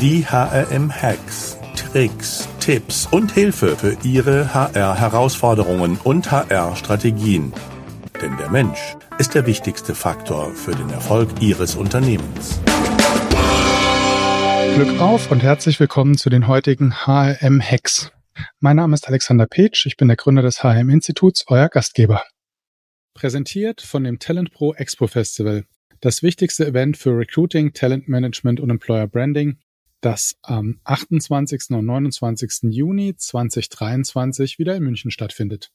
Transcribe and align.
Die 0.00 0.26
HRM-Hacks, 0.26 1.56
Tricks, 1.76 2.48
Tipps 2.58 3.06
und 3.06 3.30
Hilfe 3.30 3.76
für 3.76 3.96
Ihre 4.02 4.52
HR-Herausforderungen 4.52 5.98
und 6.02 6.32
HR-Strategien. 6.32 7.52
Denn 8.20 8.36
der 8.36 8.50
Mensch 8.50 8.96
ist 9.18 9.34
der 9.34 9.46
wichtigste 9.46 9.94
Faktor 9.94 10.50
für 10.50 10.72
den 10.72 10.90
Erfolg 10.90 11.28
Ihres 11.40 11.76
Unternehmens. 11.76 12.58
Glück 14.74 15.00
auf 15.00 15.30
und 15.30 15.44
herzlich 15.44 15.78
willkommen 15.78 16.16
zu 16.16 16.28
den 16.28 16.48
heutigen 16.48 17.06
HRM-Hacks. 17.06 18.10
Mein 18.58 18.74
Name 18.74 18.94
ist 18.94 19.06
Alexander 19.06 19.46
Petsch, 19.46 19.86
ich 19.86 19.96
bin 19.96 20.08
der 20.08 20.16
Gründer 20.16 20.42
des 20.42 20.64
HRM-Instituts, 20.64 21.44
euer 21.46 21.68
Gastgeber. 21.68 22.24
Präsentiert 23.14 23.80
von 23.80 24.02
dem 24.02 24.18
Talent 24.18 24.50
Pro 24.50 24.74
Expo 24.74 25.06
Festival, 25.06 25.66
das 26.00 26.24
wichtigste 26.24 26.66
Event 26.66 26.96
für 26.96 27.16
Recruiting, 27.16 27.74
Talent 27.74 28.08
Management 28.08 28.58
und 28.58 28.70
Employer 28.70 29.06
Branding, 29.06 29.58
das 30.04 30.36
am 30.42 30.80
28. 30.84 31.70
und 31.70 31.86
29. 31.86 32.70
Juni 32.70 33.16
2023 33.16 34.58
wieder 34.58 34.76
in 34.76 34.82
München 34.82 35.10
stattfindet. 35.10 35.70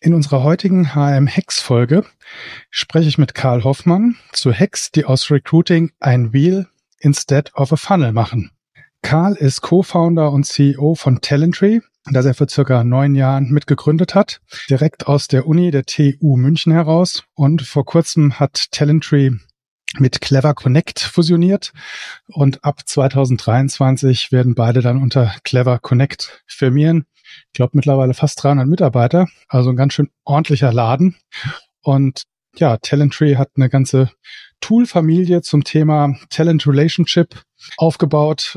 In 0.00 0.14
unserer 0.14 0.42
heutigen 0.42 0.94
HM 0.94 1.26
Hex 1.26 1.60
Folge 1.60 2.04
spreche 2.70 3.08
ich 3.08 3.18
mit 3.18 3.34
Karl 3.34 3.64
Hoffmann 3.64 4.16
zu 4.32 4.52
Hacks, 4.52 4.90
die 4.90 5.04
aus 5.04 5.30
Recruiting 5.30 5.92
ein 5.98 6.32
Wheel 6.32 6.68
instead 6.98 7.54
of 7.54 7.72
a 7.72 7.76
Funnel 7.76 8.12
machen. 8.12 8.50
Karl 9.02 9.34
ist 9.34 9.60
Co-Founder 9.62 10.30
und 10.30 10.44
CEO 10.44 10.94
von 10.94 11.20
Talentry, 11.20 11.82
das 12.10 12.26
er 12.26 12.34
vor 12.34 12.48
circa 12.48 12.84
neun 12.84 13.14
Jahren 13.14 13.50
mitgegründet 13.50 14.14
hat, 14.14 14.40
direkt 14.68 15.06
aus 15.06 15.28
der 15.28 15.46
Uni 15.46 15.70
der 15.70 15.84
TU 15.84 16.36
München 16.36 16.72
heraus. 16.72 17.24
Und 17.34 17.62
vor 17.62 17.84
kurzem 17.84 18.38
hat 18.38 18.70
Talentry 18.70 19.38
mit 19.98 20.20
Clever 20.20 20.54
Connect 20.54 21.00
fusioniert 21.00 21.72
und 22.26 22.64
ab 22.64 22.80
2023 22.84 24.32
werden 24.32 24.54
beide 24.54 24.80
dann 24.80 25.00
unter 25.00 25.34
Clever 25.44 25.78
Connect 25.78 26.42
firmieren. 26.46 27.06
Ich 27.46 27.52
glaube 27.54 27.72
mittlerweile 27.74 28.14
fast 28.14 28.42
300 28.42 28.66
Mitarbeiter, 28.66 29.26
also 29.48 29.70
ein 29.70 29.76
ganz 29.76 29.94
schön 29.94 30.10
ordentlicher 30.24 30.72
Laden. 30.72 31.16
Und 31.82 32.24
ja, 32.56 32.76
Talentry 32.76 33.34
hat 33.34 33.50
eine 33.56 33.68
ganze 33.68 34.10
Toolfamilie 34.60 35.42
zum 35.42 35.64
Thema 35.64 36.14
Talent 36.30 36.66
Relationship 36.66 37.42
aufgebaut, 37.76 38.56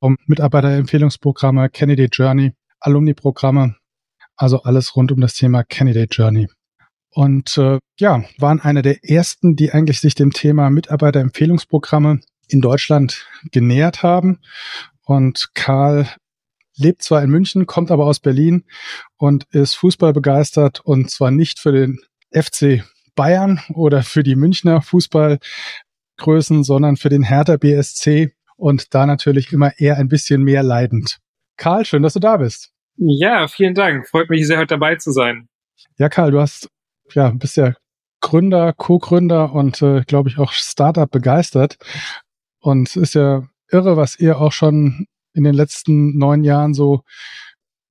um 0.00 0.16
Mitarbeiterempfehlungsprogramme, 0.26 1.68
Candidate 1.70 2.10
Journey 2.12 2.52
Alumni-Programme, 2.80 3.76
also 4.36 4.62
alles 4.62 4.96
rund 4.96 5.12
um 5.12 5.20
das 5.20 5.34
Thema 5.34 5.64
Candidate 5.64 6.14
Journey. 6.14 6.48
Und 7.14 7.56
äh, 7.58 7.78
ja, 7.98 8.24
waren 8.38 8.60
einer 8.60 8.82
der 8.82 9.04
ersten, 9.04 9.54
die 9.54 9.70
eigentlich 9.72 10.00
sich 10.00 10.16
dem 10.16 10.32
Thema 10.32 10.68
Mitarbeiterempfehlungsprogramme 10.70 12.20
in 12.48 12.60
Deutschland 12.60 13.26
genähert 13.52 14.02
haben. 14.02 14.40
Und 15.04 15.50
Karl 15.54 16.08
lebt 16.76 17.02
zwar 17.02 17.22
in 17.22 17.30
München, 17.30 17.66
kommt 17.66 17.92
aber 17.92 18.06
aus 18.06 18.18
Berlin 18.18 18.64
und 19.16 19.44
ist 19.50 19.74
Fußball 19.76 20.12
begeistert 20.12 20.80
und 20.80 21.10
zwar 21.10 21.30
nicht 21.30 21.60
für 21.60 21.70
den 21.70 22.00
FC 22.32 22.82
Bayern 23.14 23.60
oder 23.72 24.02
für 24.02 24.24
die 24.24 24.34
Münchner 24.34 24.82
Fußballgrößen, 24.82 26.64
sondern 26.64 26.96
für 26.96 27.10
den 27.10 27.22
Hertha 27.22 27.56
BSC 27.56 28.32
und 28.56 28.92
da 28.92 29.06
natürlich 29.06 29.52
immer 29.52 29.78
eher 29.78 29.98
ein 29.98 30.08
bisschen 30.08 30.42
mehr 30.42 30.64
leidend. 30.64 31.18
Karl, 31.56 31.84
schön, 31.84 32.02
dass 32.02 32.14
du 32.14 32.20
da 32.20 32.38
bist. 32.38 32.72
Ja, 32.96 33.46
vielen 33.46 33.74
Dank. 33.74 34.08
Freut 34.08 34.30
mich 34.30 34.46
sehr, 34.46 34.58
heute 34.58 34.74
dabei 34.74 34.96
zu 34.96 35.12
sein. 35.12 35.48
Ja, 35.98 36.08
Karl, 36.08 36.32
du 36.32 36.40
hast, 36.40 36.68
ja, 37.14 37.30
bist 37.30 37.56
ja 37.56 37.74
Gründer, 38.20 38.72
Co-Gründer 38.72 39.52
und, 39.52 39.82
äh, 39.82 40.02
glaube 40.02 40.28
ich, 40.28 40.38
auch 40.38 40.52
Startup 40.52 41.10
begeistert. 41.10 41.76
Und 42.60 42.88
es 42.88 42.96
ist 42.96 43.14
ja 43.14 43.46
irre, 43.70 43.96
was 43.96 44.18
ihr 44.18 44.38
auch 44.38 44.52
schon 44.52 45.06
in 45.34 45.44
den 45.44 45.54
letzten 45.54 46.16
neun 46.16 46.44
Jahren 46.44 46.74
so 46.74 47.02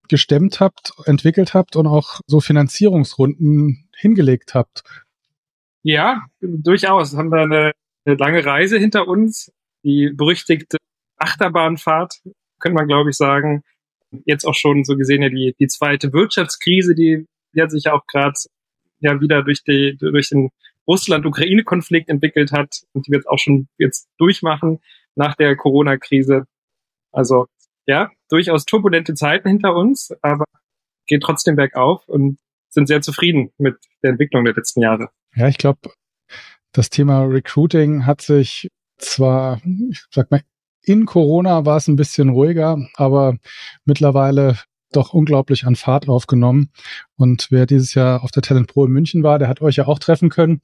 gestemmt 0.09 0.59
habt, 0.59 0.93
entwickelt 1.05 1.53
habt 1.53 1.75
und 1.75 1.87
auch 1.87 2.19
so 2.25 2.39
Finanzierungsrunden 2.39 3.89
hingelegt 3.95 4.53
habt. 4.53 4.83
Ja, 5.83 6.25
durchaus. 6.39 7.15
Haben 7.15 7.31
wir 7.31 7.41
eine, 7.41 7.71
eine 8.05 8.15
lange 8.15 8.45
Reise 8.45 8.77
hinter 8.77 9.07
uns. 9.07 9.51
Die 9.83 10.11
berüchtigte 10.15 10.77
Achterbahnfahrt, 11.17 12.21
könnte 12.59 12.75
man, 12.75 12.87
glaube 12.87 13.09
ich, 13.09 13.17
sagen 13.17 13.63
jetzt 14.25 14.45
auch 14.45 14.55
schon 14.55 14.83
so 14.83 14.95
gesehen 14.95 15.21
ja 15.21 15.29
die, 15.29 15.55
die 15.59 15.67
zweite 15.67 16.13
Wirtschaftskrise, 16.13 16.95
die, 16.95 17.25
die 17.53 17.61
hat 17.61 17.71
sich 17.71 17.85
ja 17.85 17.93
auch 17.93 18.05
gerade 18.07 18.33
ja 19.03 19.19
wieder 19.21 19.43
durch, 19.43 19.63
die, 19.63 19.97
durch 19.99 20.29
den 20.29 20.49
Russland-Ukraine-Konflikt 20.87 22.09
entwickelt 22.09 22.51
hat 22.51 22.81
und 22.93 23.07
die 23.07 23.11
wir 23.11 23.19
jetzt 23.19 23.27
auch 23.27 23.39
schon 23.39 23.67
jetzt 23.77 24.09
durchmachen 24.17 24.79
nach 25.15 25.35
der 25.35 25.55
Corona-Krise. 25.55 26.45
Also 27.11 27.47
ja, 27.85 28.09
durchaus 28.29 28.65
turbulente 28.65 29.13
Zeiten 29.13 29.49
hinter 29.49 29.75
uns, 29.75 30.11
aber 30.21 30.45
geht 31.05 31.21
trotzdem 31.21 31.55
bergauf 31.55 32.07
und 32.07 32.37
sind 32.69 32.87
sehr 32.87 33.01
zufrieden 33.01 33.51
mit 33.57 33.77
der 34.01 34.11
Entwicklung 34.11 34.45
der 34.45 34.53
letzten 34.53 34.81
Jahre. 34.81 35.09
Ja, 35.35 35.47
ich 35.47 35.57
glaube, 35.57 35.79
das 36.71 36.89
Thema 36.89 37.23
Recruiting 37.23 38.05
hat 38.05 38.21
sich 38.21 38.67
zwar, 38.97 39.61
ich 39.89 40.03
sag 40.11 40.31
mal, 40.31 40.41
in 40.81 41.05
Corona 41.05 41.65
war 41.65 41.77
es 41.77 41.87
ein 41.87 41.95
bisschen 41.95 42.29
ruhiger, 42.29 42.77
aber 42.95 43.37
mittlerweile 43.85 44.57
doch 44.95 45.13
unglaublich 45.13 45.65
an 45.65 45.75
Fahrt 45.75 46.07
aufgenommen. 46.07 46.69
Und 47.15 47.47
wer 47.49 47.65
dieses 47.65 47.93
Jahr 47.93 48.23
auf 48.23 48.31
der 48.31 48.41
Talent 48.41 48.67
Pro 48.67 48.85
in 48.85 48.91
München 48.91 49.23
war, 49.23 49.39
der 49.39 49.47
hat 49.47 49.61
euch 49.61 49.77
ja 49.77 49.87
auch 49.87 49.99
treffen 49.99 50.29
können. 50.29 50.61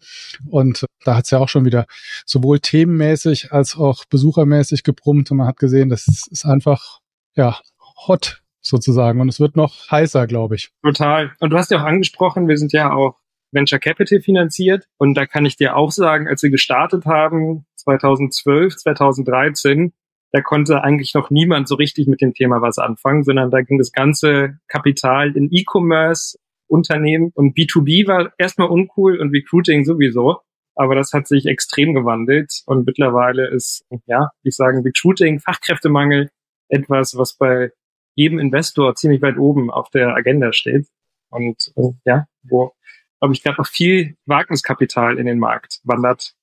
Und 0.50 0.86
da 1.04 1.16
hat 1.16 1.26
es 1.26 1.32
ja 1.32 1.40
auch 1.40 1.50
schon 1.50 1.66
wieder 1.66 1.86
sowohl 2.26 2.60
themenmäßig 2.60 3.52
als 3.52 3.76
auch 3.76 4.06
besuchermäßig 4.06 4.84
gebrummt. 4.84 5.32
Und 5.32 5.38
man 5.38 5.48
hat 5.48 5.58
gesehen, 5.58 5.90
das 5.90 6.08
ist 6.08 6.46
einfach, 6.46 7.00
ja, 7.36 7.60
hot 8.08 8.42
sozusagen. 8.62 9.22
Und 9.22 9.30
es 9.30 9.40
wird 9.40 9.56
noch 9.56 9.90
heißer, 9.92 10.28
glaube 10.28 10.56
ich. 10.56 10.72
Total. 10.84 11.32
Und 11.40 11.52
du 11.52 11.58
hast 11.58 11.72
ja 11.72 11.82
auch 11.82 11.86
angesprochen, 11.86 12.48
wir 12.48 12.58
sind 12.58 12.74
ja 12.74 12.92
auch 12.92 13.16
Venture 13.52 13.80
Capital 13.80 14.22
finanziert. 14.22 14.86
Und 14.98 15.16
da 15.16 15.26
kann 15.26 15.46
ich 15.46 15.56
dir 15.56 15.76
auch 15.76 15.92
sagen, 15.92 16.28
als 16.28 16.44
wir 16.44 16.50
gestartet 16.50 17.06
haben, 17.06 17.66
2012, 17.76 18.76
2013, 18.76 19.94
da 20.32 20.42
konnte 20.42 20.84
eigentlich 20.84 21.14
noch 21.14 21.30
niemand 21.30 21.68
so 21.68 21.76
richtig 21.76 22.08
mit 22.08 22.22
dem 22.22 22.34
Thema 22.34 22.62
was 22.62 22.78
anfangen, 22.78 23.24
sondern 23.24 23.50
da 23.50 23.62
ging 23.62 23.78
das 23.78 23.92
ganze 23.92 24.60
Kapital 24.68 25.36
in 25.36 25.50
E-Commerce, 25.52 26.38
Unternehmen 26.68 27.32
und 27.34 27.58
B2B 27.58 28.08
war 28.08 28.32
erstmal 28.38 28.70
uncool 28.70 29.20
und 29.20 29.32
Recruiting 29.32 29.86
sowieso. 29.86 30.40
Aber 30.76 30.96
das 30.96 31.12
hat 31.14 31.28
sich 31.28 31.46
extrem 31.46 31.94
gewandelt 31.94 32.62
und 32.66 32.86
mittlerweile 32.86 33.48
ist, 33.48 33.86
ja, 34.06 34.30
ich 34.44 34.56
sagen, 34.56 34.82
Recruiting, 34.82 35.40
Fachkräftemangel 35.40 36.30
etwas, 36.70 37.18
was 37.18 37.36
bei 37.36 37.72
jedem 38.16 38.40
Investor 38.40 38.96
ziemlich 38.96 39.22
weit 39.22 39.38
oben 39.38 39.72
auf 39.72 39.90
der 39.90 40.16
Agenda 40.16 40.54
steht. 40.54 40.88
Und 41.30 41.72
äh, 41.76 41.92
ja, 42.06 42.28
wo, 42.44 42.74
glaube 43.20 43.34
ich, 43.34 43.44
gerade 43.44 43.58
noch 43.58 43.68
viel 43.68 44.16
Wagniskapital 44.26 45.18
in 45.18 45.26
den 45.26 45.40
Markt 45.40 45.80
wandert. 45.84 46.34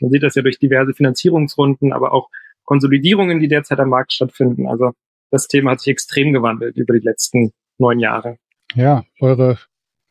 Man 0.00 0.10
sieht 0.10 0.22
das 0.22 0.34
ja 0.34 0.42
durch 0.42 0.58
diverse 0.58 0.92
Finanzierungsrunden, 0.92 1.92
aber 1.92 2.12
auch 2.12 2.28
Konsolidierungen, 2.66 3.40
die 3.40 3.48
derzeit 3.48 3.80
am 3.80 3.88
Markt 3.88 4.12
stattfinden. 4.12 4.68
Also 4.68 4.92
das 5.30 5.48
Thema 5.48 5.72
hat 5.72 5.80
sich 5.80 5.92
extrem 5.92 6.32
gewandelt 6.32 6.76
über 6.76 6.92
die 6.92 7.04
letzten 7.04 7.52
neun 7.78 7.98
Jahre. 7.98 8.38
Ja, 8.74 9.04
eure, 9.20 9.58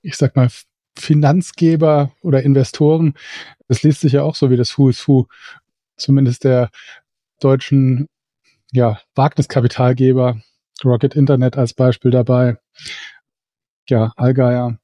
ich 0.02 0.16
sag 0.16 0.36
mal, 0.36 0.50
Finanzgeber 0.98 2.12
oder 2.22 2.44
Investoren, 2.44 3.16
das 3.68 3.84
liest 3.84 4.02
sich 4.02 4.14
ja 4.14 4.24
auch 4.24 4.36
so 4.36 4.50
wie 4.50 4.58
das 4.58 4.78
Who 4.78 4.90
is 4.90 5.08
Who, 5.08 5.28
zumindest 5.98 6.46
der 6.46 6.70
deutschen 7.40 8.08
ja, 8.72 9.00
Wagniskapitalgeber, 9.16 10.42
Rocket 10.84 11.16
Internet 11.16 11.58
als 11.58 11.74
Beispiel 11.74 12.12
dabei, 12.12 12.58
ja, 13.90 14.14
Allgeier, 14.16 14.80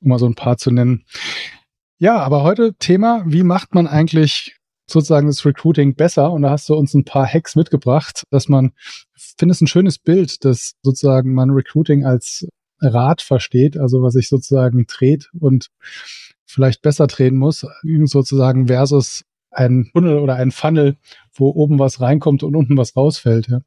um 0.00 0.08
mal 0.08 0.18
so 0.18 0.26
ein 0.26 0.34
paar 0.34 0.56
zu 0.56 0.70
nennen. 0.70 1.04
Ja, 1.98 2.18
aber 2.18 2.42
heute 2.42 2.74
Thema, 2.74 3.22
wie 3.26 3.42
macht 3.42 3.74
man 3.74 3.86
eigentlich 3.86 4.59
sozusagen 4.92 5.26
das 5.26 5.44
Recruiting 5.44 5.94
besser. 5.94 6.32
Und 6.32 6.42
da 6.42 6.50
hast 6.50 6.68
du 6.68 6.74
uns 6.74 6.94
ein 6.94 7.04
paar 7.04 7.26
Hacks 7.26 7.56
mitgebracht, 7.56 8.24
dass 8.30 8.48
man, 8.48 8.72
finde 9.38 9.52
es 9.52 9.60
ein 9.60 9.66
schönes 9.66 9.98
Bild, 9.98 10.44
dass 10.44 10.74
sozusagen 10.82 11.34
man 11.34 11.50
Recruiting 11.50 12.04
als 12.04 12.46
Rad 12.80 13.22
versteht, 13.22 13.76
also 13.76 14.02
was 14.02 14.14
sich 14.14 14.28
sozusagen 14.28 14.86
dreht 14.86 15.30
und 15.38 15.68
vielleicht 16.46 16.82
besser 16.82 17.06
drehen 17.06 17.36
muss, 17.36 17.66
sozusagen 18.04 18.66
versus 18.68 19.24
ein 19.50 19.90
Tunnel 19.92 20.18
oder 20.18 20.36
ein 20.36 20.50
Funnel, 20.50 20.96
wo 21.34 21.50
oben 21.50 21.78
was 21.78 22.00
reinkommt 22.00 22.42
und 22.42 22.56
unten 22.56 22.76
was 22.76 22.96
rausfällt. 22.96 23.48
Ja. 23.48 23.60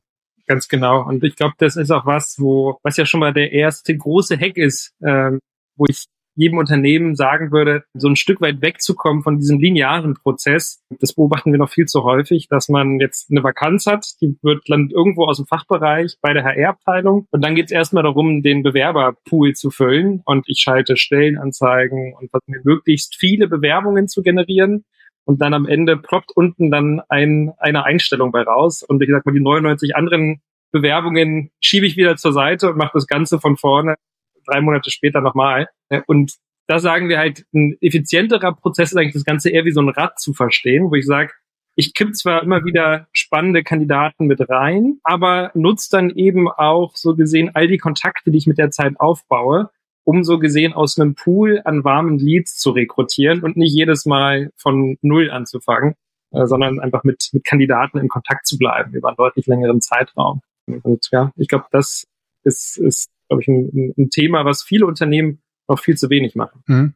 Ganz 0.47 0.67
genau. 0.67 1.05
Und 1.05 1.23
ich 1.23 1.35
glaube, 1.35 1.53
das 1.57 1.75
ist 1.75 1.91
auch 1.91 2.05
was, 2.05 2.35
wo, 2.39 2.77
was 2.83 2.97
ja 2.97 3.05
schon 3.05 3.19
mal 3.19 3.33
der 3.33 3.51
erste 3.51 3.95
große 3.95 4.37
Hack 4.37 4.57
ist, 4.57 4.93
ähm, 5.01 5.39
wo 5.75 5.85
ich 5.87 6.05
jedem 6.35 6.57
Unternehmen 6.57 7.15
sagen 7.15 7.51
würde, 7.51 7.83
so 7.94 8.07
ein 8.07 8.15
Stück 8.15 8.41
weit 8.41 8.62
wegzukommen 8.62 9.24
von 9.24 9.38
diesem 9.38 9.59
linearen 9.59 10.15
Prozess. 10.15 10.81
Das 11.00 11.13
beobachten 11.13 11.51
wir 11.51 11.59
noch 11.59 11.69
viel 11.69 11.85
zu 11.85 12.03
häufig, 12.03 12.47
dass 12.50 12.69
man 12.69 13.00
jetzt 13.00 13.30
eine 13.30 13.44
Vakanz 13.44 13.85
hat, 13.85 14.06
die 14.21 14.38
wird 14.41 14.68
landet 14.68 14.94
irgendwo 14.94 15.25
aus 15.25 15.38
dem 15.38 15.45
Fachbereich 15.45 16.18
bei 16.21 16.33
der 16.33 16.44
HR-Abteilung 16.44 17.27
und 17.31 17.44
dann 17.44 17.56
geht 17.56 17.65
es 17.65 17.71
erstmal 17.71 18.03
darum, 18.03 18.41
den 18.41 18.63
Bewerberpool 18.63 19.53
zu 19.53 19.69
füllen 19.69 20.21
und 20.25 20.45
ich 20.47 20.59
schalte 20.59 20.97
Stellenanzeigen 20.97 22.13
und 22.13 22.30
versuche 22.30 22.62
möglichst 22.63 23.15
viele 23.15 23.47
Bewerbungen 23.47 24.07
zu 24.07 24.24
generieren 24.24 24.86
und 25.25 25.41
dann 25.41 25.53
am 25.53 25.68
Ende 25.68 25.97
ploppt 25.97 26.31
unten 26.36 26.71
dann 26.71 27.01
ein, 27.09 27.53
eine 27.57 27.86
Einstellung 27.86 28.31
bei 28.31 28.41
raus 28.41 28.83
und 28.83 29.01
ich 29.01 29.09
sag 29.09 29.25
mal, 29.25 29.31
die 29.31 29.41
99 29.41 29.95
anderen 29.95 30.41
Bewerbungen 30.71 31.51
schiebe 31.62 31.86
ich 31.86 31.97
wieder 31.97 32.15
zur 32.18 32.33
Seite 32.33 32.71
und 32.71 32.77
mache 32.77 32.91
das 32.95 33.07
Ganze 33.07 33.39
von 33.39 33.57
vorne 33.57 33.95
drei 34.45 34.61
Monate 34.61 34.91
später 34.91 35.21
nochmal. 35.21 35.67
Und 36.07 36.33
da 36.67 36.79
sagen 36.79 37.09
wir 37.09 37.17
halt, 37.17 37.45
ein 37.53 37.77
effizienterer 37.81 38.53
Prozess 38.53 38.91
ist 38.91 38.97
eigentlich 38.97 39.13
das 39.13 39.25
Ganze 39.25 39.49
eher 39.49 39.65
wie 39.65 39.71
so 39.71 39.81
ein 39.81 39.89
Rad 39.89 40.19
zu 40.19 40.33
verstehen, 40.33 40.89
wo 40.89 40.95
ich 40.95 41.05
sage, 41.05 41.31
ich 41.75 41.93
kipp 41.93 42.15
zwar 42.15 42.43
immer 42.43 42.65
wieder 42.65 43.07
spannende 43.11 43.63
Kandidaten 43.63 44.27
mit 44.27 44.47
rein, 44.47 44.99
aber 45.03 45.51
nutze 45.55 45.89
dann 45.91 46.11
eben 46.11 46.47
auch 46.47 46.95
so 46.95 47.15
gesehen 47.15 47.51
all 47.53 47.67
die 47.67 47.79
Kontakte, 47.79 48.31
die 48.31 48.37
ich 48.37 48.47
mit 48.47 48.59
der 48.59 48.69
Zeit 48.69 48.99
aufbaue, 48.99 49.71
um 50.03 50.23
so 50.23 50.37
gesehen 50.37 50.73
aus 50.73 50.99
einem 50.99 51.15
Pool 51.15 51.61
an 51.65 51.83
warmen 51.83 52.19
Leads 52.19 52.57
zu 52.57 52.71
rekrutieren 52.71 53.41
und 53.41 53.57
nicht 53.57 53.73
jedes 53.73 54.05
Mal 54.05 54.51
von 54.55 54.97
Null 55.01 55.31
anzufangen, 55.31 55.95
äh, 56.31 56.45
sondern 56.45 56.79
einfach 56.79 57.03
mit, 57.03 57.29
mit 57.33 57.43
Kandidaten 57.43 57.97
in 57.97 58.07
Kontakt 58.07 58.45
zu 58.45 58.57
bleiben 58.57 58.93
über 58.93 59.07
einen 59.07 59.17
deutlich 59.17 59.47
längeren 59.47 59.81
Zeitraum. 59.81 60.41
Und 60.67 61.09
ja, 61.11 61.31
ich 61.35 61.47
glaube, 61.47 61.65
das 61.71 62.05
ist, 62.43 62.77
ist 62.77 63.09
glaube 63.27 63.41
ich, 63.41 63.47
ein, 63.47 63.93
ein 63.97 64.09
Thema, 64.09 64.45
was 64.45 64.63
viele 64.63 64.85
Unternehmen 64.85 65.41
noch 65.67 65.79
viel 65.79 65.95
zu 65.95 66.09
wenig 66.09 66.35
machen. 66.35 66.63
Mhm. 66.67 66.93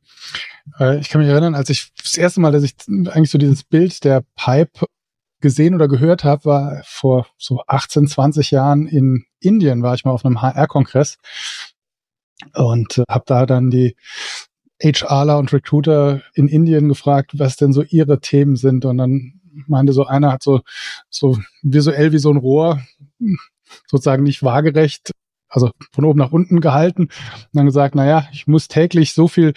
Äh, 0.79 0.99
ich 0.99 1.09
kann 1.09 1.21
mich 1.21 1.29
erinnern, 1.29 1.55
als 1.55 1.69
ich 1.69 1.91
das 2.01 2.17
erste 2.17 2.41
Mal, 2.41 2.51
dass 2.51 2.63
ich 2.63 2.75
eigentlich 2.87 3.31
so 3.31 3.37
dieses 3.37 3.63
Bild 3.63 4.03
der 4.03 4.23
Pipe 4.35 4.85
gesehen 5.39 5.75
oder 5.75 5.87
gehört 5.87 6.23
habe, 6.23 6.45
war 6.45 6.81
vor 6.85 7.27
so 7.37 7.61
18, 7.67 8.07
20 8.07 8.51
Jahren 8.51 8.87
in 8.87 9.25
Indien, 9.39 9.83
war 9.83 9.93
ich 9.93 10.03
mal 10.03 10.11
auf 10.11 10.25
einem 10.25 10.41
HR-Kongress 10.41 11.17
und 12.53 12.97
äh, 12.97 13.03
habe 13.09 13.23
da 13.27 13.45
dann 13.45 13.69
die 13.69 13.95
HRler 14.81 15.39
und 15.39 15.53
Recruiter 15.53 16.21
in 16.33 16.47
Indien 16.47 16.87
gefragt, 16.87 17.31
was 17.39 17.55
denn 17.55 17.73
so 17.73 17.83
ihre 17.83 18.19
Themen 18.19 18.55
sind. 18.55 18.85
Und 18.85 18.97
dann 18.97 19.41
meinte 19.67 19.93
so 19.93 20.05
einer 20.05 20.33
hat 20.33 20.43
so, 20.43 20.61
so 21.09 21.37
visuell 21.63 22.11
wie 22.11 22.19
so 22.19 22.29
ein 22.31 22.37
Rohr, 22.37 22.81
sozusagen 23.87 24.23
nicht 24.23 24.43
waagerecht, 24.43 25.11
also 25.49 25.71
von 25.91 26.05
oben 26.05 26.19
nach 26.19 26.31
unten 26.31 26.61
gehalten 26.61 27.03
und 27.03 27.49
dann 27.53 27.65
gesagt, 27.65 27.95
na 27.95 28.05
ja, 28.05 28.27
ich 28.31 28.47
muss 28.47 28.67
täglich 28.67 29.13
so 29.13 29.27
viel 29.27 29.53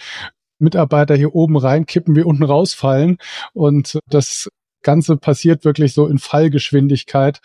Mitarbeiter 0.59 1.15
hier 1.15 1.35
oben 1.35 1.57
reinkippen, 1.57 2.15
wie 2.15 2.23
unten 2.23 2.43
rausfallen. 2.43 3.17
Und 3.53 3.99
das 4.07 4.49
Ganze 4.83 5.17
passiert 5.17 5.65
wirklich 5.65 5.93
so 5.93 6.07
in 6.07 6.19
Fallgeschwindigkeit. 6.19 7.41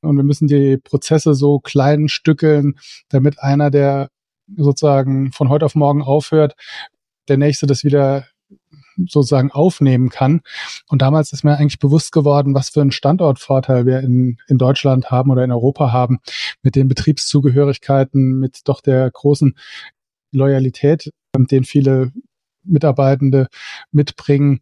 Und 0.00 0.16
wir 0.16 0.24
müssen 0.24 0.48
die 0.48 0.76
Prozesse 0.76 1.34
so 1.34 1.58
klein 1.60 2.08
stückeln, 2.08 2.78
damit 3.08 3.40
einer, 3.40 3.70
der 3.70 4.10
sozusagen 4.56 5.32
von 5.32 5.48
heute 5.48 5.66
auf 5.66 5.74
morgen 5.74 6.02
aufhört, 6.02 6.54
der 7.28 7.36
nächste 7.36 7.66
das 7.66 7.84
wieder 7.84 8.26
sozusagen 9.06 9.50
aufnehmen 9.50 10.08
kann. 10.08 10.40
Und 10.88 11.02
damals 11.02 11.32
ist 11.32 11.44
mir 11.44 11.56
eigentlich 11.56 11.78
bewusst 11.78 12.12
geworden, 12.12 12.54
was 12.54 12.70
für 12.70 12.80
einen 12.80 12.92
Standortvorteil 12.92 13.86
wir 13.86 14.00
in, 14.00 14.38
in 14.48 14.58
Deutschland 14.58 15.10
haben 15.10 15.30
oder 15.30 15.44
in 15.44 15.52
Europa 15.52 15.92
haben 15.92 16.18
mit 16.62 16.74
den 16.74 16.88
Betriebszugehörigkeiten, 16.88 18.38
mit 18.38 18.68
doch 18.68 18.80
der 18.80 19.10
großen 19.10 19.56
Loyalität, 20.32 21.10
den 21.34 21.64
viele 21.64 22.12
Mitarbeitende 22.64 23.48
mitbringen. 23.90 24.60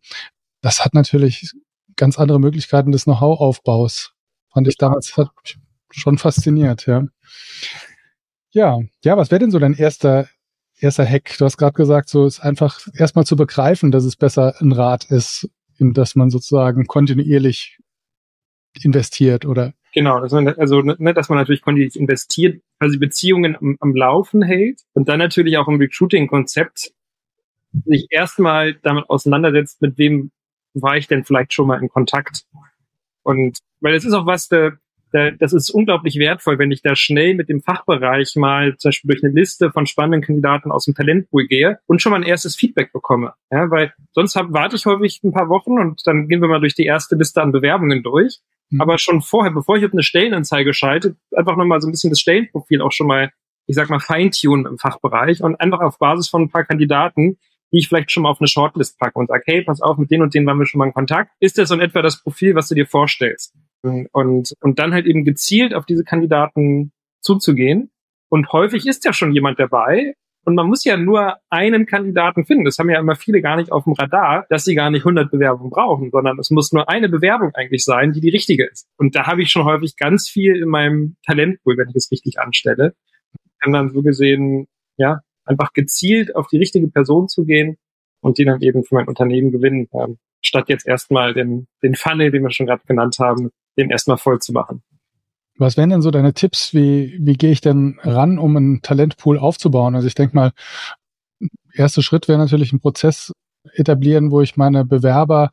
Das 0.60 0.84
hat 0.84 0.94
natürlich 0.94 1.52
ganz 1.96 2.18
andere 2.18 2.40
Möglichkeiten 2.40 2.92
des 2.92 3.04
Know-how-Aufbaus. 3.04 4.12
Fand 4.52 4.68
ich 4.68 4.76
damals 4.76 5.16
hat 5.16 5.30
schon 5.90 6.18
fasziniert, 6.18 6.86
ja. 6.86 7.04
Ja, 8.52 8.78
ja, 9.04 9.16
was 9.16 9.30
wäre 9.30 9.40
denn 9.40 9.50
so 9.50 9.58
dein 9.58 9.74
erster 9.74 10.28
erster 10.80 11.06
Hack? 11.06 11.36
Du 11.38 11.44
hast 11.44 11.56
gerade 11.56 11.74
gesagt, 11.74 12.08
so 12.08 12.26
ist 12.26 12.40
einfach 12.40 12.80
erstmal 12.94 13.24
zu 13.24 13.36
begreifen, 13.36 13.90
dass 13.90 14.04
es 14.04 14.16
besser 14.16 14.54
ein 14.60 14.72
Rat 14.72 15.04
ist, 15.10 15.48
in 15.78 15.92
das 15.92 16.14
man 16.14 16.30
sozusagen 16.30 16.86
kontinuierlich 16.86 17.78
investiert 18.82 19.46
oder 19.46 19.72
Genau, 19.94 20.20
dass 20.20 20.30
man, 20.32 20.46
also 20.46 20.82
ne, 20.82 21.14
dass 21.14 21.30
man 21.30 21.38
natürlich 21.38 21.62
kontinuierlich 21.62 21.98
investiert, 21.98 22.60
quasi 22.78 22.98
Beziehungen 22.98 23.56
am, 23.56 23.78
am 23.80 23.94
Laufen 23.94 24.42
hält 24.42 24.82
und 24.92 25.08
dann 25.08 25.18
natürlich 25.18 25.56
auch 25.56 25.68
im 25.68 25.76
Recruiting-Konzept 25.76 26.92
sich 27.86 28.06
erstmal 28.10 28.74
damit 28.74 29.08
auseinandersetzt, 29.08 29.80
mit 29.80 29.96
wem 29.96 30.32
war 30.74 30.98
ich 30.98 31.06
denn 31.06 31.24
vielleicht 31.24 31.54
schon 31.54 31.66
mal 31.66 31.80
in 31.80 31.88
Kontakt. 31.88 32.44
Und 33.22 33.58
weil 33.80 33.94
es 33.94 34.04
ist 34.04 34.12
auch 34.12 34.26
was, 34.26 34.48
das 35.38 35.52
ist 35.52 35.70
unglaublich 35.70 36.18
wertvoll, 36.18 36.58
wenn 36.58 36.70
ich 36.70 36.82
da 36.82 36.96
schnell 36.96 37.34
mit 37.34 37.48
dem 37.48 37.62
Fachbereich 37.62 38.36
mal 38.36 38.76
zum 38.76 38.88
Beispiel 38.88 39.08
durch 39.08 39.24
eine 39.24 39.32
Liste 39.32 39.70
von 39.70 39.86
spannenden 39.86 40.22
Kandidaten 40.22 40.70
aus 40.70 40.84
dem 40.84 40.94
Talentpool 40.94 41.46
gehe 41.46 41.78
und 41.86 42.02
schon 42.02 42.10
mal 42.10 42.16
ein 42.16 42.26
erstes 42.26 42.56
Feedback 42.56 42.92
bekomme. 42.92 43.34
Ja, 43.50 43.70
weil 43.70 43.92
sonst 44.12 44.36
hab, 44.36 44.52
warte 44.52 44.76
ich 44.76 44.86
häufig 44.86 45.20
ein 45.22 45.32
paar 45.32 45.48
Wochen 45.48 45.78
und 45.78 46.06
dann 46.06 46.28
gehen 46.28 46.40
wir 46.40 46.48
mal 46.48 46.60
durch 46.60 46.74
die 46.74 46.84
erste 46.84 47.16
Liste 47.16 47.42
an 47.42 47.52
Bewerbungen 47.52 48.02
durch. 48.02 48.38
Mhm. 48.70 48.80
Aber 48.80 48.98
schon 48.98 49.22
vorher, 49.22 49.52
bevor 49.52 49.76
ich 49.76 49.84
auf 49.84 49.92
eine 49.92 50.02
Stellenanzeige 50.02 50.74
schalte, 50.74 51.16
einfach 51.34 51.56
nochmal 51.56 51.80
so 51.80 51.88
ein 51.88 51.92
bisschen 51.92 52.10
das 52.10 52.20
Stellenprofil 52.20 52.80
auch 52.80 52.92
schon 52.92 53.06
mal, 53.06 53.30
ich 53.66 53.76
sag 53.76 53.90
mal, 53.90 54.00
feintunen 54.00 54.66
im 54.66 54.78
Fachbereich 54.78 55.42
und 55.42 55.60
einfach 55.60 55.80
auf 55.80 55.98
Basis 55.98 56.28
von 56.28 56.42
ein 56.42 56.50
paar 56.50 56.64
Kandidaten 56.64 57.38
die 57.72 57.78
ich 57.78 57.88
vielleicht 57.88 58.12
schon 58.12 58.22
mal 58.22 58.30
auf 58.30 58.40
eine 58.40 58.48
Shortlist 58.48 58.98
packe 58.98 59.18
und 59.18 59.28
sage, 59.28 59.42
hey, 59.46 59.62
pass 59.62 59.80
auf, 59.80 59.98
mit 59.98 60.10
denen 60.10 60.22
und 60.22 60.34
denen 60.34 60.46
waren 60.46 60.58
wir 60.58 60.66
schon 60.66 60.78
mal 60.78 60.86
in 60.86 60.94
Kontakt. 60.94 61.32
Ist 61.40 61.58
das 61.58 61.68
so 61.68 61.74
in 61.74 61.80
etwa 61.80 62.02
das 62.02 62.22
Profil, 62.22 62.54
was 62.54 62.68
du 62.68 62.74
dir 62.74 62.86
vorstellst? 62.86 63.54
Und, 64.12 64.52
und 64.60 64.78
dann 64.78 64.92
halt 64.92 65.06
eben 65.06 65.24
gezielt 65.24 65.74
auf 65.74 65.86
diese 65.86 66.04
Kandidaten 66.04 66.92
zuzugehen. 67.20 67.90
Und 68.28 68.52
häufig 68.52 68.86
ist 68.86 69.04
ja 69.04 69.12
schon 69.12 69.32
jemand 69.32 69.58
dabei. 69.58 70.14
Und 70.44 70.54
man 70.54 70.68
muss 70.68 70.84
ja 70.84 70.96
nur 70.96 71.38
einen 71.50 71.86
Kandidaten 71.86 72.44
finden. 72.44 72.64
Das 72.64 72.78
haben 72.78 72.88
ja 72.88 73.00
immer 73.00 73.16
viele 73.16 73.42
gar 73.42 73.56
nicht 73.56 73.72
auf 73.72 73.82
dem 73.82 73.94
Radar, 73.94 74.46
dass 74.48 74.64
sie 74.64 74.76
gar 74.76 74.90
nicht 74.90 75.00
100 75.00 75.28
Bewerbungen 75.28 75.70
brauchen, 75.70 76.10
sondern 76.12 76.38
es 76.38 76.50
muss 76.50 76.70
nur 76.70 76.88
eine 76.88 77.08
Bewerbung 77.08 77.50
eigentlich 77.54 77.84
sein, 77.84 78.12
die 78.12 78.20
die 78.20 78.30
richtige 78.30 78.64
ist. 78.64 78.86
Und 78.96 79.16
da 79.16 79.26
habe 79.26 79.42
ich 79.42 79.50
schon 79.50 79.64
häufig 79.64 79.96
ganz 79.96 80.28
viel 80.28 80.54
in 80.56 80.68
meinem 80.68 81.16
Talentpool, 81.26 81.76
wenn 81.76 81.88
ich 81.88 81.96
es 81.96 82.12
richtig 82.12 82.38
anstelle. 82.38 82.94
Kann 83.60 83.72
dann 83.72 83.90
so 83.90 84.02
gesehen, 84.02 84.68
ja, 84.96 85.20
einfach 85.44 85.72
gezielt 85.72 86.36
auf 86.36 86.46
die 86.46 86.58
richtige 86.58 86.88
Person 86.88 87.28
zu 87.28 87.44
gehen 87.44 87.76
und 88.20 88.38
die 88.38 88.44
dann 88.44 88.62
eben 88.62 88.84
für 88.84 88.94
mein 88.94 89.08
Unternehmen 89.08 89.50
gewinnen, 89.50 89.88
ähm, 89.94 90.18
statt 90.42 90.68
jetzt 90.68 90.86
erstmal 90.86 91.34
den, 91.34 91.66
den 91.82 91.96
Funnel, 91.96 92.30
den 92.30 92.42
wir 92.42 92.50
schon 92.50 92.66
gerade 92.66 92.82
genannt 92.86 93.16
haben, 93.18 93.50
den 93.76 93.90
erstmal 93.90 94.18
voll 94.18 94.38
zu 94.40 94.52
machen. 94.52 94.82
Was 95.58 95.76
wären 95.76 95.90
denn 95.90 96.02
so 96.02 96.10
deine 96.10 96.34
Tipps? 96.34 96.74
Wie, 96.74 97.16
wie 97.20 97.34
gehe 97.34 97.50
ich 97.50 97.60
denn 97.60 97.98
ran, 98.02 98.38
um 98.38 98.56
einen 98.56 98.82
Talentpool 98.82 99.38
aufzubauen? 99.38 99.94
Also 99.94 100.06
ich 100.06 100.14
denke 100.14 100.36
mal, 100.36 100.52
erster 101.72 102.02
Schritt 102.02 102.28
wäre 102.28 102.38
natürlich 102.38 102.72
ein 102.72 102.80
Prozess 102.80 103.32
etablieren, 103.72 104.30
wo 104.30 104.42
ich 104.42 104.56
meine 104.56 104.84
Bewerber 104.84 105.50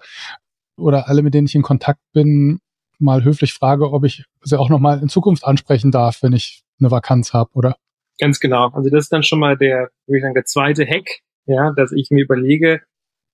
oder 0.77 1.07
alle, 1.07 1.21
mit 1.21 1.33
denen 1.33 1.47
ich 1.47 1.55
in 1.55 1.61
Kontakt 1.61 1.99
bin, 2.13 2.59
mal 2.99 3.23
höflich 3.23 3.53
frage, 3.53 3.91
ob 3.91 4.03
ich 4.03 4.25
sie 4.41 4.59
auch 4.59 4.69
nochmal 4.69 5.01
in 5.01 5.09
Zukunft 5.09 5.45
ansprechen 5.45 5.91
darf, 5.91 6.21
wenn 6.21 6.33
ich 6.33 6.63
eine 6.79 6.91
Vakanz 6.91 7.33
habe, 7.33 7.51
oder? 7.53 7.75
Ganz 8.19 8.39
genau. 8.39 8.69
Also 8.69 8.89
das 8.89 9.05
ist 9.05 9.13
dann 9.13 9.23
schon 9.23 9.39
mal 9.39 9.57
der, 9.57 9.89
würde 10.05 10.17
ich 10.17 10.21
sagen, 10.21 10.33
der 10.33 10.45
zweite 10.45 10.85
Hack, 10.85 11.07
ja, 11.45 11.71
dass 11.71 11.91
ich 11.91 12.09
mir 12.11 12.23
überlege, 12.23 12.81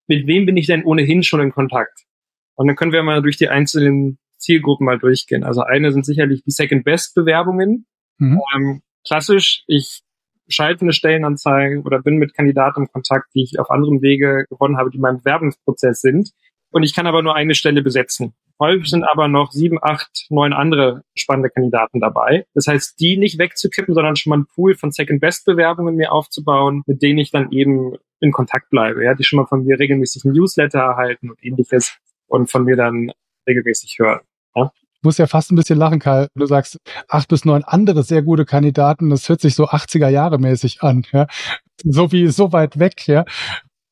mit 0.08 0.26
wem 0.28 0.46
bin 0.46 0.58
ich 0.58 0.68
denn 0.68 0.84
ohnehin 0.84 1.24
schon 1.24 1.42
in 1.42 1.52
Kontakt? 1.52 2.06
Und 2.56 2.68
dann 2.68 2.76
können 2.76 2.92
wir 2.92 3.04
mal 3.04 3.22
durch 3.22 3.38
die 3.38 3.50
einzelnen 3.50 4.18
Zielgruppen 4.40 4.86
mal 4.86 5.00
durchgehen. 5.00 5.44
Also 5.44 5.62
eine 5.62 5.92
sind 5.92 6.06
sicherlich 6.06 6.44
die 6.44 6.52
Second 6.52 6.84
Best 6.84 7.16
Bewerbungen. 7.16 7.86
Mhm. 8.18 8.42
Ähm, 8.56 8.82
klassisch, 9.06 9.64
ich 9.68 10.02
schalte 10.48 10.82
eine 10.82 10.94
Stellenanzeige 10.94 11.82
oder 11.82 12.02
bin 12.02 12.18
mit 12.18 12.34
Kandidaten 12.34 12.82
im 12.82 12.88
Kontakt, 12.92 13.28
die 13.36 13.44
ich 13.44 13.60
auf 13.60 13.70
anderem 13.70 14.02
Wege 14.02 14.46
gewonnen 14.50 14.78
habe, 14.78 14.90
die 14.90 14.98
in 14.98 15.02
meinem 15.02 15.18
Bewerbungsprozess 15.18 16.02
sind. 16.02 16.32
Und 16.72 16.84
ich 16.84 16.94
kann 16.94 17.08
aber 17.08 17.22
nur 17.22 17.36
eine 17.36 17.56
Stelle 17.56 17.82
besetzen. 17.82 18.34
Häufig 18.62 18.90
sind 18.90 19.06
aber 19.06 19.30
noch 19.30 19.52
sieben, 19.52 19.80
acht, 19.82 20.28
neun 20.30 20.52
andere 20.52 21.04
spannende 21.16 21.50
Kandidaten 21.50 22.02
dabei. 22.02 22.46
Das 22.54 22.68
heißt, 22.68 23.00
die 23.00 23.16
nicht 23.16 23.40
wegzukippen, 23.40 23.94
sondern 23.94 24.18
schon 24.18 24.32
mal 24.32 24.36
einen 24.36 24.48
Pool 24.48 24.76
von 24.76 24.92
Second-Best-Bewerbungen 24.92 25.96
mir 25.96 26.12
aufzubauen, 26.12 26.84
mit 26.86 27.02
denen 27.02 27.20
ich 27.20 27.32
dann 27.32 27.52
eben 27.52 27.94
in 28.20 28.34
Kontakt 28.34 28.70
bleibe, 28.70 29.04
ja, 29.04 29.16
die 29.16 29.24
schon 29.24 29.38
mal 29.38 29.46
von 29.46 29.64
mir 29.64 29.80
regelmäßig 29.80 30.26
ein 30.26 30.34
Newsletter 30.34 30.80
erhalten 30.80 31.30
und 31.30 31.44
ähnliches 31.44 31.98
und 32.28 32.52
von 32.52 32.66
mir 32.66 32.76
dann 32.76 33.12
regelmäßig 33.48 33.98
hören. 33.98 34.20
Ja? 34.56 34.72
Ich 35.00 35.04
muss 35.04 35.18
ja 35.18 35.28
fast 35.28 35.52
ein 35.52 35.56
bisschen 35.56 35.80
lachen, 35.80 36.00
Karl. 36.00 36.28
Du 36.36 36.46
sagst 36.46 36.78
acht 37.08 37.30
bis 37.30 37.46
neun 37.46 37.64
andere 37.64 38.04
sehr 38.04 38.22
gute 38.22 38.46
Kandidaten. 38.46 39.10
Das 39.10 39.30
hört 39.30 39.40
sich 39.40 39.56
so 39.56 39.66
80er 39.70 40.10
Jahre 40.10 40.40
mäßig 40.40 40.82
an, 40.82 41.06
ja. 41.14 41.28
So 41.84 42.12
wie 42.12 42.28
so 42.28 42.52
weit 42.52 42.80
weg, 42.80 43.08
ja. 43.08 43.24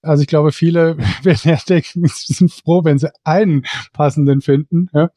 Also 0.02 0.22
ich 0.22 0.28
glaube, 0.28 0.52
viele 0.52 0.98
werden 1.24 1.40
ja 1.44 1.58
denken, 1.68 2.06
sind 2.08 2.52
froh, 2.52 2.84
wenn 2.84 3.00
sie 3.00 3.12
einen 3.24 3.64
passenden 3.94 4.42
finden. 4.42 4.90
Ja, 4.94 5.10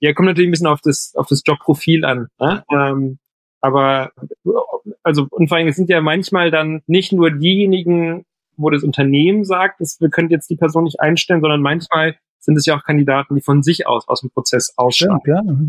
ja 0.00 0.12
kommt 0.14 0.28
natürlich 0.28 0.48
ein 0.48 0.52
bisschen 0.52 0.66
auf 0.66 0.80
das, 0.80 1.12
auf 1.16 1.26
das 1.26 1.42
Jobprofil 1.44 2.04
an. 2.04 2.28
Ne? 2.38 2.64
Ähm, 2.72 3.18
aber 3.60 4.12
also 5.02 5.26
und 5.30 5.48
vor 5.48 5.58
allem 5.58 5.68
es 5.68 5.76
sind 5.76 5.90
ja 5.90 6.00
manchmal 6.00 6.50
dann 6.50 6.82
nicht 6.86 7.12
nur 7.12 7.30
diejenigen, 7.30 8.24
wo 8.56 8.70
das 8.70 8.82
Unternehmen 8.82 9.44
sagt, 9.44 9.80
dass 9.80 10.00
wir 10.00 10.10
können 10.10 10.30
jetzt 10.30 10.50
die 10.50 10.56
Person 10.56 10.84
nicht 10.84 11.00
einstellen, 11.00 11.40
sondern 11.40 11.62
manchmal 11.62 12.16
sind 12.40 12.56
es 12.56 12.66
ja 12.66 12.76
auch 12.76 12.82
Kandidaten, 12.82 13.34
die 13.34 13.42
von 13.42 13.62
sich 13.62 13.86
aus 13.86 14.08
aus 14.08 14.20
dem 14.20 14.30
Prozess 14.30 14.74
aussteigen. 14.76 15.20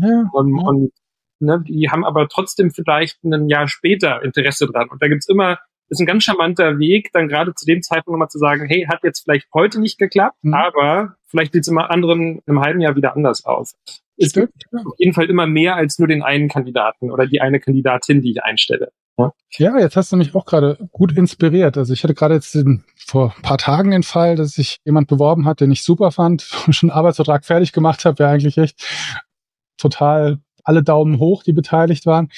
Ja, 0.02 0.08
ja, 0.08 0.30
und, 0.32 0.56
ja. 0.56 0.64
und 0.64 0.92
ne, 1.40 1.64
die 1.66 1.88
haben 1.90 2.04
aber 2.04 2.28
trotzdem 2.28 2.70
vielleicht 2.70 3.22
ein 3.24 3.48
Jahr 3.48 3.68
später 3.68 4.22
Interesse 4.22 4.66
dran. 4.66 4.88
Und 4.88 5.02
da 5.02 5.08
gibt's 5.08 5.28
immer 5.28 5.58
ist 5.92 6.00
ein 6.00 6.06
ganz 6.06 6.24
charmanter 6.24 6.78
Weg, 6.78 7.10
dann 7.12 7.28
gerade 7.28 7.54
zu 7.54 7.66
dem 7.66 7.82
Zeitpunkt 7.82 8.14
nochmal 8.14 8.30
zu 8.30 8.38
sagen, 8.38 8.66
hey, 8.66 8.86
hat 8.90 9.04
jetzt 9.04 9.24
vielleicht 9.24 9.46
heute 9.52 9.78
nicht 9.78 9.98
geklappt, 9.98 10.36
mhm. 10.40 10.54
aber 10.54 11.16
vielleicht 11.26 11.52
sieht 11.52 11.62
es 11.62 11.68
im 11.68 11.78
anderen 11.78 12.40
im 12.46 12.60
halben 12.60 12.80
Jahr 12.80 12.96
wieder 12.96 13.14
anders 13.14 13.44
aus. 13.44 13.74
Es 14.16 14.32
gibt 14.32 14.52
auf 14.72 14.94
jeden 14.98 15.12
Fall 15.12 15.28
immer 15.28 15.46
mehr 15.46 15.76
als 15.76 15.98
nur 15.98 16.08
den 16.08 16.22
einen 16.22 16.48
Kandidaten 16.48 17.10
oder 17.10 17.26
die 17.26 17.40
eine 17.40 17.60
Kandidatin, 17.60 18.22
die 18.22 18.30
ich 18.32 18.42
einstelle. 18.42 18.92
Ja, 19.16 19.32
ja 19.56 19.78
jetzt 19.78 19.96
hast 19.96 20.12
du 20.12 20.16
mich 20.16 20.34
auch 20.34 20.46
gerade 20.46 20.78
gut 20.92 21.16
inspiriert. 21.16 21.76
Also 21.76 21.92
ich 21.92 22.02
hatte 22.02 22.14
gerade 22.14 22.34
jetzt 22.34 22.54
den, 22.54 22.84
vor 22.96 23.34
ein 23.36 23.42
paar 23.42 23.58
Tagen 23.58 23.90
den 23.90 24.02
Fall, 24.02 24.36
dass 24.36 24.52
sich 24.52 24.78
jemand 24.84 25.08
beworben 25.08 25.46
hat, 25.46 25.60
den 25.60 25.70
ich 25.70 25.84
super 25.84 26.10
fand, 26.10 26.42
schon 26.70 26.90
einen 26.90 26.98
Arbeitsvertrag 26.98 27.44
fertig 27.44 27.72
gemacht 27.72 28.04
habe, 28.04 28.18
wäre 28.18 28.30
eigentlich 28.30 28.58
echt 28.58 28.84
total 29.76 30.38
alle 30.64 30.82
Daumen 30.82 31.18
hoch, 31.18 31.42
die 31.42 31.52
beteiligt 31.52 32.06
waren. 32.06 32.30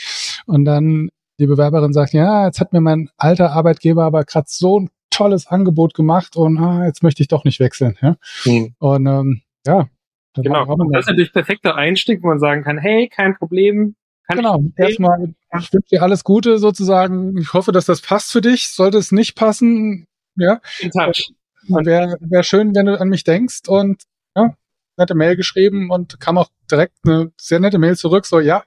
Und 0.47 0.65
dann 0.65 1.11
die 1.39 1.47
Bewerberin 1.47 1.93
sagt, 1.93 2.13
ja, 2.13 2.47
jetzt 2.47 2.61
hat 2.61 2.73
mir 2.73 2.81
mein 2.81 3.11
alter 3.17 3.53
Arbeitgeber 3.53 4.05
aber 4.05 4.25
gerade 4.25 4.47
so 4.49 4.81
ein 4.81 4.91
tolles 5.11 5.47
Angebot 5.47 5.95
gemacht 5.95 6.37
und 6.37 6.59
ah, 6.59 6.85
jetzt 6.87 7.03
möchte 7.03 7.23
ich 7.23 7.29
doch 7.29 7.45
nicht 7.45 7.61
wechseln. 7.61 7.97
Ja? 8.01 8.17
Mhm. 8.45 8.75
Und 8.79 9.07
ähm, 9.07 9.43
ja. 9.67 9.89
Genau, 10.37 10.67
das 10.91 11.03
ist 11.03 11.09
natürlich 11.09 11.33
perfekter 11.33 11.77
Einstieg, 11.77 12.23
wo 12.23 12.27
man 12.27 12.41
sagen 12.41 12.65
kann, 12.65 12.77
hey, 12.79 13.09
kein 13.09 13.37
Problem. 13.37 13.95
Kann 14.27 14.39
genau, 14.39 14.65
erstmal 14.77 15.35
ich 15.61 15.73
wünsche 15.73 15.89
dir 15.91 16.03
alles 16.03 16.25
Gute 16.25 16.59
sozusagen. 16.59 17.37
Ich 17.39 17.53
hoffe, 17.53 17.73
dass 17.73 17.85
das 17.85 18.01
passt 18.01 18.33
für 18.33 18.41
dich. 18.41 18.69
Sollte 18.69 18.99
es 18.99 19.13
nicht 19.13 19.35
passen, 19.35 20.07
ja. 20.37 20.61
In 20.81 20.91
touch. 20.91 21.33
Wäre 21.69 22.17
wär 22.21 22.43
schön, 22.43 22.75
wenn 22.75 22.87
du 22.87 23.01
an 23.01 23.09
mich 23.09 23.25
denkst 23.25 23.69
und 23.69 24.03
ja, 24.37 24.55
nette 24.97 25.15
Mail 25.15 25.37
geschrieben 25.37 25.91
und 25.91 26.21
kam 26.21 26.39
auch 26.39 26.51
direkt 26.71 26.95
eine 27.05 27.33
sehr 27.39 27.61
nette 27.61 27.79
Mail 27.79 27.97
zurück, 27.97 28.27
so 28.27 28.41
ja, 28.41 28.65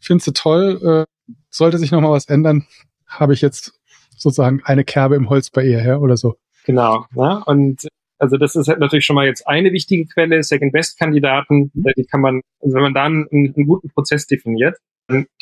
findest 0.00 0.28
du 0.28 0.32
toll, 0.32 1.06
äh, 1.06 1.34
sollte 1.50 1.78
sich 1.78 1.90
nochmal 1.90 2.12
was 2.12 2.26
ändern, 2.26 2.66
habe 3.06 3.34
ich 3.34 3.40
jetzt 3.40 3.72
sozusagen 4.16 4.62
eine 4.64 4.84
Kerbe 4.84 5.16
im 5.16 5.30
Holz 5.30 5.50
bei 5.50 5.64
ihr, 5.64 5.82
ja, 5.84 5.96
oder 5.96 6.16
so. 6.16 6.36
Genau, 6.64 7.06
ne? 7.12 7.42
und 7.46 7.88
also 8.22 8.36
das 8.36 8.54
ist 8.54 8.68
halt 8.68 8.78
natürlich 8.78 9.04
schon 9.04 9.16
mal 9.16 9.26
jetzt 9.26 9.48
eine 9.48 9.72
wichtige 9.72 10.06
Quelle, 10.06 10.44
Second-Best-Kandidaten, 10.44 11.72
die 11.74 12.04
kann 12.04 12.20
man, 12.20 12.40
also 12.60 12.76
wenn 12.76 12.82
man 12.82 12.94
dann 12.94 13.26
einen, 13.32 13.52
einen 13.56 13.66
guten 13.66 13.88
Prozess 13.88 14.28
definiert, 14.28 14.78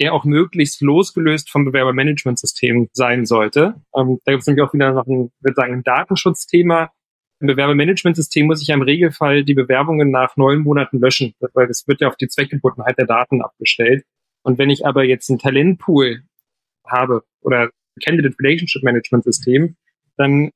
der 0.01 0.15
auch 0.15 0.25
möglichst 0.25 0.81
losgelöst 0.81 1.51
vom 1.51 1.67
Bewerbermanagementsystem 1.67 2.89
sein 2.95 3.27
sollte. 3.27 3.75
Ähm, 3.95 4.19
da 4.25 4.33
gibt 4.33 4.41
es 4.41 4.47
nämlich 4.47 4.65
auch 4.65 4.73
wieder 4.73 4.93
noch 4.93 5.07
ein, 5.07 5.31
würde 5.41 5.55
sagen, 5.55 5.75
ein 5.75 5.83
Datenschutzthema. 5.83 6.91
Im 7.41 7.49
Bewerbermanagementsystem 7.49 8.47
muss 8.47 8.63
ich 8.63 8.69
ja 8.69 8.77
im 8.77 8.83
Regelfall 8.83 9.45
die 9.45 9.55
Bewerbungen 9.55 10.11
nach 10.11 10.39
neun 10.39 10.61
Monaten 10.61 11.01
löschen, 11.01 11.35
weil 11.53 11.67
das 11.67 11.87
wird 11.87 12.01
ja 12.01 12.09
auf 12.09 12.17
die 12.17 12.29
Zweckgebundenheit 12.29 12.97
der 12.97 13.07
Daten 13.07 13.43
abgestellt. 13.43 14.05
Und 14.43 14.57
wenn 14.57 14.71
ich 14.71 14.87
aber 14.87 15.05
jetzt 15.05 15.29
einen 15.29 15.39
Talentpool 15.39 16.23
habe 16.87 17.25
oder 17.43 17.69
Candidate 18.03 18.37
Relationship 18.41 18.83
Management 18.83 19.25
System, 19.25 19.77
dann 20.17 20.51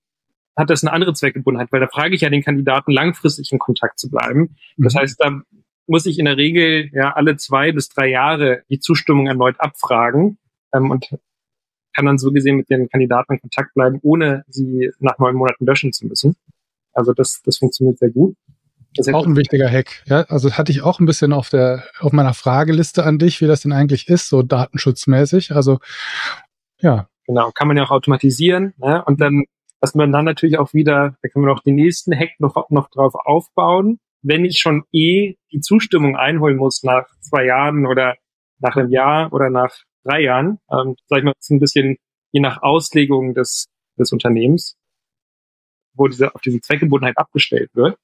hat 0.56 0.70
das 0.70 0.84
eine 0.84 0.92
andere 0.92 1.14
Zweckgebundenheit, 1.14 1.72
weil 1.72 1.80
da 1.80 1.88
frage 1.88 2.14
ich 2.14 2.20
ja 2.20 2.30
den 2.30 2.42
Kandidaten 2.42 2.92
langfristig 2.92 3.50
in 3.52 3.58
Kontakt 3.58 3.98
zu 3.98 4.10
bleiben. 4.10 4.56
Das 4.76 4.94
mhm. 4.94 4.98
heißt, 4.98 5.16
da 5.20 5.40
muss 5.86 6.06
ich 6.06 6.18
in 6.18 6.24
der 6.24 6.36
Regel 6.36 6.90
ja 6.92 7.12
alle 7.12 7.36
zwei 7.36 7.72
bis 7.72 7.88
drei 7.88 8.08
Jahre 8.08 8.62
die 8.70 8.80
Zustimmung 8.80 9.26
erneut 9.26 9.56
abfragen 9.58 10.38
ähm, 10.72 10.90
und 10.90 11.08
kann 11.94 12.06
dann 12.06 12.18
so 12.18 12.32
gesehen 12.32 12.56
mit 12.56 12.70
den 12.70 12.88
Kandidaten 12.88 13.34
in 13.34 13.40
Kontakt 13.40 13.74
bleiben, 13.74 13.98
ohne 14.02 14.44
sie 14.48 14.90
nach 14.98 15.18
neun 15.18 15.36
Monaten 15.36 15.64
löschen 15.64 15.92
zu 15.92 16.06
müssen. 16.06 16.36
Also 16.92 17.12
das, 17.12 17.42
das 17.44 17.58
funktioniert 17.58 17.98
sehr 17.98 18.10
gut. 18.10 18.36
Das 18.96 19.08
ist 19.08 19.14
auch 19.14 19.26
ein 19.26 19.36
wichtiger 19.36 19.68
Hack. 19.68 20.02
Ja, 20.06 20.22
also 20.22 20.52
hatte 20.52 20.70
ich 20.70 20.82
auch 20.82 21.00
ein 21.00 21.06
bisschen 21.06 21.32
auf 21.32 21.50
der, 21.50 21.84
auf 21.98 22.12
meiner 22.12 22.34
Frageliste 22.34 23.04
an 23.04 23.18
dich, 23.18 23.40
wie 23.40 23.46
das 23.46 23.62
denn 23.62 23.72
eigentlich 23.72 24.08
ist, 24.08 24.28
so 24.28 24.42
datenschutzmäßig. 24.42 25.52
Also, 25.52 25.80
ja. 26.80 27.08
Genau, 27.26 27.50
kann 27.52 27.66
man 27.66 27.76
ja 27.76 27.84
auch 27.84 27.90
automatisieren. 27.90 28.74
Ne? 28.76 29.02
Und 29.04 29.20
dann, 29.20 29.44
was 29.84 29.94
man 29.94 30.12
dann 30.12 30.24
natürlich 30.24 30.56
auch 30.56 30.72
wieder, 30.72 31.14
da 31.20 31.28
kann 31.28 31.42
man 31.42 31.50
auch 31.50 31.62
den 31.62 31.74
nächsten 31.74 32.16
Hack 32.18 32.30
noch, 32.38 32.70
noch 32.70 32.88
drauf 32.88 33.14
aufbauen. 33.14 33.98
Wenn 34.22 34.46
ich 34.46 34.58
schon 34.58 34.84
eh 34.92 35.34
die 35.52 35.60
Zustimmung 35.60 36.16
einholen 36.16 36.56
muss 36.56 36.82
nach 36.84 37.06
zwei 37.20 37.44
Jahren 37.44 37.84
oder 37.86 38.16
nach 38.60 38.76
einem 38.76 38.88
Jahr 38.90 39.30
oder 39.30 39.50
nach 39.50 39.76
drei 40.02 40.22
Jahren, 40.22 40.58
ähm, 40.72 40.96
sag 41.06 41.18
ich 41.18 41.24
mal, 41.24 41.34
ist 41.38 41.50
ein 41.50 41.60
bisschen 41.60 41.98
je 42.32 42.40
nach 42.40 42.62
Auslegung 42.62 43.34
des, 43.34 43.66
des 43.98 44.10
Unternehmens, 44.10 44.78
wo 45.92 46.08
diese, 46.08 46.34
auf 46.34 46.40
diese 46.40 46.62
Zweckgebundenheit 46.62 47.18
abgestellt 47.18 47.68
wird, 47.74 47.98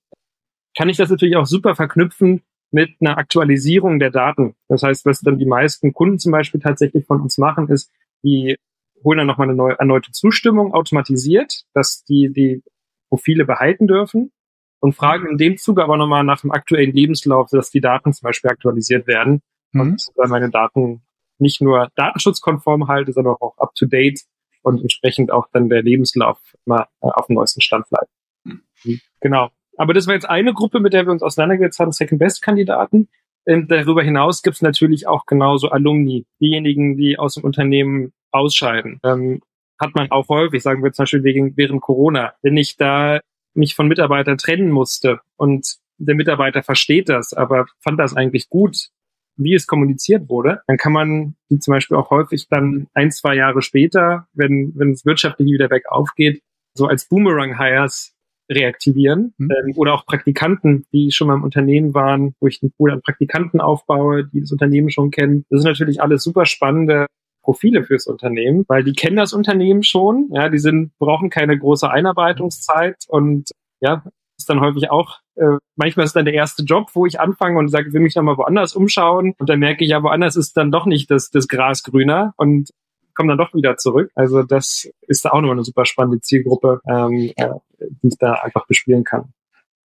kann 0.77 0.91
ich 0.91 0.99
das 0.99 1.09
natürlich 1.09 1.37
auch 1.37 1.47
super 1.47 1.75
verknüpfen 1.77 2.43
mit 2.71 2.91
einer 3.01 3.17
Aktualisierung 3.17 3.99
der 3.99 4.11
Daten. 4.11 4.55
Das 4.69 4.83
heißt, 4.83 5.07
was 5.07 5.23
dann 5.23 5.39
die 5.39 5.47
meisten 5.47 5.95
Kunden 5.95 6.19
zum 6.19 6.31
Beispiel 6.31 6.61
tatsächlich 6.61 7.07
von 7.07 7.23
uns 7.23 7.39
machen, 7.39 7.69
ist, 7.69 7.91
die 8.23 8.59
holen 9.05 9.19
dann 9.19 9.27
nochmal 9.27 9.49
eine 9.49 9.57
neue, 9.57 9.79
erneute 9.79 10.13
Zustimmung 10.13 10.73
automatisiert, 10.73 11.65
dass 11.75 12.05
die 12.05 12.33
die 12.33 12.63
Profile 13.09 13.45
behalten 13.45 13.87
dürfen 13.87 14.33
und 14.81 14.95
fragen 14.95 15.29
in 15.29 15.39
dem 15.39 15.57
Zuge 15.57 15.83
aber 15.83 15.97
nochmal 15.97 16.25
nach 16.25 16.41
dem 16.41 16.51
aktuellen 16.51 16.93
Lebenslauf, 16.93 17.51
dass 17.51 17.71
die 17.71 17.81
Daten 17.81 18.13
zum 18.13 18.27
Beispiel 18.27 18.51
aktualisiert 18.51 19.07
werden 19.07 19.43
mhm. 19.73 19.81
und 19.81 20.03
dann 20.17 20.31
meine 20.31 20.51
Daten 20.51 21.03
nicht 21.39 21.61
nur 21.61 21.89
datenschutzkonform 21.97 22.89
halte, 22.89 23.13
sondern 23.13 23.37
auch 23.41 23.57
up 23.59 23.75
to 23.75 23.87
date 23.87 24.21
und 24.63 24.81
entsprechend 24.81 25.31
auch 25.31 25.49
dann 25.53 25.69
der 25.69 25.83
Lebenslauf 25.83 26.39
immer 26.67 26.89
äh, 27.01 27.09
auf 27.09 27.27
dem 27.27 27.35
neuesten 27.35 27.61
Stand 27.61 27.89
bleibt. 27.89 28.11
Mhm. 28.45 29.01
Genau. 29.21 29.51
Aber 29.77 29.95
das 29.95 30.07
war 30.07 30.15
jetzt 30.15 30.29
eine 30.29 30.53
Gruppe, 30.53 30.81
mit 30.81 30.93
der 30.93 31.07
wir 31.07 31.13
uns 31.13 31.23
auseinandergesetzt 31.23 31.79
haben, 31.79 31.93
Second 31.93 32.19
Best 32.19 32.43
Kandidaten. 32.43 33.09
Ähm, 33.47 33.67
darüber 33.69 34.03
hinaus 34.03 34.43
gibt 34.43 34.57
es 34.57 34.63
natürlich 34.63 35.07
auch 35.07 35.25
genauso 35.25 35.71
Alumni, 35.71 36.27
diejenigen, 36.41 36.97
die 36.97 37.19
aus 37.19 37.35
dem 37.35 37.45
Unternehmen 37.45 38.13
ausscheiden. 38.33 39.01
Ähm, 39.05 39.41
hat 39.79 39.95
man 39.95 40.11
auch 40.11 40.29
häufig, 40.29 40.63
sagen 40.63 40.83
wir 40.83 40.93
zum 40.93 41.05
Beispiel 41.05 41.25
wegen, 41.25 41.57
während 41.57 41.81
Corona, 41.81 42.35
wenn 42.43 42.57
ich 42.57 42.77
da 42.77 43.21
mich 43.55 43.75
von 43.75 43.89
Mitarbeitern 43.89 44.39
trennen 44.39 44.71
musste 44.71 45.21
und 45.37 45.77
der 45.99 46.15
Mitarbeiter 46.15 46.63
versteht 46.63 47.09
das, 47.09 47.33
aber 47.33 47.67
fand 47.81 47.99
das 47.99 48.15
eigentlich 48.15 48.49
gut, 48.49 48.89
wie 49.37 49.55
es 49.55 49.67
kommuniziert 49.67 50.29
wurde, 50.29 50.61
dann 50.67 50.77
kann 50.77 50.93
man 50.93 51.35
die 51.51 51.59
zum 51.59 51.73
Beispiel 51.73 51.97
auch 51.97 52.11
häufig 52.11 52.49
dann 52.49 52.89
ein, 52.95 53.11
zwei 53.11 53.35
Jahre 53.35 53.63
später, 53.63 54.27
wenn, 54.35 54.73
wenn 54.77 54.93
es 54.93 55.07
wirtschaftlich 55.07 55.51
wieder 55.51 55.69
bergauf 55.69 56.11
geht, 56.15 56.43
so 56.75 56.87
als 56.87 57.09
Boomerang-Hires 57.09 58.15
reaktivieren 58.51 59.33
mhm. 59.39 59.51
ähm, 59.51 59.73
oder 59.77 59.95
auch 59.95 60.05
Praktikanten, 60.05 60.85
die 60.93 61.11
schon 61.13 61.29
mal 61.29 61.35
im 61.35 61.45
Unternehmen 61.45 61.95
waren, 61.95 62.35
wo 62.41 62.49
ich 62.49 62.61
einen 62.63 62.73
Pool 62.73 62.91
an 62.91 63.01
Praktikanten 63.01 63.61
aufbaue, 63.61 64.27
die 64.27 64.41
das 64.41 64.53
Unternehmen 64.53 64.91
schon 64.91 65.11
kennen. 65.11 65.45
Das 65.49 65.63
sind 65.63 65.71
natürlich 65.71 66.03
alles 66.03 66.23
super 66.23 66.47
spannende 66.47 67.07
Profile 67.51 67.83
fürs 67.83 68.07
Unternehmen, 68.07 68.65
weil 68.69 68.85
die 68.85 68.93
kennen 68.93 69.17
das 69.17 69.33
Unternehmen 69.33 69.83
schon, 69.83 70.29
ja, 70.33 70.49
die 70.49 70.61
sind, 70.61 70.97
brauchen 70.99 71.31
keine 71.31 71.59
große 71.59 71.91
Einarbeitungszeit 71.91 73.07
und 73.09 73.51
ja, 73.81 74.05
ist 74.39 74.49
dann 74.49 74.61
häufig 74.61 74.89
auch, 74.89 75.19
äh, 75.35 75.59
manchmal 75.75 76.07
ist 76.07 76.15
dann 76.15 76.27
der 76.27 76.35
erste 76.35 76.63
Job, 76.63 76.91
wo 76.95 77.07
ich 77.07 77.19
anfange 77.19 77.59
und 77.59 77.67
sage, 77.67 77.89
ich 77.89 77.93
will 77.93 78.03
mich 78.03 78.15
nochmal 78.15 78.37
woanders 78.37 78.77
umschauen 78.77 79.35
und 79.37 79.49
dann 79.49 79.59
merke 79.59 79.83
ich 79.83 79.91
ja, 79.91 80.01
woanders 80.01 80.37
ist 80.37 80.57
dann 80.57 80.71
doch 80.71 80.87
nicht 80.87 81.11
das, 81.11 81.31
das 81.31 81.49
Gras 81.49 81.83
grüner 81.83 82.35
und 82.37 82.71
komme 83.15 83.31
dann 83.33 83.39
doch 83.39 83.53
wieder 83.53 83.77
zurück. 83.77 84.13
Also 84.15 84.45
das 84.45 84.89
ist 85.09 85.25
da 85.25 85.31
auch 85.31 85.41
nochmal 85.41 85.57
eine 85.57 85.65
super 85.65 85.87
spannende 85.87 86.21
Zielgruppe, 86.21 86.81
ähm, 86.89 87.33
äh, 87.35 87.49
die 87.81 88.09
ich 88.09 88.19
da 88.19 88.35
einfach 88.35 88.69
bespielen 88.69 89.03
kann. 89.03 89.33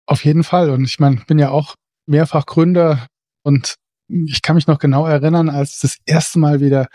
Auf 0.07 0.25
jeden 0.25 0.45
Fall. 0.45 0.71
Und 0.71 0.85
ich 0.85 0.99
meine, 0.99 1.17
ich 1.17 1.27
bin 1.27 1.39
ja 1.39 1.51
auch 1.51 1.75
mehrfach 2.07 2.47
Gründer 2.47 3.07
und 3.43 3.75
ich 4.09 4.43
kann 4.43 4.57
mich 4.57 4.67
noch 4.67 4.79
genau 4.79 5.07
erinnern, 5.07 5.49
als 5.49 5.81
das 5.81 5.99
erste 6.07 6.39
Mal 6.39 6.61
wieder 6.61 6.89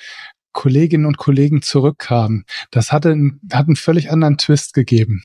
Kolleginnen 0.56 1.06
und 1.06 1.18
Kollegen 1.18 1.62
zurückkamen. 1.62 2.46
Das 2.72 2.92
hatte, 2.92 3.12
einen, 3.12 3.42
hat 3.54 3.68
einen 3.68 3.76
völlig 3.76 4.10
anderen 4.10 4.38
Twist 4.38 4.74
gegeben. 4.74 5.24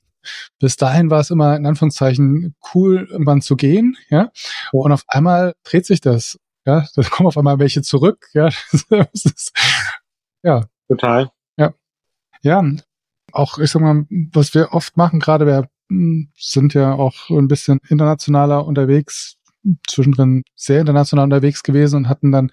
Bis 0.59 0.75
dahin 0.75 1.09
war 1.09 1.21
es 1.21 1.31
immer 1.31 1.55
in 1.55 1.65
Anführungszeichen 1.65 2.53
cool, 2.75 3.07
irgendwann 3.09 3.41
zu 3.41 3.55
gehen, 3.55 3.97
ja. 4.09 4.29
Und 4.71 4.91
auf 4.91 5.03
einmal 5.07 5.53
dreht 5.63 5.87
sich 5.87 6.01
das, 6.01 6.37
ja. 6.65 6.85
Da 6.95 7.01
kommen 7.03 7.27
auf 7.27 7.37
einmal 7.37 7.57
welche 7.57 7.81
zurück, 7.81 8.27
ja. 8.33 8.49
Das 8.89 9.25
ist, 9.25 9.51
ja. 10.43 10.65
Total. 10.89 11.31
Ja. 11.57 11.73
Ja. 12.41 12.63
Auch, 13.31 13.57
ich 13.57 13.71
sag 13.71 13.81
mal, 13.81 14.05
was 14.33 14.53
wir 14.53 14.73
oft 14.73 14.97
machen, 14.97 15.21
gerade 15.21 15.47
wir 15.47 15.69
hm, 15.89 16.29
sind 16.37 16.73
ja 16.73 16.93
auch 16.93 17.29
ein 17.29 17.47
bisschen 17.47 17.79
internationaler 17.87 18.65
unterwegs, 18.65 19.37
zwischendrin 19.87 20.43
sehr 20.55 20.81
international 20.81 21.23
unterwegs 21.23 21.63
gewesen 21.63 21.95
und 21.95 22.09
hatten 22.09 22.31
dann 22.31 22.51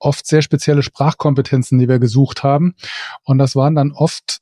oft 0.00 0.26
sehr 0.26 0.42
spezielle 0.42 0.82
Sprachkompetenzen, 0.82 1.78
die 1.78 1.88
wir 1.88 1.98
gesucht 1.98 2.42
haben. 2.42 2.74
Und 3.24 3.38
das 3.38 3.54
waren 3.54 3.74
dann 3.74 3.92
oft, 3.92 4.38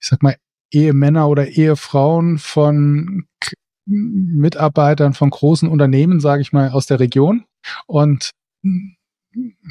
ich 0.00 0.08
sag 0.08 0.22
mal, 0.22 0.36
Ehemänner 0.70 1.28
oder 1.28 1.48
Ehefrauen 1.48 2.38
von 2.38 3.26
Mitarbeitern 3.86 5.12
von 5.12 5.30
großen 5.30 5.68
Unternehmen, 5.68 6.20
sage 6.20 6.42
ich 6.42 6.52
mal, 6.52 6.70
aus 6.70 6.86
der 6.86 7.00
Region. 7.00 7.44
Und 7.86 8.30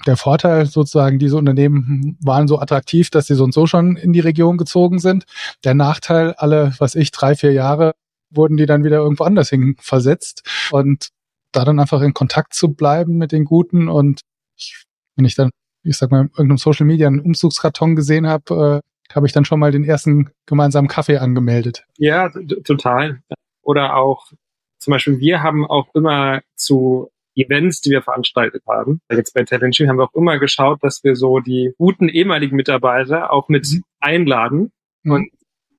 der 0.06 0.18
Vorteil 0.18 0.66
sozusagen, 0.66 1.20
diese 1.20 1.38
Unternehmen 1.38 2.18
waren 2.22 2.48
so 2.48 2.60
attraktiv, 2.60 3.10
dass 3.10 3.28
sie 3.28 3.36
so 3.36 3.44
und 3.44 3.54
so 3.54 3.66
schon 3.66 3.96
in 3.96 4.14
die 4.14 4.20
Region 4.20 4.58
gezogen 4.58 5.00
sind. 5.00 5.26
Der 5.64 5.74
Nachteil, 5.74 6.34
alle, 6.34 6.74
was 6.80 6.96
ich, 6.96 7.12
drei, 7.12 7.36
vier 7.36 7.54
Jahre 7.54 7.94
wurden 8.30 8.58
die 8.58 8.66
dann 8.66 8.84
wieder 8.84 8.98
irgendwo 8.98 9.24
anders 9.24 9.50
hin 9.50 9.76
versetzt. 9.80 10.44
Und 10.72 11.10
da 11.52 11.66
dann 11.66 11.80
einfach 11.80 12.02
in 12.02 12.14
Kontakt 12.14 12.54
zu 12.54 12.74
bleiben 12.74 13.18
mit 13.18 13.32
den 13.32 13.46
Guten 13.46 13.88
und 13.88 14.22
ich 14.58 14.84
wenn 15.16 15.26
ich 15.26 15.36
dann, 15.36 15.50
ich 15.84 15.98
sag 15.98 16.12
mal, 16.12 16.22
in 16.22 16.30
irgendeinem 16.30 16.58
Social 16.58 16.86
Media 16.86 17.08
einen 17.08 17.20
Umzugskarton 17.20 17.96
gesehen 17.96 18.28
habe, 18.28 18.82
äh, 18.82 19.16
habe 19.16 19.28
ich 19.28 19.34
dann 19.34 19.46
schon 19.46 19.60
mal 19.60 19.72
den 19.72 19.84
ersten 19.84 20.32
gemeinsamen 20.46 20.88
Kaffee 20.88 21.18
angemeldet. 21.18 21.86
Ja, 21.98 22.30
total. 22.64 23.22
Oder 23.62 23.96
auch 23.96 24.32
zum 24.80 24.92
Beispiel, 24.92 25.20
wir 25.20 25.44
haben 25.44 25.66
auch 25.66 25.94
immer 25.94 26.42
zu 26.56 27.10
Events, 27.36 27.82
die 27.82 27.92
wir 27.92 28.02
veranstaltet 28.02 28.64
haben. 28.68 29.02
Jetzt 29.12 29.34
bei 29.34 29.44
Talentshield 29.44 29.90
haben 29.90 29.98
wir 29.98 30.04
auch 30.04 30.14
immer 30.14 30.40
geschaut, 30.40 30.84
dass 30.84 31.04
wir 31.04 31.16
so 31.16 31.40
die 31.40 31.74
guten 31.78 32.10
ehemaligen 32.10 32.56
Mitarbeiter 32.56 33.32
auch 33.32 33.50
mit 33.50 33.68
mhm. 33.72 33.84
einladen 34.00 34.72
mhm. 35.04 35.12
und 35.12 35.30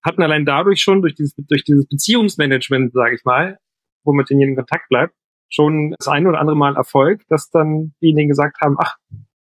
hatten 0.03 0.23
allein 0.23 0.45
dadurch 0.45 0.83
schon 0.83 1.01
durch 1.01 1.15
dieses, 1.15 1.35
durch 1.37 1.65
dieses 1.65 1.87
Beziehungsmanagement, 1.87 2.93
sage 2.93 3.17
ich 3.17 3.25
mal, 3.25 3.59
wo 4.05 4.13
man 4.13 4.19
mit 4.19 4.31
denjenigen 4.31 4.59
in 4.59 4.65
Kontakt 4.65 4.89
bleibt, 4.89 5.15
schon 5.49 5.95
das 5.99 6.09
ein 6.09 6.27
oder 6.27 6.41
andere 6.41 6.57
Mal 6.57 6.77
Erfolg, 6.77 7.23
dass 7.29 7.51
dann 7.51 7.95
diejenigen 8.03 8.29
gesagt 8.29 8.61
haben, 8.61 8.77
ach, 8.79 8.97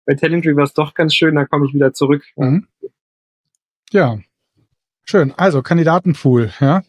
bei 0.07 0.15
Talentry 0.15 0.57
war 0.57 0.65
es 0.65 0.73
doch 0.73 0.95
ganz 0.95 1.15
schön, 1.15 1.35
dann 1.35 1.49
komme 1.49 1.67
ich 1.67 1.75
wieder 1.75 1.93
zurück. 1.93 2.25
Mhm. 2.37 2.67
Ja, 3.91 4.19
schön. 5.05 5.33
Also 5.37 5.63
Kandidatenpool, 5.63 6.53
ja. 6.61 6.83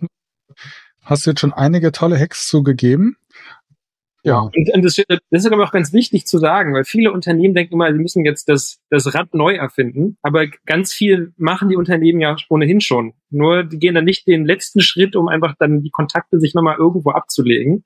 Hast 1.02 1.26
du 1.26 1.32
jetzt 1.32 1.42
schon 1.42 1.54
einige 1.54 1.92
tolle 1.92 2.18
Hacks 2.18 2.48
zugegeben. 2.48 3.18
Ja. 4.24 4.40
Und, 4.40 4.74
und 4.74 4.86
das, 4.86 4.96
das 5.08 5.20
ist 5.30 5.52
aber 5.52 5.66
auch 5.66 5.74
ganz 5.74 5.92
wichtig 5.92 6.26
zu 6.26 6.38
sagen, 6.38 6.74
weil 6.74 6.86
viele 6.86 7.12
Unternehmen 7.12 7.54
denken 7.54 7.74
immer, 7.74 7.92
sie 7.92 8.00
müssen 8.00 8.24
jetzt 8.24 8.48
das, 8.48 8.80
das 8.90 9.14
Rad 9.14 9.34
neu 9.34 9.56
erfinden. 9.56 10.18
Aber 10.22 10.48
ganz 10.66 10.94
viel 10.94 11.34
machen 11.36 11.68
die 11.68 11.76
Unternehmen 11.76 12.22
ja 12.22 12.38
ohnehin 12.50 12.80
schon. 12.80 13.14
Nur 13.30 13.66
die 13.66 13.80
gehen 13.80 13.96
dann 13.96 14.06
nicht 14.06 14.26
den 14.26 14.46
letzten 14.46 14.80
Schritt, 14.80 15.18
um 15.18 15.28
einfach 15.28 15.56
dann 15.60 15.82
die 15.82 15.90
Kontakte 15.90 16.40
sich 16.40 16.54
nochmal 16.54 16.78
irgendwo 16.78 17.12
abzulegen. 17.12 17.84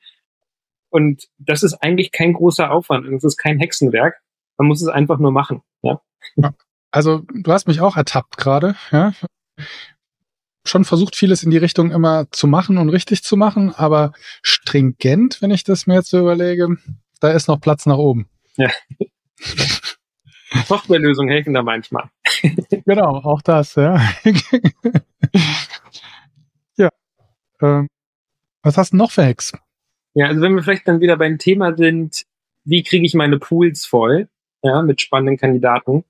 Und 0.89 1.27
das 1.37 1.63
ist 1.63 1.75
eigentlich 1.75 2.11
kein 2.11 2.33
großer 2.33 2.71
Aufwand. 2.71 3.05
Und 3.05 3.15
es 3.15 3.23
ist 3.23 3.37
kein 3.37 3.59
Hexenwerk. 3.59 4.15
Man 4.57 4.67
muss 4.67 4.81
es 4.81 4.87
einfach 4.87 5.19
nur 5.19 5.31
machen. 5.31 5.61
Ja. 5.81 6.53
Also 6.91 7.21
du 7.33 7.51
hast 7.51 7.67
mich 7.67 7.81
auch 7.81 7.97
ertappt 7.97 8.37
gerade. 8.37 8.75
Ja 8.91 9.13
schon 10.67 10.85
versucht, 10.85 11.15
vieles 11.15 11.43
in 11.43 11.51
die 11.51 11.57
Richtung 11.57 11.91
immer 11.91 12.29
zu 12.31 12.47
machen 12.47 12.77
und 12.77 12.89
richtig 12.89 13.23
zu 13.23 13.37
machen, 13.37 13.73
aber 13.75 14.13
stringent, 14.41 15.41
wenn 15.41 15.51
ich 15.51 15.63
das 15.63 15.87
mir 15.87 15.95
jetzt 15.95 16.09
so 16.09 16.19
überlege, 16.19 16.77
da 17.19 17.31
ist 17.31 17.47
noch 17.47 17.59
Platz 17.59 17.85
nach 17.85 17.97
oben. 17.97 18.29
Ja. 18.57 18.69
Softwarelösungen 20.65 21.31
helfen 21.31 21.53
da 21.53 21.63
manchmal. 21.63 22.09
genau, 22.85 23.17
auch 23.23 23.41
das, 23.41 23.75
ja. 23.75 24.01
ja. 26.77 26.89
Ähm, 27.61 27.87
was 28.61 28.77
hast 28.77 28.93
du 28.93 28.97
noch 28.97 29.11
für 29.11 29.25
Hacks? 29.25 29.53
Ja, 30.17 30.25
also 30.25 30.41
wenn 30.41 30.55
wir 30.55 30.63
vielleicht 30.63 30.87
dann 30.87 30.99
wieder 30.99 31.15
beim 31.15 31.37
Thema 31.37 31.77
sind, 31.77 32.25
wie 32.65 32.81
kriege 32.81 33.05
ich 33.05 33.13
meine 33.13 33.37
Pools 33.37 33.85
voll, 33.85 34.27
ja, 34.63 34.81
mit 34.81 34.99
spannenden 34.99 35.37
Kandidaten, 35.37 36.05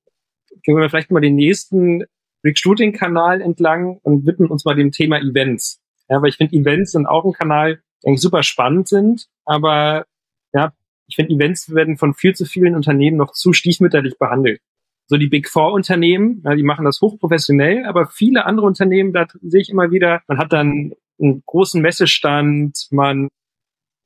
gehen 0.64 0.78
wir 0.78 0.90
vielleicht 0.90 1.12
mal 1.12 1.20
den 1.20 1.36
nächsten 1.36 2.06
Recruiting-Kanal 2.42 3.42
entlang 3.42 4.00
und 4.04 4.26
widmen 4.26 4.50
uns 4.50 4.64
mal 4.64 4.76
dem 4.78 4.94
Thema 4.94 5.20
Events. 5.20 5.82
Ja, 6.08 6.22
weil 6.22 6.30
ich 6.30 6.38
finde, 6.38 6.56
Events 6.56 6.94
sind 6.94 7.06
auch 7.06 7.26
ein 7.26 7.34
Kanal, 7.34 7.82
die 8.02 8.08
eigentlich 8.08 8.22
super 8.22 8.44
spannend 8.44 8.88
sind, 8.88 9.28
aber 9.44 10.06
ja, 10.54 10.72
ich 11.10 11.18
finde, 11.18 11.34
Events 11.34 11.76
werden 11.76 11.98
von 11.98 12.14
viel 12.14 12.34
zu 12.34 12.46
vielen 12.46 12.76
Unternehmen 12.76 13.18
noch 13.18 13.34
zu 13.34 13.52
stiefmütterlich 13.52 14.18
behandelt. 14.18 14.62
So 15.08 15.18
die 15.18 15.28
Big 15.28 15.50
Four 15.50 15.74
Unternehmen, 15.74 16.42
ja, 16.46 16.56
die 16.56 16.64
machen 16.64 16.86
das 16.86 17.02
hochprofessionell, 17.02 17.84
aber 17.84 18.08
viele 18.08 18.46
andere 18.46 18.68
Unternehmen, 18.68 19.12
da 19.12 19.28
sehe 19.42 19.60
ich 19.60 19.70
immer 19.70 19.92
wieder, 19.92 20.22
man 20.30 20.38
hat 20.38 20.54
dann 20.54 20.94
einen 21.20 21.44
großen 21.46 21.82
Messestand, 21.82 22.88
man 22.92 23.28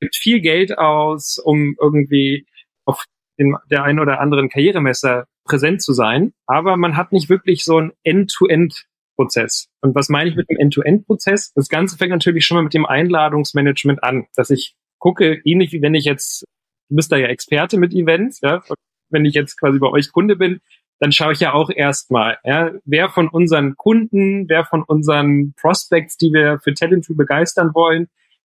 gibt 0.01 0.15
viel 0.15 0.41
Geld 0.41 0.77
aus, 0.77 1.37
um 1.37 1.75
irgendwie 1.79 2.45
auf 2.85 3.05
den, 3.39 3.55
der 3.69 3.83
einen 3.83 3.99
oder 3.99 4.19
anderen 4.19 4.49
Karrieremesser 4.49 5.25
präsent 5.45 5.81
zu 5.81 5.93
sein, 5.93 6.33
aber 6.45 6.77
man 6.77 6.97
hat 6.97 7.11
nicht 7.11 7.29
wirklich 7.29 7.63
so 7.63 7.77
einen 7.77 7.91
End-to-End-Prozess. 8.03 9.67
Und 9.81 9.95
was 9.95 10.09
meine 10.09 10.29
ich 10.29 10.35
mit 10.35 10.49
dem 10.49 10.57
End-to-End-Prozess? 10.57 11.53
Das 11.53 11.69
Ganze 11.69 11.97
fängt 11.97 12.11
natürlich 12.11 12.45
schon 12.45 12.55
mal 12.55 12.63
mit 12.63 12.73
dem 12.73 12.85
Einladungsmanagement 12.85 14.03
an, 14.03 14.27
dass 14.35 14.49
ich 14.49 14.75
gucke, 14.99 15.41
ähnlich 15.45 15.71
wie 15.71 15.81
wenn 15.81 15.95
ich 15.95 16.05
jetzt, 16.05 16.43
du 16.89 16.95
bist 16.95 17.11
da 17.11 17.17
ja 17.17 17.27
Experte 17.27 17.77
mit 17.77 17.93
Events, 17.93 18.39
ja, 18.41 18.61
wenn 19.09 19.25
ich 19.25 19.33
jetzt 19.33 19.57
quasi 19.59 19.79
bei 19.79 19.87
euch 19.87 20.11
Kunde 20.11 20.35
bin, 20.35 20.59
dann 20.99 21.11
schaue 21.11 21.33
ich 21.33 21.39
ja 21.39 21.53
auch 21.53 21.71
erstmal, 21.71 22.37
ja, 22.43 22.71
wer 22.85 23.09
von 23.09 23.27
unseren 23.27 23.75
Kunden, 23.75 24.47
wer 24.47 24.65
von 24.65 24.83
unseren 24.83 25.53
Prospects, 25.59 26.17
die 26.17 26.31
wir 26.31 26.59
für 26.63 26.75
Talent 26.75 27.07
begeistern 27.09 27.71
wollen, 27.73 28.07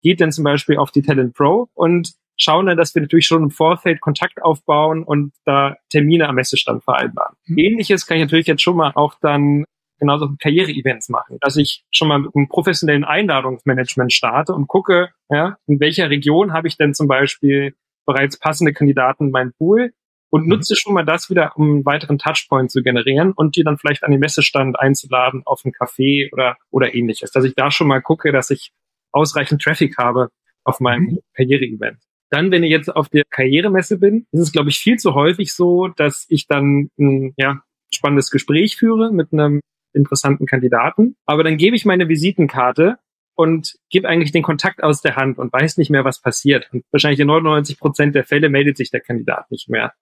geht 0.02 0.20
denn 0.20 0.32
zum 0.32 0.44
Beispiel 0.44 0.78
auf 0.78 0.90
die 0.90 1.02
Talent 1.02 1.34
Pro 1.34 1.68
und 1.74 2.12
schauen 2.36 2.66
dann, 2.66 2.76
dass 2.76 2.94
wir 2.94 3.02
natürlich 3.02 3.26
schon 3.26 3.44
im 3.44 3.50
Vorfeld 3.50 4.00
Kontakt 4.00 4.42
aufbauen 4.42 5.02
und 5.02 5.32
da 5.44 5.76
Termine 5.90 6.28
am 6.28 6.34
Messestand 6.34 6.84
vereinbaren. 6.84 7.34
Mhm. 7.46 7.58
Ähnliches 7.58 8.06
kann 8.06 8.18
ich 8.18 8.24
natürlich 8.24 8.46
jetzt 8.46 8.62
schon 8.62 8.76
mal 8.76 8.92
auch 8.94 9.14
dann 9.20 9.64
genauso 9.98 10.28
Karriere-Events 10.38 11.08
machen, 11.08 11.38
dass 11.40 11.56
ich 11.56 11.84
schon 11.90 12.08
mal 12.08 12.18
mit 12.18 12.34
einem 12.34 12.48
professionellen 12.48 13.04
Einladungsmanagement 13.04 14.12
starte 14.12 14.52
und 14.52 14.68
gucke, 14.68 15.10
ja, 15.30 15.56
in 15.66 15.80
welcher 15.80 16.10
Region 16.10 16.52
habe 16.52 16.68
ich 16.68 16.76
denn 16.76 16.92
zum 16.92 17.08
Beispiel 17.08 17.74
bereits 18.04 18.38
passende 18.38 18.74
Kandidaten 18.74 19.26
in 19.26 19.30
meinem 19.30 19.52
Pool 19.54 19.92
und 20.30 20.42
mhm. 20.42 20.48
nutze 20.48 20.76
schon 20.76 20.92
mal 20.92 21.04
das 21.04 21.30
wieder, 21.30 21.52
um 21.56 21.64
einen 21.70 21.86
weiteren 21.86 22.18
Touchpoint 22.18 22.70
zu 22.70 22.82
generieren 22.82 23.32
und 23.32 23.56
die 23.56 23.64
dann 23.64 23.78
vielleicht 23.78 24.04
an 24.04 24.10
den 24.10 24.20
Messestand 24.20 24.78
einzuladen 24.78 25.42
auf 25.44 25.64
ein 25.64 25.72
Café 25.72 26.32
oder, 26.32 26.56
oder 26.70 26.94
ähnliches. 26.94 27.30
Dass 27.30 27.44
ich 27.44 27.54
da 27.54 27.70
schon 27.70 27.88
mal 27.88 28.02
gucke, 28.02 28.32
dass 28.32 28.50
ich 28.50 28.72
ausreichend 29.16 29.62
Traffic 29.62 29.96
habe 29.98 30.28
auf 30.64 30.80
meinem 30.80 31.04
mhm. 31.04 31.18
Karriere-Event. 31.34 31.98
Dann, 32.30 32.50
wenn 32.50 32.64
ich 32.64 32.70
jetzt 32.70 32.94
auf 32.94 33.08
der 33.08 33.22
Karrieremesse 33.30 33.98
bin, 33.98 34.26
ist 34.32 34.40
es, 34.40 34.52
glaube 34.52 34.68
ich, 34.68 34.78
viel 34.78 34.96
zu 34.96 35.14
häufig 35.14 35.52
so, 35.52 35.88
dass 35.88 36.26
ich 36.28 36.46
dann 36.46 36.90
ein 36.98 37.34
ja, 37.36 37.62
spannendes 37.92 38.30
Gespräch 38.30 38.76
führe 38.76 39.12
mit 39.12 39.32
einem 39.32 39.60
interessanten 39.92 40.46
Kandidaten. 40.46 41.16
Aber 41.24 41.44
dann 41.44 41.56
gebe 41.56 41.76
ich 41.76 41.84
meine 41.84 42.08
Visitenkarte 42.08 42.98
und 43.36 43.76
gebe 43.90 44.08
eigentlich 44.08 44.32
den 44.32 44.42
Kontakt 44.42 44.82
aus 44.82 45.02
der 45.02 45.16
Hand 45.16 45.38
und 45.38 45.52
weiß 45.52 45.76
nicht 45.76 45.90
mehr, 45.90 46.04
was 46.04 46.20
passiert. 46.20 46.68
Und 46.72 46.84
wahrscheinlich 46.90 47.20
in 47.20 47.28
99 47.28 47.78
Prozent 47.78 48.14
der 48.14 48.24
Fälle 48.24 48.48
meldet 48.48 48.76
sich 48.76 48.90
der 48.90 49.00
Kandidat 49.00 49.50
nicht 49.50 49.68
mehr. 49.68 49.92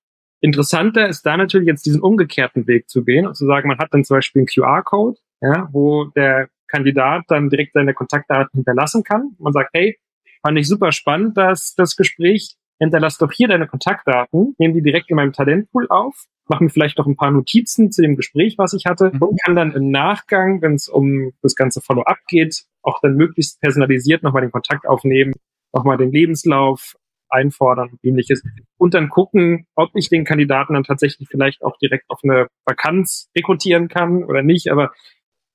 Interessanter 0.40 1.08
ist 1.08 1.22
da 1.22 1.36
natürlich 1.36 1.66
jetzt 1.66 1.86
diesen 1.86 2.00
umgekehrten 2.00 2.66
Weg 2.66 2.88
zu 2.88 3.04
gehen 3.04 3.26
und 3.26 3.34
zu 3.34 3.46
sagen, 3.46 3.68
man 3.68 3.78
hat 3.78 3.92
dann 3.92 4.04
zum 4.04 4.16
Beispiel 4.16 4.40
einen 4.40 4.46
QR-Code, 4.46 5.18
ja, 5.40 5.68
wo 5.72 6.04
der 6.04 6.48
Kandidat 6.68 7.24
dann 7.28 7.50
direkt 7.50 7.72
seine 7.74 7.94
Kontaktdaten 7.94 8.58
hinterlassen 8.58 9.02
kann. 9.02 9.36
Man 9.38 9.52
sagt, 9.52 9.70
hey, 9.72 9.98
Fand 10.46 10.58
ich 10.58 10.68
super 10.68 10.92
spannend, 10.92 11.38
dass 11.38 11.74
das 11.74 11.96
Gespräch. 11.96 12.56
Hinterlass 12.78 13.16
doch 13.16 13.32
hier 13.32 13.48
deine 13.48 13.66
Kontaktdaten, 13.66 14.54
nehme 14.58 14.74
die 14.74 14.82
direkt 14.82 15.08
in 15.08 15.16
meinem 15.16 15.32
Talentpool 15.32 15.86
auf, 15.88 16.26
mache 16.48 16.64
mir 16.64 16.70
vielleicht 16.70 16.98
noch 16.98 17.06
ein 17.06 17.16
paar 17.16 17.30
Notizen 17.30 17.90
zu 17.90 18.02
dem 18.02 18.14
Gespräch, 18.14 18.58
was 18.58 18.74
ich 18.74 18.84
hatte 18.84 19.12
mhm. 19.14 19.22
und 19.22 19.40
kann 19.42 19.56
dann 19.56 19.72
im 19.72 19.90
Nachgang, 19.90 20.60
wenn 20.60 20.74
es 20.74 20.88
um 20.88 21.32
das 21.40 21.54
ganze 21.54 21.80
Follow-up 21.80 22.18
geht, 22.28 22.64
auch 22.82 23.00
dann 23.00 23.14
möglichst 23.14 23.60
personalisiert 23.60 24.22
nochmal 24.22 24.42
den 24.42 24.50
Kontakt 24.50 24.86
aufnehmen, 24.86 25.32
nochmal 25.72 25.96
den 25.96 26.12
Lebenslauf 26.12 26.94
einfordern 27.30 27.90
und 27.92 28.04
ähnliches 28.04 28.42
und 28.76 28.92
dann 28.92 29.08
gucken, 29.08 29.66
ob 29.76 29.92
ich 29.94 30.10
den 30.10 30.24
Kandidaten 30.24 30.74
dann 30.74 30.84
tatsächlich 30.84 31.28
vielleicht 31.30 31.62
auch 31.62 31.78
direkt 31.78 32.04
auf 32.10 32.20
eine 32.22 32.48
Vakanz 32.66 33.30
rekrutieren 33.34 33.88
kann 33.88 34.24
oder 34.24 34.42
nicht, 34.42 34.70
aber 34.70 34.92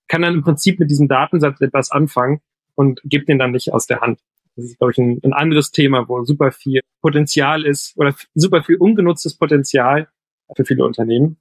kann 0.09 0.21
dann 0.21 0.33
im 0.33 0.43
Prinzip 0.43 0.79
mit 0.79 0.91
diesem 0.91 1.07
Datensatz 1.07 1.61
etwas 1.61 1.91
anfangen 1.91 2.41
und 2.75 2.99
gibt 3.05 3.29
den 3.29 3.39
dann 3.39 3.51
nicht 3.51 3.71
aus 3.71 3.87
der 3.87 4.01
Hand. 4.01 4.19
Das 4.55 4.65
ist, 4.65 4.77
glaube 4.77 4.91
ich, 4.91 4.97
ein, 4.97 5.19
ein 5.23 5.33
anderes 5.33 5.71
Thema, 5.71 6.09
wo 6.09 6.25
super 6.25 6.51
viel 6.51 6.81
Potenzial 7.01 7.65
ist 7.65 7.97
oder 7.97 8.13
super 8.35 8.63
viel 8.63 8.75
ungenutztes 8.75 9.37
Potenzial 9.37 10.09
für 10.55 10.65
viele 10.65 10.83
Unternehmen, 10.83 11.37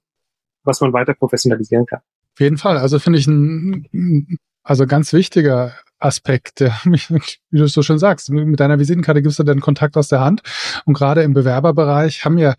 was 0.63 0.79
man 0.79 0.93
weiter 0.93 1.13
professionalisieren 1.13 1.85
kann. 1.85 1.99
Auf 2.33 2.39
jeden 2.39 2.57
Fall. 2.57 2.77
Also 2.77 2.99
finde 2.99 3.19
ich 3.19 3.27
ein, 3.27 4.37
also 4.63 4.85
ganz 4.85 5.11
wichtiger 5.11 5.73
Aspekt, 5.97 6.61
der 6.61 6.71
wie 6.85 7.57
du 7.57 7.63
es 7.63 7.73
so 7.73 7.81
schön 7.81 7.99
sagst, 7.99 8.29
mit 8.29 8.59
deiner 8.59 8.79
Visitenkarte 8.79 9.21
gibst 9.21 9.39
du 9.39 9.43
den 9.43 9.59
Kontakt 9.59 9.97
aus 9.97 10.07
der 10.07 10.21
Hand. 10.21 10.41
Und 10.85 10.93
gerade 10.93 11.23
im 11.23 11.33
Bewerberbereich 11.33 12.23
haben 12.23 12.37
ja 12.37 12.55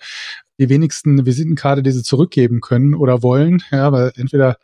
die 0.59 0.69
wenigsten 0.69 1.13
eine 1.13 1.27
Visitenkarte, 1.27 1.83
die 1.83 1.93
sie 1.93 2.03
zurückgeben 2.03 2.61
können 2.61 2.95
oder 2.95 3.23
wollen. 3.23 3.63
Ja, 3.71 3.93
weil 3.93 4.13
entweder, 4.17 4.59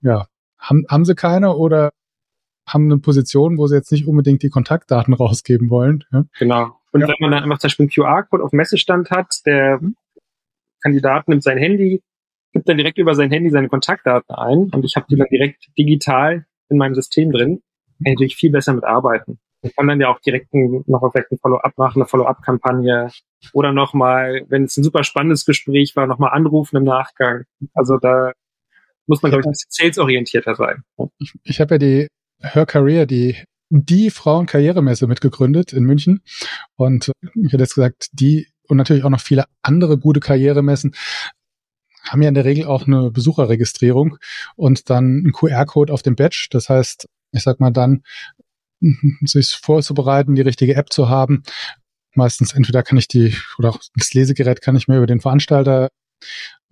ja, 0.00 0.26
haben, 0.60 0.84
haben 0.88 1.04
sie 1.04 1.14
keine 1.14 1.56
oder 1.56 1.90
haben 2.66 2.84
eine 2.84 2.98
Position, 2.98 3.58
wo 3.58 3.66
sie 3.66 3.76
jetzt 3.76 3.90
nicht 3.90 4.06
unbedingt 4.06 4.42
die 4.42 4.50
Kontaktdaten 4.50 5.14
rausgeben 5.14 5.70
wollen. 5.70 6.04
Ja? 6.12 6.24
Genau. 6.38 6.76
Und 6.92 7.02
ja. 7.02 7.08
wenn 7.08 7.16
man 7.20 7.30
dann 7.32 7.42
einfach 7.44 7.58
zum 7.58 7.68
Beispiel 7.68 7.84
einen 7.84 7.90
QR-Code 7.90 8.44
auf 8.44 8.52
Messestand 8.52 9.10
hat, 9.10 9.34
der 9.46 9.78
mhm. 9.80 9.96
Kandidat 10.82 11.28
nimmt 11.28 11.42
sein 11.42 11.58
Handy, 11.58 12.02
gibt 12.52 12.68
dann 12.68 12.76
direkt 12.76 12.98
über 12.98 13.14
sein 13.14 13.30
Handy 13.30 13.50
seine 13.50 13.68
Kontaktdaten 13.68 14.34
ein 14.34 14.70
und 14.72 14.84
ich 14.84 14.96
habe 14.96 15.06
die 15.08 15.16
dann 15.16 15.28
direkt 15.30 15.66
digital 15.78 16.46
in 16.68 16.78
meinem 16.78 16.94
System 16.94 17.32
drin, 17.32 17.60
kann 17.98 18.06
ich 18.06 18.12
natürlich 18.14 18.36
viel 18.36 18.50
besser 18.50 18.72
mitarbeiten. 18.72 19.38
Ich 19.62 19.76
kann 19.76 19.88
dann 19.88 20.00
ja 20.00 20.08
auch 20.08 20.20
direkt 20.20 20.54
noch 20.54 21.12
vielleicht 21.12 21.30
ein 21.32 21.38
Follow-up 21.38 21.76
machen, 21.76 22.00
eine 22.00 22.08
Follow-up-Kampagne 22.08 23.10
oder 23.52 23.72
nochmal, 23.72 24.46
wenn 24.48 24.64
es 24.64 24.76
ein 24.76 24.84
super 24.84 25.04
spannendes 25.04 25.44
Gespräch 25.44 25.96
war, 25.96 26.06
nochmal 26.06 26.32
anrufen 26.32 26.76
im 26.76 26.84
Nachgang. 26.84 27.44
Also 27.74 27.98
da 27.98 28.32
muss 29.10 29.22
man, 29.22 29.32
glaube 29.32 29.42
ich, 29.42 29.46
ein 29.46 29.50
bisschen 29.50 29.70
salesorientierter 29.70 30.54
sein. 30.54 30.84
Ich, 31.18 31.34
ich 31.42 31.60
habe 31.60 31.74
ja 31.74 31.78
die 31.78 32.06
Her 32.40 32.64
Career, 32.64 33.06
die 33.06 33.36
die 33.68 34.10
Frauenkarrieremesse 34.10 35.08
mitgegründet 35.08 35.72
in 35.72 35.84
München. 35.84 36.22
Und 36.76 37.10
ich 37.34 37.52
hätte 37.52 37.64
jetzt 37.64 37.74
gesagt, 37.74 38.08
die 38.12 38.48
und 38.68 38.76
natürlich 38.76 39.02
auch 39.02 39.10
noch 39.10 39.20
viele 39.20 39.44
andere 39.62 39.98
gute 39.98 40.20
Karrieremessen. 40.20 40.94
haben 42.08 42.22
ja 42.22 42.28
in 42.28 42.34
der 42.34 42.44
Regel 42.44 42.66
auch 42.66 42.86
eine 42.86 43.10
Besucherregistrierung 43.10 44.16
und 44.54 44.90
dann 44.90 45.04
einen 45.04 45.32
QR-Code 45.32 45.92
auf 45.92 46.02
dem 46.02 46.14
Badge. 46.14 46.46
Das 46.50 46.68
heißt, 46.68 47.06
ich 47.32 47.42
sag 47.42 47.58
mal 47.58 47.72
dann, 47.72 48.04
sich 49.24 49.50
vorzubereiten, 49.50 50.36
die 50.36 50.42
richtige 50.42 50.76
App 50.76 50.92
zu 50.92 51.08
haben. 51.08 51.42
Meistens 52.14 52.54
entweder 52.54 52.84
kann 52.84 52.96
ich 52.96 53.08
die, 53.08 53.36
oder 53.58 53.70
auch 53.70 53.78
das 53.96 54.14
Lesegerät 54.14 54.62
kann 54.62 54.76
ich 54.76 54.86
mir 54.86 54.98
über 54.98 55.06
den 55.06 55.20
Veranstalter 55.20 55.88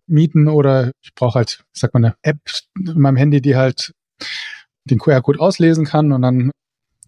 mieten 0.09 0.49
oder 0.49 0.93
ich 1.01 1.15
brauche 1.15 1.37
halt, 1.39 1.65
ich 1.75 1.81
sag 1.81 1.95
mal, 1.95 1.99
eine 1.99 2.17
App 2.23 2.39
in 2.77 3.01
meinem 3.01 3.17
Handy, 3.17 3.41
die 3.41 3.57
halt 3.57 3.95
den 4.85 4.99
QR-Code 4.99 5.41
auslesen 5.41 5.85
kann 5.85 6.13
und 6.13 6.23
dann 6.23 6.51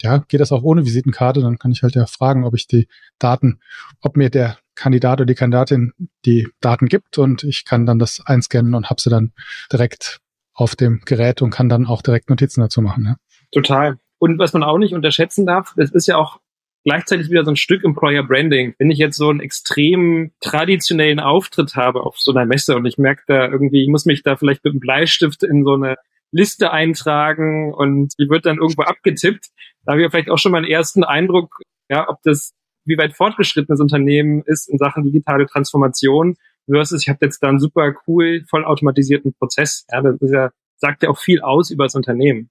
ja, 0.03 0.19
geht 0.29 0.41
das 0.41 0.53
auch 0.53 0.63
ohne 0.63 0.85
Visitenkarte, 0.85 1.41
dann 1.41 1.59
kann 1.59 1.73
ich 1.73 1.83
halt 1.83 1.95
ja 1.95 2.07
fragen, 2.07 2.45
ob 2.45 2.55
ich 2.55 2.67
die 2.67 2.89
Daten, 3.19 3.61
ob 4.01 4.17
mir 4.17 4.31
der 4.31 4.59
Kandidat 4.75 5.21
oder 5.21 5.27
die 5.27 5.35
Kandidatin 5.35 5.93
die 6.25 6.49
Daten 6.61 6.87
gibt 6.87 7.19
und 7.19 7.45
ich 7.45 7.65
kann 7.65 7.85
dann 7.85 7.99
das 7.99 8.23
einscannen 8.25 8.75
und 8.75 8.89
habe 8.89 9.01
sie 9.01 9.11
dann 9.11 9.33
direkt 9.71 10.21
auf 10.55 10.75
dem 10.75 11.03
Gerät 11.05 11.43
und 11.43 11.51
kann 11.51 11.69
dann 11.69 11.87
auch 11.87 12.03
direkt 12.03 12.31
Notizen 12.31 12.61
dazu 12.61 12.81
machen. 12.81 13.05
Ja. 13.05 13.17
Total. 13.53 13.99
Und 14.19 14.39
was 14.39 14.53
man 14.53 14.63
auch 14.63 14.79
nicht 14.79 14.95
unterschätzen 14.95 15.47
darf, 15.47 15.75
das 15.77 15.91
ist 15.91 16.07
ja 16.07 16.17
auch 16.17 16.41
gleichzeitig 16.85 17.31
wieder 17.31 17.45
so 17.45 17.51
ein 17.51 17.57
Stück 17.57 17.85
Employer 17.85 18.23
Branding. 18.23 18.75
Wenn 18.79 18.91
ich 18.91 18.99
jetzt 18.99 19.17
so 19.17 19.29
einen 19.29 19.41
extrem 19.41 20.33
traditionellen 20.41 21.21
Auftritt 21.21 21.77
habe 21.77 22.03
auf 22.03 22.19
so 22.19 22.33
einer 22.33 22.47
Messe 22.47 22.77
und 22.77 22.87
ich 22.87 22.99
merke 22.99 23.23
da 23.27 23.49
irgendwie, 23.49 23.83
ich 23.83 23.89
muss 23.89 24.07
mich 24.07 24.23
da 24.23 24.37
vielleicht 24.37 24.65
mit 24.65 24.73
einem 24.73 24.81
Bleistift 24.81 25.43
in 25.43 25.65
so 25.65 25.75
eine 25.75 25.97
Liste 26.33 26.71
eintragen 26.71 27.75
und 27.75 28.15
die 28.19 28.29
wird 28.29 28.47
dann 28.47 28.59
irgendwo 28.59 28.83
abgetippt, 28.83 29.47
da 29.85 29.93
habe 29.93 30.05
ich 30.05 30.11
vielleicht 30.11 30.31
auch 30.31 30.39
schon 30.39 30.53
mal 30.53 30.59
einen 30.59 30.69
ersten 30.69 31.05
Eindruck, 31.05 31.61
ja, 31.89 32.09
ob 32.09 32.23
das, 32.23 32.53
wie 32.85 32.97
weit 32.99 33.15
fortgeschritten 33.15 33.73
das 33.73 33.81
Unternehmen 33.81 34.43
ist 34.47 34.69
in 34.69 34.79
Sachen 34.79 35.05
digitale 35.05 35.47
Transformation 35.47 36.37
versus 36.71 37.03
ich 37.03 37.09
habe 37.09 37.19
jetzt 37.23 37.43
da 37.43 37.49
einen 37.49 37.59
super 37.59 37.95
cool, 38.07 38.45
vollautomatisierten 38.49 39.35
Prozess. 39.35 39.85
Ja, 39.91 40.03
das 40.03 40.21
ist 40.21 40.33
ja, 40.33 40.51
sagt 40.77 41.03
ja 41.03 41.11
auch 41.11 41.19
viel 41.19 41.41
aus 41.41 41.71
über 41.71 41.85
das 41.85 41.95
Unternehmen. 41.95 42.51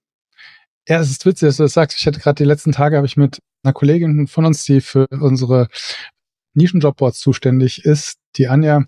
Ja, 0.87 0.99
es 0.99 1.11
ist 1.11 1.25
witzig, 1.25 1.47
dass 1.47 1.57
du 1.57 1.63
das 1.63 1.73
sagst. 1.73 1.99
Ich 1.99 2.07
hatte 2.07 2.19
gerade 2.19 2.35
die 2.35 2.47
letzten 2.47 2.71
Tage 2.71 2.97
habe 2.97 3.07
ich 3.07 3.15
mit 3.15 3.39
einer 3.63 3.73
Kollegin 3.73 4.27
von 4.27 4.45
uns, 4.45 4.63
die 4.63 4.81
für 4.81 5.07
unsere 5.09 5.67
Nischenjobboards 6.53 7.19
zuständig 7.19 7.85
ist, 7.85 8.17
die 8.35 8.47
Anja, 8.47 8.85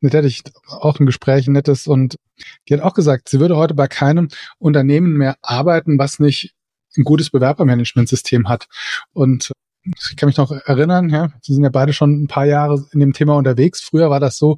mit 0.00 0.12
der 0.12 0.24
ich 0.24 0.42
auch 0.66 0.98
ein 0.98 1.06
Gespräch, 1.06 1.46
nettes, 1.48 1.86
und 1.86 2.16
die 2.68 2.74
hat 2.74 2.80
auch 2.80 2.94
gesagt, 2.94 3.28
sie 3.28 3.40
würde 3.40 3.56
heute 3.56 3.74
bei 3.74 3.88
keinem 3.88 4.28
Unternehmen 4.58 5.16
mehr 5.16 5.36
arbeiten, 5.42 5.98
was 5.98 6.18
nicht 6.18 6.54
ein 6.96 7.04
gutes 7.04 7.30
Bewerbermanagementsystem 7.30 8.48
hat. 8.48 8.66
Und 9.12 9.52
ich 9.84 10.16
kann 10.16 10.28
mich 10.28 10.36
noch 10.36 10.50
erinnern, 10.50 11.10
ja, 11.10 11.28
wir 11.28 11.54
sind 11.54 11.62
ja 11.62 11.70
beide 11.70 11.92
schon 11.92 12.22
ein 12.22 12.26
paar 12.26 12.46
Jahre 12.46 12.86
in 12.92 13.00
dem 13.00 13.12
Thema 13.12 13.36
unterwegs. 13.36 13.82
Früher 13.82 14.10
war 14.10 14.20
das 14.20 14.38
so, 14.38 14.56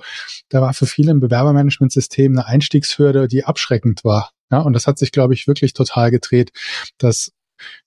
da 0.49 0.61
war 0.61 0.73
für 0.73 0.87
viele 0.87 1.13
ein 1.13 1.21
Bewerbermanagementsystem 1.21 2.33
eine 2.33 2.47
Einstiegshürde, 2.47 3.27
die 3.27 3.45
abschreckend 3.45 4.05
war. 4.05 4.31
Ja, 4.51 4.61
und 4.61 4.73
das 4.73 4.87
hat 4.87 4.99
sich, 4.99 5.11
glaube 5.11 5.35
ich, 5.35 5.49
wirklich 5.49 5.73
total 5.73 6.11
gedreht, 6.11 6.53
dass 6.99 7.33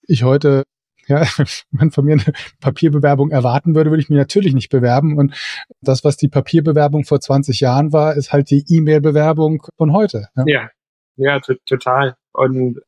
ich 0.01 0.23
heute 0.23 0.63
ja, 1.09 1.21
wenn 1.37 1.47
man 1.71 1.91
von 1.91 2.05
mir 2.05 2.13
eine 2.13 2.33
Papierbewerbung 2.61 3.31
erwarten 3.31 3.75
würde, 3.75 3.89
würde 3.89 4.01
ich 4.01 4.09
mich 4.09 4.17
natürlich 4.17 4.53
nicht 4.53 4.69
bewerben. 4.69 5.17
Und 5.17 5.35
das, 5.81 6.03
was 6.03 6.17
die 6.17 6.29
Papierbewerbung 6.29 7.03
vor 7.03 7.19
20 7.19 7.59
Jahren 7.59 7.91
war, 7.91 8.15
ist 8.15 8.31
halt 8.31 8.49
die 8.49 8.63
E-Mail-Bewerbung 8.67 9.63
von 9.77 9.93
heute. 9.93 10.27
Ja, 10.35 10.43
ja, 10.45 10.69
ja 11.17 11.39
total. 11.65 12.15
Und 12.31 12.79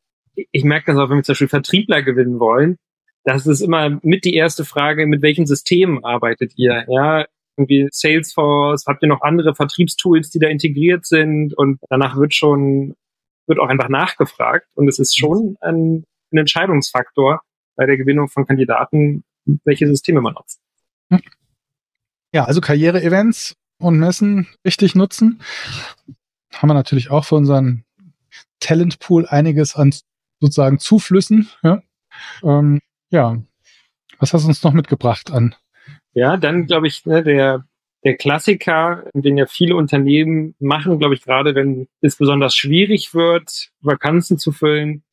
ich 0.52 0.64
merke 0.64 0.92
das 0.92 0.98
auch, 0.98 1.10
wenn 1.10 1.18
wir 1.18 1.24
zum 1.24 1.34
Beispiel 1.34 1.50
Vertriebler 1.50 2.04
gewinnen 2.04 2.40
wollen. 2.40 2.78
Das 3.24 3.46
ist 3.46 3.62
immer 3.62 4.00
mit 4.02 4.26
die 4.26 4.36
erste 4.36 4.66
Frage, 4.66 5.06
mit 5.06 5.22
welchen 5.22 5.46
Systemen 5.46 6.04
arbeitet 6.04 6.54
ihr? 6.56 6.86
Ja, 6.88 7.26
irgendwie 7.58 7.88
Salesforce, 7.92 8.86
habt 8.88 9.04
ihr 9.04 9.10
noch 9.10 9.22
andere 9.22 9.54
Vertriebstools, 9.54 10.30
die 10.30 10.40
da 10.40 10.48
integriert 10.48 11.06
sind? 11.06 11.54
Und 11.56 11.80
danach 11.90 12.18
wird 12.18 12.34
schon, 12.34 12.96
wird 13.48 13.60
auch 13.60 13.68
einfach 13.68 13.90
nachgefragt. 13.90 14.68
Und 14.74 14.88
es 14.88 14.98
ist 14.98 15.18
schon 15.18 15.56
ein, 15.62 16.06
ein 16.32 16.38
Entscheidungsfaktor 16.38 17.42
bei 17.76 17.86
der 17.86 17.98
Gewinnung 17.98 18.28
von 18.28 18.46
Kandidaten, 18.46 19.24
welche 19.64 19.88
Systeme 19.88 20.22
man 20.22 20.34
nutzt. 20.34 20.62
Ja, 22.34 22.46
also 22.46 22.62
Karriere-Events 22.62 23.58
und 23.78 24.00
Messen 24.00 24.48
richtig 24.66 24.96
nutzen. 24.96 25.42
Haben 26.54 26.70
wir 26.70 26.74
natürlich 26.74 27.10
auch 27.10 27.26
für 27.26 27.36
unseren 27.36 27.84
Talentpool 28.60 29.26
einiges 29.28 29.76
an 29.76 29.94
sozusagen 30.40 30.80
Zuflüssen. 30.80 31.50
Ja, 31.64 31.82
ähm, 32.44 32.80
ja. 33.10 33.42
was 34.20 34.34
hast 34.34 34.44
du 34.44 34.48
uns 34.48 34.64
noch 34.64 34.74
mitgebracht 34.74 35.32
an? 35.32 35.56
Ja, 36.14 36.38
dann 36.38 36.68
glaube 36.68 36.88
ich, 36.88 37.06
ne, 37.06 37.24
der, 37.24 37.66
der 38.04 38.16
Klassiker, 38.16 39.06
den 39.14 39.38
ja 39.38 39.46
viele 39.46 39.76
Unternehmen 39.76 40.56
machen, 40.60 41.00
glaube 41.00 41.16
ich, 41.16 41.24
gerade 41.24 41.56
wenn 41.56 41.88
es 42.02 42.16
besonders 42.16 42.56
schwierig 42.56 43.14
wird, 43.14 43.72
Vakanzen 43.82 44.38
zu 44.38 44.52
füllen, 44.52 45.04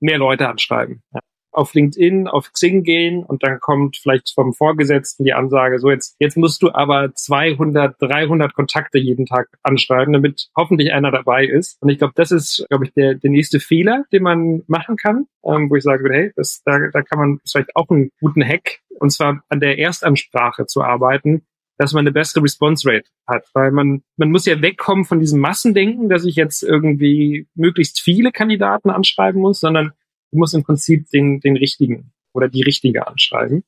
mehr 0.00 0.18
Leute 0.18 0.48
anschreiben. 0.48 1.02
Ja 1.12 1.20
auf 1.52 1.74
LinkedIn, 1.74 2.28
auf 2.28 2.52
Xing 2.52 2.82
gehen 2.82 3.24
und 3.24 3.42
dann 3.42 3.60
kommt 3.60 3.96
vielleicht 3.96 4.32
vom 4.34 4.52
Vorgesetzten 4.52 5.24
die 5.24 5.32
Ansage, 5.32 5.78
so 5.78 5.90
jetzt, 5.90 6.16
jetzt 6.18 6.36
musst 6.36 6.62
du 6.62 6.72
aber 6.72 7.14
200, 7.14 7.96
300 8.00 8.54
Kontakte 8.54 8.98
jeden 8.98 9.26
Tag 9.26 9.48
anschreiben, 9.62 10.12
damit 10.12 10.48
hoffentlich 10.56 10.92
einer 10.92 11.10
dabei 11.10 11.44
ist. 11.44 11.76
Und 11.80 11.88
ich 11.88 11.98
glaube, 11.98 12.14
das 12.16 12.30
ist, 12.30 12.64
glaube 12.68 12.86
ich, 12.86 12.92
der, 12.94 13.14
der 13.14 13.30
nächste 13.30 13.60
Fehler, 13.60 14.04
den 14.12 14.22
man 14.22 14.62
machen 14.66 14.96
kann, 14.96 15.26
ähm, 15.44 15.70
wo 15.70 15.76
ich 15.76 15.82
sage, 15.82 16.08
hey, 16.10 16.32
das, 16.36 16.62
da, 16.64 16.78
da 16.92 17.02
kann 17.02 17.18
man 17.18 17.40
vielleicht 17.48 17.74
auch 17.76 17.88
einen 17.90 18.10
guten 18.20 18.44
Hack, 18.44 18.80
und 18.98 19.10
zwar 19.10 19.42
an 19.48 19.60
der 19.60 19.78
Erstansprache 19.78 20.66
zu 20.66 20.82
arbeiten, 20.82 21.46
dass 21.80 21.94
man 21.94 22.02
eine 22.02 22.12
bessere 22.12 22.42
Response 22.44 22.86
Rate 22.86 23.08
hat, 23.26 23.46
weil 23.54 23.70
man 23.70 24.02
man 24.18 24.30
muss 24.30 24.44
ja 24.44 24.60
wegkommen 24.60 25.06
von 25.06 25.18
diesem 25.18 25.40
Massendenken, 25.40 26.10
dass 26.10 26.26
ich 26.26 26.36
jetzt 26.36 26.62
irgendwie 26.62 27.48
möglichst 27.54 28.00
viele 28.00 28.32
Kandidaten 28.32 28.90
anschreiben 28.90 29.40
muss, 29.40 29.60
sondern 29.60 29.92
Du 30.30 30.38
musst 30.38 30.54
im 30.54 30.62
Prinzip 30.62 31.08
den, 31.10 31.40
den 31.40 31.56
richtigen 31.56 32.12
oder 32.32 32.48
die 32.48 32.62
richtige 32.62 33.06
anschreiben. 33.06 33.64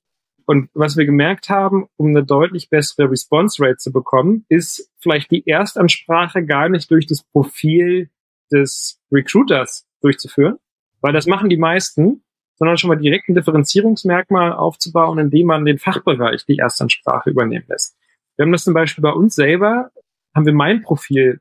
Und 0.47 0.71
was 0.75 0.97
wir 0.97 1.07
gemerkt 1.07 1.51
haben, 1.51 1.87
um 1.97 2.09
eine 2.09 2.25
deutlich 2.25 2.69
bessere 2.69 3.11
Response 3.11 3.63
Rate 3.63 3.77
zu 3.77 3.93
bekommen, 3.93 4.45
ist 4.49 4.91
vielleicht 4.99 5.31
die 5.31 5.47
Erstansprache 5.47 6.45
gar 6.45 6.69
nicht 6.69 6.91
durch 6.91 7.07
das 7.07 7.23
Profil 7.23 8.11
des 8.51 9.01
Recruiters 9.11 9.87
durchzuführen, 10.01 10.57
weil 11.01 11.13
das 11.13 11.27
machen 11.27 11.49
die 11.49 11.57
meisten, 11.57 12.23
sondern 12.57 12.77
schon 12.77 12.89
mal 12.89 12.97
direkt 12.97 13.29
ein 13.29 13.35
Differenzierungsmerkmal 13.35 14.53
aufzubauen, 14.53 15.19
indem 15.19 15.47
man 15.47 15.65
den 15.65 15.79
Fachbereich 15.79 16.45
die 16.45 16.59
Erstansprache 16.59 17.31
übernehmen 17.31 17.65
lässt. 17.69 17.97
Wir 18.37 18.45
haben 18.45 18.53
das 18.53 18.65
zum 18.65 18.75
Beispiel 18.75 19.03
bei 19.03 19.13
uns 19.13 19.35
selber, 19.35 19.91
haben 20.35 20.47
wir 20.47 20.53
mein 20.53 20.83
Profil 20.83 21.41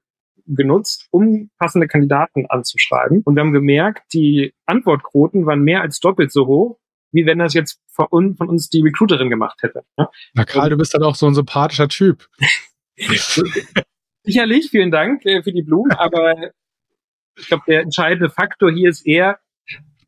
genutzt, 0.55 1.07
um 1.11 1.49
passende 1.57 1.87
Kandidaten 1.87 2.45
anzuschreiben. 2.47 3.21
Und 3.23 3.35
wir 3.35 3.41
haben 3.41 3.53
gemerkt, 3.53 4.13
die 4.13 4.53
Antwortquoten 4.65 5.45
waren 5.45 5.61
mehr 5.61 5.81
als 5.81 5.99
doppelt 5.99 6.31
so 6.31 6.47
hoch, 6.47 6.79
wie 7.11 7.25
wenn 7.25 7.39
das 7.39 7.53
jetzt 7.53 7.79
von, 7.87 8.07
uns, 8.09 8.37
von 8.37 8.49
uns 8.49 8.69
die 8.69 8.81
Recruiterin 8.81 9.29
gemacht 9.29 9.61
hätte. 9.61 9.83
Na 10.33 10.45
Karl, 10.45 10.69
du 10.69 10.77
bist 10.77 10.93
dann 10.93 11.03
auch 11.03 11.15
so 11.15 11.27
ein 11.27 11.33
sympathischer 11.33 11.87
Typ. 11.87 12.27
Sicherlich, 14.23 14.69
vielen 14.69 14.91
Dank 14.91 15.25
äh, 15.25 15.41
für 15.41 15.51
die 15.51 15.63
Blumen, 15.63 15.91
aber 15.93 16.51
ich 17.37 17.47
glaube, 17.47 17.63
der 17.67 17.81
entscheidende 17.81 18.29
Faktor 18.29 18.71
hier 18.71 18.89
ist 18.89 19.05
eher, 19.05 19.39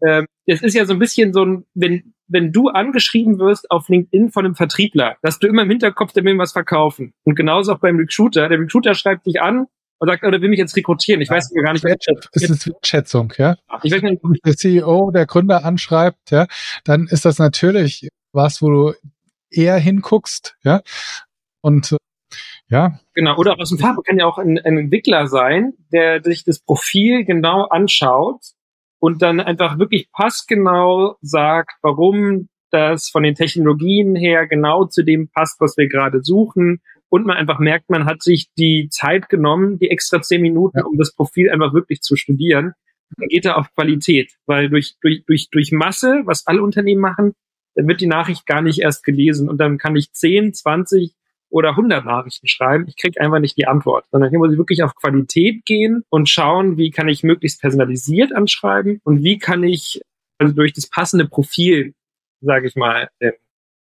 äh, 0.02 0.24
es 0.46 0.62
ist 0.62 0.76
ja 0.76 0.86
so 0.86 0.94
ein 0.94 1.00
bisschen 1.00 1.34
so 1.34 1.44
ein, 1.46 1.66
wenn, 1.74 2.14
wenn 2.28 2.52
du 2.52 2.70
angeschrieben 2.70 3.40
wirst 3.40 3.72
auf 3.72 3.90
LinkedIn 3.90 4.32
von 4.32 4.46
einem 4.46 4.56
Vertriebler, 4.56 5.18
dass 5.22 5.40
du 5.40 5.48
immer 5.48 5.64
im 5.64 5.70
Hinterkopf, 5.70 6.14
der 6.14 6.24
will 6.24 6.38
was 6.38 6.52
verkaufen. 6.52 7.14
Und 7.24 7.36
genauso 7.36 7.74
auch 7.74 7.80
beim 7.80 7.98
Recruiter. 7.98 8.50
Der 8.50 8.60
Recruiter 8.60 8.94
schreibt 8.94 9.26
dich 9.26 9.42
an 9.42 9.68
und 10.00 10.10
sagt, 10.10 10.24
oder 10.24 10.42
will 10.42 10.50
mich 10.50 10.60
jetzt 10.60 10.76
rekrutieren. 10.76 11.22
Ich 11.22 11.30
ja, 11.30 11.36
weiß 11.36 11.54
gar 11.54 11.74
nicht. 11.74 11.86
Ist 11.86 12.50
es 12.50 12.68
Wertschätzung, 12.68 13.34
ja? 13.38 13.56
Ich 13.84 13.92
weiß 13.92 14.02
nicht. 14.02 14.22
Wenn 14.24 14.38
der 14.46 14.56
CEO, 14.56 15.12
der 15.12 15.26
Gründer 15.26 15.64
anschreibt, 15.64 16.32
ja, 16.32 16.48
dann 16.84 17.08
ist 17.08 17.26
das 17.26 17.40
natürlich 17.40 18.10
was, 18.32 18.62
wo 18.62 18.70
du 18.70 18.94
eher 19.50 19.78
hinguckst, 19.78 20.56
ja. 20.64 20.82
Und 21.62 21.96
ja. 22.70 23.00
Genau, 23.14 23.38
oder 23.38 23.60
aus 23.60 23.70
dem 23.70 23.78
Fach 23.78 23.96
kann 24.04 24.18
ja 24.18 24.26
auch 24.26 24.38
ein, 24.38 24.58
ein 24.58 24.78
Entwickler 24.78 25.28
sein, 25.28 25.74
der 25.92 26.24
sich 26.24 26.44
das 26.44 26.60
Profil 26.60 27.24
genau 27.24 27.66
anschaut 27.66 28.42
und 29.00 29.22
dann 29.22 29.40
einfach 29.40 29.78
wirklich 29.78 30.10
passgenau 30.12 31.18
sagt, 31.22 31.78
warum 31.82 32.50
das 32.72 33.10
von 33.10 33.22
den 33.22 33.36
Technologien 33.36 34.16
her 34.16 34.48
genau 34.48 34.86
zu 34.86 35.04
dem 35.04 35.30
passt, 35.30 35.62
was 35.62 35.78
wir 35.78 35.88
gerade 35.88 36.24
suchen 36.24 36.82
und 37.14 37.28
man 37.28 37.38
einfach 37.38 37.60
merkt, 37.60 37.92
man 37.92 38.06
hat 38.06 38.24
sich 38.24 38.48
die 38.58 38.90
Zeit 38.90 39.30
genommen, 39.30 39.78
die 39.78 39.92
extra 39.92 40.24
zehn 40.24 40.42
Minuten, 40.42 40.80
ja. 40.80 40.84
um 40.84 40.98
das 40.98 41.14
Profil 41.14 41.52
einfach 41.52 41.72
wirklich 41.72 42.02
zu 42.02 42.16
studieren. 42.16 42.74
Dann 43.18 43.28
geht 43.28 43.46
er 43.46 43.60
auf 43.60 43.72
Qualität, 43.76 44.34
weil 44.48 44.68
durch, 44.68 44.96
durch, 45.00 45.24
durch, 45.28 45.50
durch 45.52 45.72
Masse, 45.72 46.24
was 46.26 46.48
alle 46.48 46.64
Unternehmen 46.64 47.02
machen, 47.02 47.36
dann 47.76 47.88
wird 47.88 48.02
die 48.02 48.08
Nachricht 48.08 48.48
gar 48.48 48.64
nicht 48.64 48.80
erst 48.80 49.04
gelesen 49.04 49.48
und 49.48 49.60
dann 49.60 49.78
kann 49.78 49.96
ich 49.96 50.12
10, 50.12 50.56
20 50.56 51.14
oder 51.52 51.70
100 51.70 52.04
Nachrichten 52.04 52.48
schreiben. 52.48 52.86
Ich 52.88 52.98
kriege 52.98 53.22
einfach 53.22 53.38
nicht 53.38 53.58
die 53.58 53.68
Antwort, 53.68 54.08
sondern 54.10 54.32
hier 54.32 54.40
muss 54.40 54.52
ich 54.52 54.58
wirklich 54.58 54.82
auf 54.82 54.96
Qualität 54.96 55.66
gehen 55.66 56.02
und 56.10 56.30
schauen, 56.30 56.78
wie 56.78 56.90
kann 56.90 57.10
ich 57.10 57.22
möglichst 57.22 57.62
personalisiert 57.62 58.36
anschreiben 58.36 59.02
und 59.04 59.24
wie 59.24 59.38
kann 59.38 59.62
ich 59.62 60.02
also 60.40 60.56
durch 60.56 60.74
das 60.74 60.90
passende 60.90 61.28
Profil, 61.28 61.94
sage 62.42 62.66
ich 62.66 62.76
mal, 62.76 63.10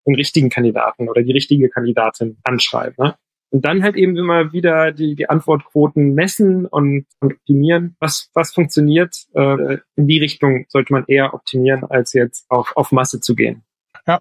den 0.06 0.14
richtigen 0.14 0.50
Kandidaten 0.50 1.08
oder 1.08 1.22
die 1.22 1.32
richtige 1.32 1.68
Kandidatin 1.68 2.38
anschreiben. 2.44 2.94
Ne? 2.98 3.14
Und 3.50 3.64
dann 3.64 3.82
halt 3.82 3.96
eben 3.96 4.16
immer 4.16 4.52
wieder 4.52 4.92
die, 4.92 5.14
die 5.14 5.28
Antwortquoten 5.28 6.14
messen 6.14 6.66
und, 6.66 7.06
und 7.20 7.34
optimieren. 7.34 7.96
Was, 8.00 8.30
was 8.34 8.52
funktioniert? 8.52 9.16
Äh, 9.34 9.78
in 9.96 10.06
die 10.06 10.18
Richtung 10.18 10.66
sollte 10.68 10.92
man 10.92 11.04
eher 11.06 11.32
optimieren, 11.34 11.84
als 11.84 12.12
jetzt 12.12 12.46
auf, 12.48 12.76
auf 12.76 12.92
Masse 12.92 13.20
zu 13.20 13.34
gehen. 13.34 13.62
Ja, 14.06 14.20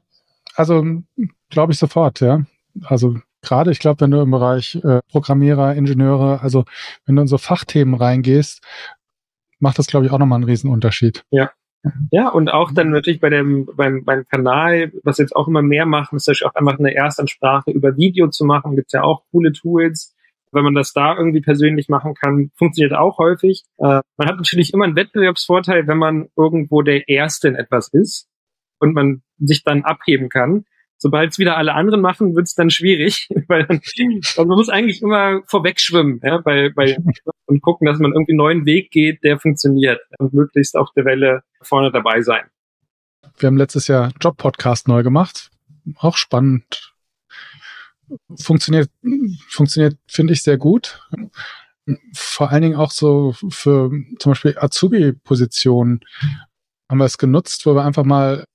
also 0.55 0.85
glaube 1.49 1.73
ich 1.73 1.79
sofort, 1.79 2.21
ja. 2.21 2.45
Also 2.83 3.17
gerade, 3.41 3.71
ich 3.71 3.79
glaube, 3.79 4.01
wenn 4.01 4.11
du 4.11 4.21
im 4.21 4.31
Bereich 4.31 4.75
äh, 4.83 4.99
Programmierer, 5.09 5.75
Ingenieure, 5.75 6.41
also 6.41 6.65
wenn 7.05 7.15
du 7.15 7.23
in 7.23 7.27
so 7.27 7.37
Fachthemen 7.37 7.95
reingehst, 7.95 8.61
macht 9.59 9.79
das, 9.79 9.87
glaube 9.87 10.05
ich, 10.05 10.11
auch 10.11 10.19
nochmal 10.19 10.37
einen 10.37 10.45
Riesenunterschied. 10.45 11.23
Ja. 11.31 11.51
Ja, 12.11 12.29
und 12.29 12.49
auch 12.49 12.71
dann 12.71 12.91
natürlich 12.91 13.19
bei 13.19 13.29
dem, 13.29 13.67
beim, 13.75 14.03
beim 14.03 14.25
Kanal, 14.27 14.91
was 15.03 15.17
jetzt 15.17 15.35
auch 15.35 15.47
immer 15.47 15.61
mehr 15.61 15.85
machen, 15.85 16.15
ist 16.15 16.27
natürlich 16.27 16.45
auch 16.45 16.55
einfach 16.55 16.79
eine 16.79 16.95
Erstansprache 16.95 17.71
über 17.71 17.97
Video 17.97 18.29
zu 18.29 18.45
machen, 18.45 18.75
gibt's 18.75 18.93
ja 18.93 19.03
auch 19.03 19.23
coole 19.31 19.51
Tools. 19.51 20.15
Wenn 20.51 20.63
man 20.63 20.75
das 20.75 20.93
da 20.93 21.17
irgendwie 21.17 21.41
persönlich 21.41 21.89
machen 21.89 22.13
kann, 22.13 22.51
funktioniert 22.55 22.93
auch 22.93 23.17
häufig. 23.17 23.63
Äh, 23.77 24.01
man 24.17 24.27
hat 24.27 24.37
natürlich 24.37 24.73
immer 24.73 24.85
einen 24.85 24.95
Wettbewerbsvorteil, 24.95 25.87
wenn 25.87 25.97
man 25.97 26.29
irgendwo 26.37 26.81
der 26.81 27.09
Erste 27.09 27.49
in 27.49 27.55
etwas 27.55 27.89
ist 27.89 28.29
und 28.79 28.93
man 28.93 29.21
sich 29.37 29.63
dann 29.63 29.83
abheben 29.83 30.29
kann. 30.29 30.65
Sobald 31.05 31.33
es 31.33 31.37
wieder 31.37 31.55
alle 31.55 31.75
anderen 31.75 32.01
machen, 32.01 32.35
wird 32.35 32.47
es 32.47 32.55
dann 32.55 32.71
schwierig, 32.71 33.29
weil 33.47 33.67
dann, 33.67 33.79
also 33.79 34.43
man 34.43 34.57
muss 34.57 34.69
eigentlich 34.69 35.03
immer 35.03 35.43
vorwegschwimmen, 35.45 36.19
ja, 36.23 36.39
bei, 36.39 36.71
bei, 36.75 36.97
und 37.45 37.61
gucken, 37.61 37.85
dass 37.85 37.99
man 37.99 38.11
irgendwie 38.11 38.31
einen 38.31 38.37
neuen 38.37 38.65
Weg 38.65 38.89
geht, 38.89 39.23
der 39.23 39.37
funktioniert 39.37 39.99
und 40.17 40.33
möglichst 40.33 40.75
auf 40.75 40.89
der 40.95 41.05
Welle 41.05 41.43
vorne 41.61 41.91
dabei 41.91 42.23
sein. 42.23 42.45
Wir 43.37 43.45
haben 43.45 43.57
letztes 43.57 43.87
Jahr 43.87 44.13
Job-Podcast 44.19 44.87
neu 44.87 45.03
gemacht. 45.03 45.51
Auch 45.97 46.17
spannend. 46.17 46.95
Funktioniert, 48.35 48.89
funktioniert, 49.47 49.99
finde 50.07 50.33
ich, 50.33 50.41
sehr 50.41 50.57
gut. 50.57 51.07
Vor 52.15 52.49
allen 52.49 52.63
Dingen 52.63 52.77
auch 52.77 52.89
so 52.89 53.35
für 53.49 53.91
zum 54.17 54.31
Beispiel 54.31 54.57
Azubi-Positionen 54.57 55.99
haben 56.89 56.97
wir 56.97 57.05
es 57.05 57.19
genutzt, 57.19 57.67
wo 57.67 57.75
wir 57.75 57.85
einfach 57.85 58.05
mal 58.05 58.45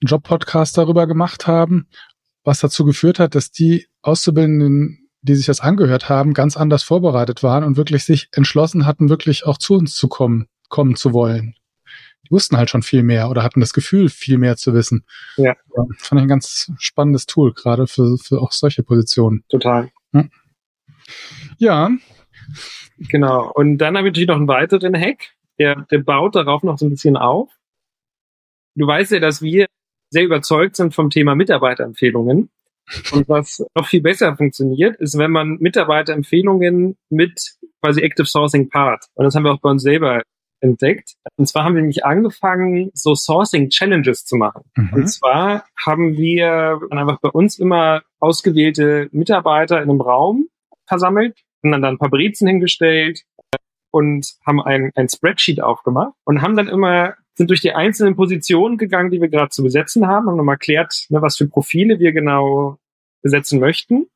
Job-Podcast 0.00 0.76
darüber 0.76 1.06
gemacht 1.06 1.46
haben, 1.46 1.88
was 2.44 2.60
dazu 2.60 2.84
geführt 2.84 3.18
hat, 3.18 3.34
dass 3.34 3.50
die 3.50 3.86
Auszubildenden, 4.02 5.08
die 5.22 5.34
sich 5.34 5.46
das 5.46 5.60
angehört 5.60 6.08
haben, 6.08 6.34
ganz 6.34 6.56
anders 6.56 6.82
vorbereitet 6.82 7.42
waren 7.42 7.64
und 7.64 7.76
wirklich 7.76 8.04
sich 8.04 8.28
entschlossen 8.32 8.86
hatten, 8.86 9.08
wirklich 9.08 9.46
auch 9.46 9.58
zu 9.58 9.74
uns 9.74 9.94
zu 9.96 10.08
kommen, 10.08 10.46
kommen 10.68 10.96
zu 10.96 11.12
wollen. 11.12 11.54
Die 12.24 12.30
wussten 12.30 12.56
halt 12.56 12.70
schon 12.70 12.82
viel 12.82 13.02
mehr 13.02 13.30
oder 13.30 13.42
hatten 13.42 13.60
das 13.60 13.72
Gefühl, 13.72 14.08
viel 14.08 14.38
mehr 14.38 14.56
zu 14.56 14.74
wissen. 14.74 15.04
Ja. 15.36 15.54
ja 15.76 15.84
fand 15.98 16.20
ich 16.20 16.24
ein 16.24 16.28
ganz 16.28 16.72
spannendes 16.78 17.26
Tool, 17.26 17.52
gerade 17.52 17.86
für, 17.86 18.18
für 18.18 18.40
auch 18.40 18.52
solche 18.52 18.82
Positionen. 18.82 19.44
Total. 19.48 19.90
Hm? 20.12 20.30
Ja. 21.58 21.90
Genau. 22.98 23.50
Und 23.52 23.78
dann 23.78 23.96
habe 23.96 24.08
ich 24.08 24.12
natürlich 24.12 24.28
noch 24.28 24.36
einen 24.36 24.48
weiteren 24.48 24.96
Hack, 24.96 25.34
der, 25.58 25.86
der 25.90 25.98
baut 25.98 26.34
darauf 26.34 26.62
noch 26.62 26.78
so 26.78 26.86
ein 26.86 26.90
bisschen 26.90 27.16
auf. 27.16 27.50
Du 28.74 28.86
weißt 28.86 29.12
ja, 29.12 29.20
dass 29.20 29.40
wir 29.40 29.66
sehr 30.10 30.24
überzeugt 30.24 30.76
sind 30.76 30.94
vom 30.94 31.10
Thema 31.10 31.34
Mitarbeiterempfehlungen. 31.34 32.50
Und 33.12 33.28
was 33.28 33.64
noch 33.74 33.86
viel 33.86 34.00
besser 34.00 34.36
funktioniert, 34.36 34.96
ist, 35.00 35.18
wenn 35.18 35.32
man 35.32 35.58
Mitarbeiterempfehlungen 35.58 36.96
mit 37.10 37.56
quasi 37.82 38.00
Active 38.00 38.26
Sourcing 38.26 38.68
Part. 38.68 39.06
Und 39.14 39.24
das 39.24 39.34
haben 39.34 39.42
wir 39.42 39.52
auch 39.52 39.60
bei 39.60 39.70
uns 39.70 39.82
selber 39.82 40.22
entdeckt. 40.60 41.14
Und 41.36 41.46
zwar 41.46 41.64
haben 41.64 41.74
wir 41.74 41.82
nämlich 41.82 42.04
angefangen, 42.04 42.90
so 42.94 43.14
Sourcing 43.14 43.68
Challenges 43.70 44.24
zu 44.24 44.36
machen. 44.36 44.62
Mhm. 44.76 44.92
Und 44.92 45.06
zwar 45.08 45.64
haben 45.84 46.16
wir 46.16 46.80
einfach 46.90 47.20
bei 47.20 47.28
uns 47.28 47.58
immer 47.58 48.02
ausgewählte 48.20 49.08
Mitarbeiter 49.12 49.82
in 49.82 49.90
einem 49.90 50.00
Raum 50.00 50.48
versammelt 50.86 51.40
und 51.62 51.72
dann, 51.72 51.82
dann 51.82 51.94
ein 51.94 51.98
paar 51.98 52.10
Brezen 52.10 52.46
hingestellt 52.46 53.22
und 53.90 54.34
haben 54.46 54.62
ein, 54.62 54.90
ein 54.94 55.08
Spreadsheet 55.08 55.60
aufgemacht 55.60 56.14
und 56.24 56.42
haben 56.42 56.56
dann 56.56 56.68
immer 56.68 57.14
sind 57.36 57.50
durch 57.50 57.60
die 57.60 57.72
einzelnen 57.72 58.16
Positionen 58.16 58.78
gegangen, 58.78 59.10
die 59.10 59.20
wir 59.20 59.28
gerade 59.28 59.50
zu 59.50 59.62
besetzen 59.62 60.06
haben, 60.06 60.26
haben 60.26 60.36
nochmal 60.36 60.54
erklärt, 60.54 61.06
ne, 61.10 61.20
was 61.20 61.36
für 61.36 61.46
Profile 61.46 61.98
wir 61.98 62.12
genau 62.12 62.78
besetzen 63.22 63.60
möchten 63.60 64.06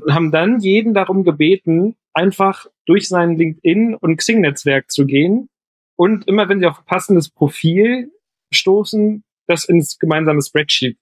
und 0.00 0.14
haben 0.14 0.30
dann 0.30 0.60
jeden 0.60 0.94
darum 0.94 1.24
gebeten, 1.24 1.96
einfach 2.12 2.66
durch 2.86 3.08
sein 3.08 3.36
LinkedIn 3.36 3.94
und 3.94 4.16
Xing-Netzwerk 4.16 4.90
zu 4.90 5.06
gehen 5.06 5.48
und 5.96 6.28
immer, 6.28 6.48
wenn 6.48 6.60
sie 6.60 6.66
auf 6.66 6.78
ein 6.78 6.84
passendes 6.84 7.30
Profil 7.30 8.12
stoßen, 8.52 9.24
das 9.46 9.64
ins 9.64 9.98
gemeinsame 9.98 10.42
Spreadsheet 10.42 10.98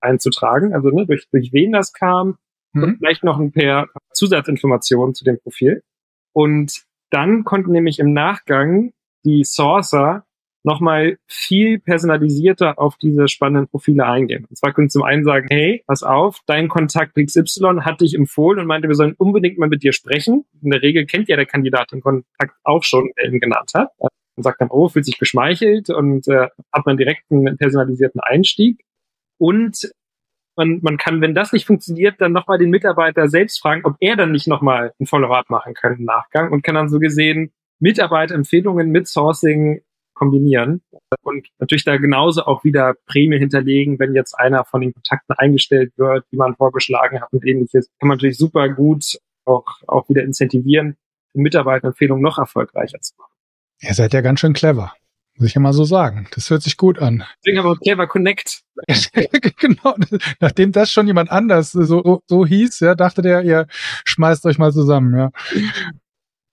einzutragen, 0.00 0.74
also 0.74 0.88
ne, 0.88 1.06
durch, 1.06 1.28
durch 1.30 1.52
wen 1.52 1.72
das 1.72 1.92
kam 1.92 2.38
mhm. 2.72 2.82
und 2.82 2.96
vielleicht 2.98 3.22
noch 3.22 3.38
ein 3.38 3.52
paar 3.52 3.88
Zusatzinformationen 4.12 5.14
zu 5.14 5.24
dem 5.24 5.38
Profil. 5.38 5.82
Und 6.32 6.84
dann 7.10 7.44
konnten 7.44 7.72
nämlich 7.72 7.98
im 7.98 8.12
Nachgang 8.12 8.92
die 9.24 9.44
Sourcer 9.44 10.24
nochmal 10.64 11.18
viel 11.26 11.78
personalisierter 11.78 12.78
auf 12.78 12.96
diese 12.96 13.28
spannenden 13.28 13.68
Profile 13.68 14.06
eingehen. 14.06 14.46
Und 14.48 14.56
zwar 14.56 14.72
können 14.72 14.88
Sie 14.88 14.94
zum 14.98 15.02
einen 15.02 15.24
sagen, 15.24 15.48
hey, 15.50 15.82
pass 15.86 16.02
auf, 16.02 16.40
dein 16.46 16.68
Kontakt 16.68 17.16
XY 17.16 17.80
hat 17.80 18.00
dich 18.00 18.14
empfohlen 18.14 18.60
und 18.60 18.66
meinte, 18.66 18.88
wir 18.88 18.94
sollen 18.94 19.14
unbedingt 19.18 19.58
mal 19.58 19.68
mit 19.68 19.82
dir 19.82 19.92
sprechen. 19.92 20.44
In 20.62 20.70
der 20.70 20.82
Regel 20.82 21.06
kennt 21.06 21.28
ja 21.28 21.36
der 21.36 21.46
Kandidat 21.46 21.92
den 21.92 22.00
Kontakt 22.00 22.56
auch 22.64 22.84
schon, 22.84 23.10
der 23.16 23.30
ihn 23.30 23.40
genannt 23.40 23.72
hat. 23.74 23.90
Und 23.98 24.44
sagt 24.44 24.60
dann, 24.60 24.70
oh, 24.70 24.88
fühlt 24.88 25.04
sich 25.04 25.18
geschmeichelt 25.18 25.90
und 25.90 26.26
äh, 26.28 26.48
hat 26.72 26.86
man 26.86 26.96
direkt 26.96 27.24
einen 27.30 27.56
personalisierten 27.58 28.20
Einstieg. 28.20 28.82
Und 29.38 29.92
man, 30.56 30.80
man 30.82 30.96
kann, 30.96 31.20
wenn 31.20 31.34
das 31.34 31.52
nicht 31.52 31.66
funktioniert, 31.66 32.20
dann 32.20 32.32
nochmal 32.32 32.58
den 32.58 32.70
Mitarbeiter 32.70 33.28
selbst 33.28 33.60
fragen, 33.60 33.82
ob 33.84 33.96
er 34.00 34.16
dann 34.16 34.32
nicht 34.32 34.48
nochmal 34.48 34.92
ein 35.00 35.06
Follow-up 35.06 35.50
machen 35.50 35.74
kann 35.74 35.96
im 35.96 36.04
Nachgang 36.04 36.52
und 36.52 36.62
kann 36.62 36.74
dann 36.74 36.88
so 36.88 36.98
gesehen 36.98 37.52
Mitarbeiterempfehlungen 37.80 38.90
mit 38.90 39.08
Sourcing 39.08 39.82
kombinieren 40.14 40.82
und 41.22 41.46
natürlich 41.58 41.84
da 41.84 41.96
genauso 41.96 42.44
auch 42.44 42.64
wieder 42.64 42.94
Prämie 43.06 43.38
hinterlegen, 43.38 43.98
wenn 43.98 44.14
jetzt 44.14 44.34
einer 44.34 44.64
von 44.64 44.80
den 44.80 44.92
Kontakten 44.92 45.34
eingestellt 45.36 45.92
wird, 45.96 46.24
die 46.32 46.36
man 46.36 46.54
vorgeschlagen 46.56 47.20
hat 47.20 47.32
und 47.32 47.46
ähnliches, 47.46 47.88
kann 47.98 48.08
man 48.08 48.18
natürlich 48.18 48.38
super 48.38 48.68
gut 48.68 49.18
auch, 49.44 49.64
auch 49.86 50.08
wieder 50.08 50.22
incentivieren, 50.22 50.96
die 51.34 51.40
Mitarbeiterempfehlung 51.40 52.20
noch 52.20 52.38
erfolgreicher 52.38 53.00
zu 53.00 53.14
machen. 53.18 53.32
Ihr 53.80 53.94
seid 53.94 54.12
ja 54.12 54.20
ganz 54.20 54.40
schön 54.40 54.52
clever. 54.52 54.92
Muss 55.38 55.48
ich 55.48 55.54
ja 55.54 55.60
mal 55.60 55.72
so 55.72 55.84
sagen. 55.84 56.28
Das 56.34 56.50
hört 56.50 56.62
sich 56.62 56.76
gut 56.76 56.98
an. 56.98 57.24
Deswegen 57.38 57.58
aber 57.58 57.76
Clever 57.76 58.06
Connect. 58.06 58.62
genau. 59.58 59.96
Nachdem 60.40 60.72
das 60.72 60.92
schon 60.92 61.06
jemand 61.06 61.30
anders 61.30 61.72
so, 61.72 62.22
so 62.26 62.46
hieß, 62.46 62.80
ja, 62.80 62.94
dachte 62.94 63.22
der, 63.22 63.42
ihr 63.42 63.66
schmeißt 64.04 64.44
euch 64.44 64.58
mal 64.58 64.72
zusammen, 64.72 65.16
ja. 65.16 65.30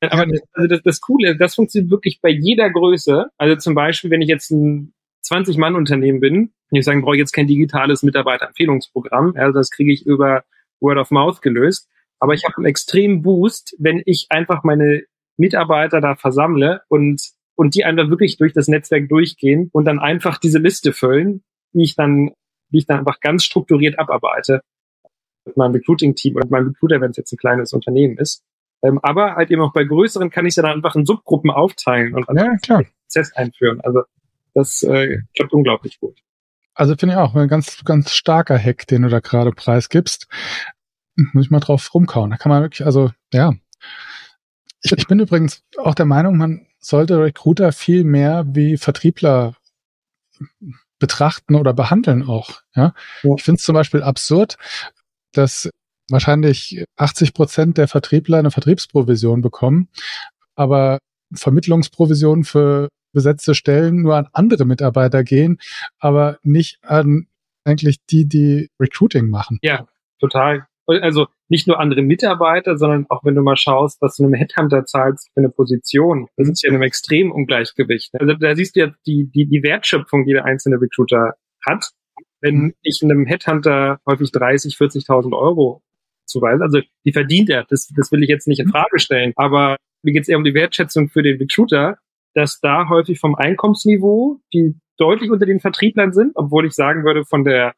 Aber 0.01 0.25
das, 0.25 0.41
also 0.53 0.67
das, 0.67 0.81
das 0.83 1.01
Coole, 1.01 1.37
das 1.37 1.55
funktioniert 1.55 1.91
wirklich 1.91 2.21
bei 2.21 2.29
jeder 2.29 2.69
Größe. 2.69 3.27
Also 3.37 3.55
zum 3.57 3.75
Beispiel, 3.75 4.09
wenn 4.11 4.21
ich 4.21 4.29
jetzt 4.29 4.49
ein 4.51 4.93
20-Mann-Unternehmen 5.25 6.19
bin, 6.19 6.53
und 6.71 6.77
ich 6.77 6.85
sagen, 6.85 7.01
brauche 7.01 7.15
ich 7.15 7.19
jetzt 7.19 7.33
kein 7.33 7.47
digitales 7.47 8.03
Mitarbeiterempfehlungsprogramm. 8.03 9.33
Also 9.35 9.57
das 9.57 9.71
kriege 9.71 9.91
ich 9.91 10.05
über 10.05 10.43
Word 10.79 10.97
of 10.97 11.11
Mouth 11.11 11.41
gelöst. 11.41 11.89
Aber 12.19 12.33
ich 12.33 12.43
habe 12.45 12.57
einen 12.57 12.65
extremen 12.65 13.21
Boost, 13.21 13.75
wenn 13.79 14.01
ich 14.05 14.27
einfach 14.29 14.63
meine 14.63 15.03
Mitarbeiter 15.37 16.01
da 16.01 16.15
versammle 16.15 16.81
und, 16.89 17.21
und 17.55 17.75
die 17.75 17.85
einfach 17.85 18.09
wirklich 18.09 18.37
durch 18.37 18.53
das 18.53 18.67
Netzwerk 18.67 19.09
durchgehen 19.09 19.69
und 19.71 19.85
dann 19.85 19.99
einfach 19.99 20.37
diese 20.37 20.59
Liste 20.59 20.93
füllen, 20.93 21.43
die 21.73 21.83
ich 21.83 21.95
dann, 21.95 22.31
die 22.69 22.79
ich 22.79 22.85
dann 22.85 22.99
einfach 22.99 23.19
ganz 23.19 23.43
strukturiert 23.43 23.97
abarbeite 23.97 24.61
mit 25.45 25.57
meinem 25.57 25.73
Recruiting-Team 25.73 26.35
mit 26.35 26.51
meinem 26.51 26.67
Recruiter, 26.67 27.01
wenn 27.01 27.11
es 27.11 27.17
jetzt 27.17 27.31
ein 27.31 27.37
kleines 27.37 27.73
Unternehmen 27.73 28.17
ist. 28.17 28.43
Ähm, 28.81 28.99
aber 29.01 29.35
halt 29.35 29.51
eben 29.51 29.61
auch 29.61 29.73
bei 29.73 29.83
größeren 29.83 30.29
kann 30.29 30.45
ich 30.45 30.55
ja 30.55 30.63
dann 30.63 30.73
einfach 30.73 30.95
in 30.95 31.05
Subgruppen 31.05 31.51
aufteilen 31.51 32.15
und 32.15 32.25
ja, 32.35 32.55
klar. 32.57 32.83
Prozess 33.03 33.33
einführen. 33.33 33.81
Also 33.81 34.03
das 34.53 34.83
äh, 34.83 35.19
klappt 35.35 35.53
unglaublich 35.53 35.99
gut. 35.99 36.17
Also 36.73 36.95
finde 36.95 37.15
ich 37.15 37.19
auch 37.19 37.35
ein 37.35 37.49
ganz, 37.49 37.83
ganz 37.83 38.13
starker 38.13 38.57
Hack, 38.57 38.87
den 38.87 39.01
du 39.01 39.09
da 39.09 39.19
gerade 39.19 39.51
preisgibst. 39.51 40.27
Muss 41.15 41.45
ich 41.45 41.51
mal 41.51 41.59
drauf 41.59 41.93
rumkauen. 41.93 42.31
Da 42.31 42.37
kann 42.37 42.49
man 42.49 42.61
wirklich, 42.61 42.85
also 42.85 43.11
ja. 43.33 43.53
Ich, 44.81 44.93
ich 44.93 45.07
bin 45.07 45.19
übrigens 45.19 45.63
auch 45.77 45.93
der 45.93 46.05
Meinung, 46.05 46.37
man 46.37 46.65
sollte 46.79 47.19
Recruiter 47.19 47.73
viel 47.73 48.05
mehr 48.05 48.45
wie 48.47 48.77
Vertriebler 48.77 49.55
betrachten 50.99 51.55
oder 51.55 51.73
behandeln 51.73 52.23
auch. 52.23 52.61
Ja? 52.75 52.93
ja. 53.23 53.33
Ich 53.35 53.43
finde 53.43 53.57
es 53.57 53.65
zum 53.65 53.73
Beispiel 53.73 54.03
absurd, 54.03 54.57
dass 55.33 55.69
wahrscheinlich 56.11 56.83
80 56.97 57.33
Prozent 57.33 57.77
der 57.77 57.87
Vertriebler 57.87 58.37
eine 58.39 58.51
Vertriebsprovision 58.51 59.41
bekommen, 59.41 59.89
aber 60.55 60.99
Vermittlungsprovisionen 61.33 62.43
für 62.43 62.89
besetzte 63.13 63.55
Stellen 63.55 64.01
nur 64.01 64.15
an 64.15 64.27
andere 64.33 64.65
Mitarbeiter 64.65 65.23
gehen, 65.23 65.59
aber 65.99 66.37
nicht 66.43 66.79
an 66.83 67.27
eigentlich 67.65 67.97
die, 68.09 68.27
die 68.27 68.69
Recruiting 68.79 69.29
machen. 69.29 69.59
Ja, 69.61 69.87
total. 70.19 70.65
Also 70.85 71.27
nicht 71.49 71.67
nur 71.67 71.79
andere 71.79 72.01
Mitarbeiter, 72.01 72.77
sondern 72.77 73.05
auch 73.09 73.23
wenn 73.23 73.35
du 73.35 73.41
mal 73.41 73.57
schaust, 73.57 74.01
was 74.01 74.15
du 74.15 74.23
einem 74.23 74.33
Headhunter 74.33 74.85
zahlst 74.85 75.29
für 75.33 75.41
eine 75.41 75.49
Position, 75.49 76.27
das 76.35 76.49
ist 76.49 76.63
ja 76.63 76.69
in 76.69 76.75
einem 76.75 76.83
extremen 76.83 77.31
Ungleichgewicht. 77.31 78.11
Also 78.19 78.33
da 78.33 78.55
siehst 78.55 78.75
du 78.75 78.79
ja 78.81 78.91
die, 79.05 79.29
die, 79.29 79.47
die 79.47 79.61
Wertschöpfung, 79.61 80.25
die 80.25 80.33
der 80.33 80.45
einzelne 80.45 80.81
Recruiter 80.81 81.33
hat. 81.67 81.91
Wenn 82.41 82.73
ich 82.81 83.01
einem 83.03 83.25
Headhunter 83.25 83.99
häufig 84.07 84.31
30, 84.31 84.75
40.000 84.75 85.37
Euro 85.37 85.83
zuweisen. 86.29 86.61
Also 86.61 86.81
die 87.05 87.11
verdient 87.11 87.49
er, 87.49 87.65
das, 87.69 87.87
das 87.95 88.11
will 88.11 88.23
ich 88.23 88.29
jetzt 88.29 88.47
nicht 88.47 88.59
in 88.59 88.69
Frage 88.69 88.99
stellen. 88.99 89.33
Aber 89.35 89.77
mir 90.03 90.13
geht 90.13 90.23
es 90.23 90.29
eher 90.29 90.37
um 90.37 90.43
die 90.43 90.53
Wertschätzung 90.53 91.09
für 91.09 91.23
den 91.23 91.37
Recruiter, 91.37 91.97
dass 92.33 92.59
da 92.59 92.87
häufig 92.89 93.19
vom 93.19 93.35
Einkommensniveau, 93.35 94.39
die 94.53 94.75
deutlich 94.97 95.31
unter 95.31 95.45
den 95.45 95.59
Vertrieblern 95.59 96.13
sind, 96.13 96.33
obwohl 96.35 96.65
ich 96.65 96.73
sagen 96.73 97.03
würde, 97.03 97.25
von 97.25 97.43
der, 97.43 97.73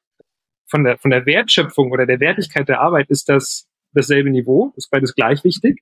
von 0.70 0.84
der, 0.84 0.98
von 0.98 1.12
der 1.12 1.26
Wertschöpfung 1.26 1.92
oder 1.92 2.06
der 2.06 2.20
Wertigkeit 2.20 2.68
der 2.68 2.82
Arbeit 2.82 3.10
ist 3.10 3.30
das 3.30 3.68
dasselbe 3.94 4.30
Niveau, 4.30 4.74
ist 4.76 4.90
beides 4.90 5.16
gleich 5.16 5.44
wichtig. 5.44 5.82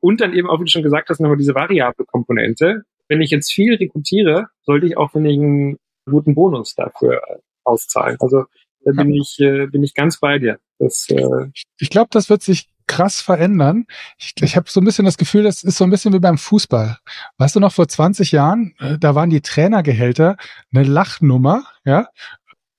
Und 0.00 0.20
dann 0.20 0.34
eben 0.34 0.48
auch, 0.48 0.60
wie 0.60 0.64
du 0.64 0.70
schon 0.70 0.82
gesagt 0.82 1.08
hast, 1.10 1.20
nochmal 1.20 1.36
diese 1.36 1.54
variable 1.54 2.06
Komponente. 2.06 2.82
Wenn 3.08 3.20
ich 3.20 3.30
jetzt 3.30 3.52
viel 3.52 3.74
rekrutiere, 3.74 4.48
sollte 4.62 4.86
ich 4.86 4.96
auch 4.96 5.14
einen 5.14 5.78
guten 6.08 6.34
Bonus 6.34 6.74
dafür 6.74 7.22
auszahlen. 7.64 8.16
Also 8.20 8.44
da 8.84 8.92
bin 8.92 9.14
ich, 9.14 9.38
äh, 9.40 9.66
bin 9.66 9.82
ich 9.82 9.94
ganz 9.94 10.18
bei 10.18 10.38
dir. 10.38 10.58
Das, 10.78 11.06
äh 11.10 11.50
ich 11.78 11.90
glaube, 11.90 12.08
das 12.10 12.30
wird 12.30 12.42
sich 12.42 12.68
krass 12.86 13.20
verändern. 13.20 13.86
Ich, 14.18 14.34
ich 14.40 14.56
habe 14.56 14.68
so 14.68 14.80
ein 14.80 14.84
bisschen 14.84 15.04
das 15.04 15.16
Gefühl, 15.16 15.44
das 15.44 15.62
ist 15.62 15.76
so 15.76 15.84
ein 15.84 15.90
bisschen 15.90 16.12
wie 16.12 16.18
beim 16.18 16.38
Fußball. 16.38 16.98
Weißt 17.38 17.54
du 17.54 17.60
noch, 17.60 17.72
vor 17.72 17.86
20 17.86 18.32
Jahren, 18.32 18.74
äh, 18.80 18.98
da 18.98 19.14
waren 19.14 19.30
die 19.30 19.42
Trainergehälter 19.42 20.36
eine 20.74 20.84
Lachnummer, 20.84 21.64
ja. 21.84 22.08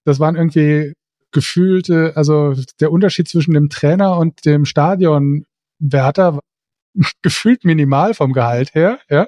Das 0.03 0.19
waren 0.19 0.35
irgendwie 0.35 0.93
gefühlte, 1.31 2.13
also 2.15 2.55
der 2.81 2.91
Unterschied 2.91 3.29
zwischen 3.29 3.53
dem 3.53 3.69
Trainer 3.69 4.17
und 4.17 4.45
dem 4.45 4.65
Stadionwärter 4.65 6.39
gefühlt 7.21 7.63
minimal 7.63 8.13
vom 8.13 8.33
Gehalt 8.33 8.75
her, 8.75 8.99
ja. 9.09 9.27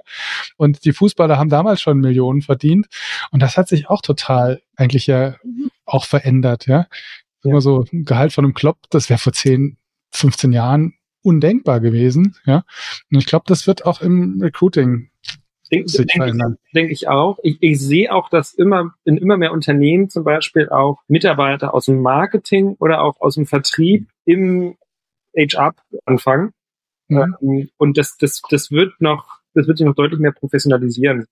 Und 0.57 0.83
die 0.83 0.91
Fußballer 0.91 1.37
haben 1.37 1.49
damals 1.49 1.81
schon 1.81 1.99
Millionen 1.99 2.41
verdient. 2.41 2.87
Und 3.31 3.41
das 3.41 3.55
hat 3.55 3.69
sich 3.69 3.89
auch 3.89 4.01
total 4.01 4.61
eigentlich 4.75 5.07
ja 5.07 5.35
auch 5.85 6.05
verändert, 6.05 6.67
ja. 6.67 6.87
Immer 7.43 7.61
so 7.61 7.85
ein 7.91 8.05
Gehalt 8.05 8.31
von 8.31 8.45
einem 8.45 8.53
Klopp, 8.53 8.77
das 8.89 9.09
wäre 9.09 9.19
vor 9.19 9.33
10, 9.33 9.77
15 10.11 10.53
Jahren 10.53 10.93
undenkbar 11.21 11.79
gewesen, 11.79 12.35
ja. 12.45 12.63
Und 13.11 13.19
ich 13.19 13.25
glaube, 13.25 13.45
das 13.47 13.67
wird 13.67 13.85
auch 13.85 14.01
im 14.01 14.39
Recruiting 14.41 15.09
Denke 15.71 16.05
denk, 16.05 16.57
denk 16.75 16.91
ich 16.91 17.07
auch. 17.07 17.39
Ich, 17.41 17.57
ich 17.61 17.79
sehe 17.79 18.13
auch, 18.13 18.29
dass 18.29 18.53
immer 18.53 18.93
in 19.05 19.17
immer 19.17 19.37
mehr 19.37 19.51
Unternehmen 19.51 20.09
zum 20.09 20.23
Beispiel 20.23 20.69
auch 20.69 20.99
Mitarbeiter 21.07 21.73
aus 21.73 21.85
dem 21.85 22.01
Marketing 22.01 22.75
oder 22.79 23.01
auch 23.01 23.19
aus 23.19 23.35
dem 23.35 23.47
Vertrieb 23.47 24.07
im 24.25 24.75
HR 25.35 25.73
anfangen. 26.05 26.51
Mhm. 27.07 27.35
Ähm, 27.41 27.69
und 27.77 27.97
das, 27.97 28.17
das, 28.17 28.41
das 28.49 28.71
wird 28.71 28.99
noch, 28.99 29.39
das 29.53 29.67
wird 29.67 29.77
sich 29.77 29.87
noch 29.87 29.95
deutlich 29.95 30.19
mehr 30.19 30.31
professionalisieren. 30.31 31.25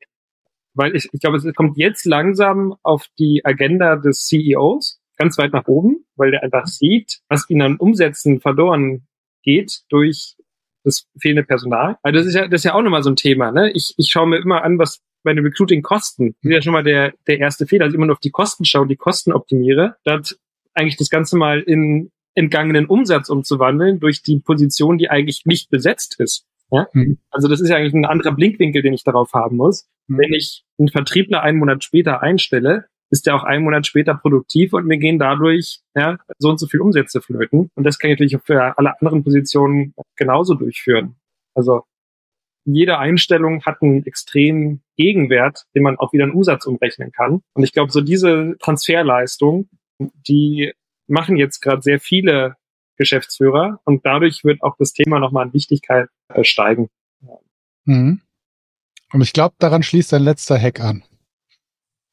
Weil 0.74 0.96
ich, 0.96 1.10
ich 1.12 1.20
glaube, 1.20 1.38
es 1.38 1.54
kommt 1.54 1.78
jetzt 1.78 2.06
langsam 2.06 2.76
auf 2.84 3.08
die 3.20 3.42
Agenda 3.44 3.96
des 3.98 4.26
CEOs 4.26 5.02
ganz 5.18 5.38
weit 5.38 5.54
nach 5.54 5.68
oben, 5.68 6.06
weil 6.16 6.32
der 6.32 6.44
einfach 6.44 6.66
sieht, 6.66 7.20
was 7.30 7.50
ihnen 7.50 7.62
an 7.62 7.78
Umsätzen 7.78 8.40
verloren 8.42 9.08
geht 9.44 9.82
durch 9.90 10.36
das 10.84 11.06
fehlende 11.20 11.44
Personal. 11.44 11.98
Also 12.02 12.20
das 12.20 12.28
ist 12.28 12.36
ja, 12.36 12.48
das 12.48 12.62
ist 12.62 12.66
ja 12.66 12.74
auch 12.74 12.82
nochmal 12.82 13.04
so 13.04 13.12
ein 13.12 13.16
Thema. 13.16 13.52
Ne? 13.52 13.72
Ich, 13.72 13.94
ich 13.98 14.10
schaue 14.10 14.28
mir 14.28 14.38
immer 14.38 14.64
an, 14.64 14.80
was 14.80 15.02
meine 15.24 15.44
Recruiting 15.44 15.84
kosten. 15.84 16.36
Das 16.42 16.50
ist 16.50 16.56
ja 16.56 16.62
schon 16.62 16.74
mal 16.74 16.84
der, 16.84 17.14
der 17.28 17.40
erste 17.40 17.68
Fehler. 17.68 17.86
Also 17.86 17.96
immer 17.96 18.08
nur 18.08 18.16
auf 18.16 18.20
die 18.20 18.32
Kosten 18.32 18.66
schaue, 18.66 18.88
die 18.88 18.96
Kosten 18.96 19.32
optimiere, 19.32 19.96
statt 20.02 20.38
eigentlich 20.74 20.98
das 20.98 21.10
Ganze 21.10 21.38
mal 21.38 21.60
in 21.62 22.12
entgangenen 22.34 22.86
Umsatz 22.86 23.30
umzuwandeln 23.30 24.00
durch 24.00 24.24
die 24.24 24.40
Position, 24.40 24.98
die 24.98 25.10
eigentlich 25.10 25.46
nicht 25.46 25.70
besetzt 25.70 26.20
ist. 26.20 26.46
Ja? 26.72 26.88
Mhm. 26.94 27.20
Also 27.30 27.48
das 27.48 27.62
ist 27.62 27.70
ja 27.70 27.76
eigentlich 27.76 27.94
ein 27.94 28.06
anderer 28.06 28.32
Blinkwinkel, 28.32 28.82
den 28.82 28.94
ich 28.94 29.04
darauf 29.04 29.34
haben 29.34 29.58
muss. 29.58 29.88
Wenn 30.18 30.34
ich 30.34 30.64
einen 30.78 30.90
Vertriebler 30.90 31.42
einen 31.42 31.60
Monat 31.60 31.84
später 31.84 32.22
einstelle, 32.22 32.86
ist 33.12 33.28
der 33.28 33.36
auch 33.36 33.44
einen 33.44 33.64
Monat 33.64 33.86
später 33.86 34.16
produktiv 34.16 34.74
und 34.74 34.86
mir 34.86 34.98
gehen 34.98 35.20
dadurch 35.20 35.82
ja, 35.96 36.18
so 36.40 36.50
und 36.50 36.60
so 36.60 36.68
viel 36.68 36.80
Umsätze 36.80 37.22
flöten. 37.22 37.70
Und 37.76 37.84
das 37.84 38.00
kann 38.00 38.10
ich 38.10 38.20
natürlich 38.20 38.42
für 38.44 38.78
alle 38.78 39.00
anderen 39.00 39.24
Positionen 39.24 39.94
genauso 40.16 40.56
durchführen. 40.56 41.16
Also 41.54 41.84
jede 42.64 43.00
Einstellung 43.00 43.64
hat 43.64 43.82
einen 43.82 44.06
extremen 44.06 44.82
Gegenwert, 44.98 45.66
den 45.76 45.84
man 45.84 45.98
auch 45.98 46.14
wieder 46.14 46.24
in 46.24 46.32
Umsatz 46.32 46.66
umrechnen 46.66 47.12
kann. 47.12 47.42
Und 47.54 47.64
ich 47.64 47.74
glaube, 47.74 47.92
so 47.92 48.02
diese 48.02 48.56
Transferleistung, 48.60 49.68
die 50.00 50.72
machen 51.08 51.38
jetzt 51.38 51.60
gerade 51.60 51.82
sehr 51.82 52.00
viele 52.00 52.56
Geschäftsführer 52.98 53.82
und 53.84 54.06
dadurch 54.06 54.44
wird 54.44 54.62
auch 54.62 54.76
das 54.78 54.94
Thema 54.94 55.20
nochmal 55.20 55.48
an 55.48 55.54
Wichtigkeit 55.54 56.08
äh, 56.30 56.44
steigen. 56.44 56.90
Mhm. 57.86 58.22
Und 59.14 59.22
ich 59.22 59.34
glaube, 59.34 59.56
daran 59.60 59.84
schließt 59.84 60.14
ein 60.14 60.24
letzter 60.24 60.60
Hack 60.60 60.80
an. 60.80 61.04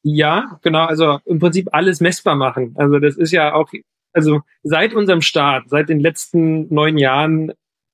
Ja, 0.03 0.59
genau, 0.61 0.85
also 0.85 1.19
im 1.25 1.39
Prinzip 1.39 1.69
alles 1.71 1.99
messbar 1.99 2.35
machen. 2.35 2.73
Also 2.77 2.99
das 2.99 3.17
ist 3.17 3.31
ja 3.31 3.53
auch, 3.53 3.69
also 4.13 4.41
seit 4.63 4.93
unserem 4.93 5.21
Start, 5.21 5.69
seit 5.69 5.89
den 5.89 5.99
letzten 5.99 6.73
neun 6.73 6.97
Jahren 6.97 7.53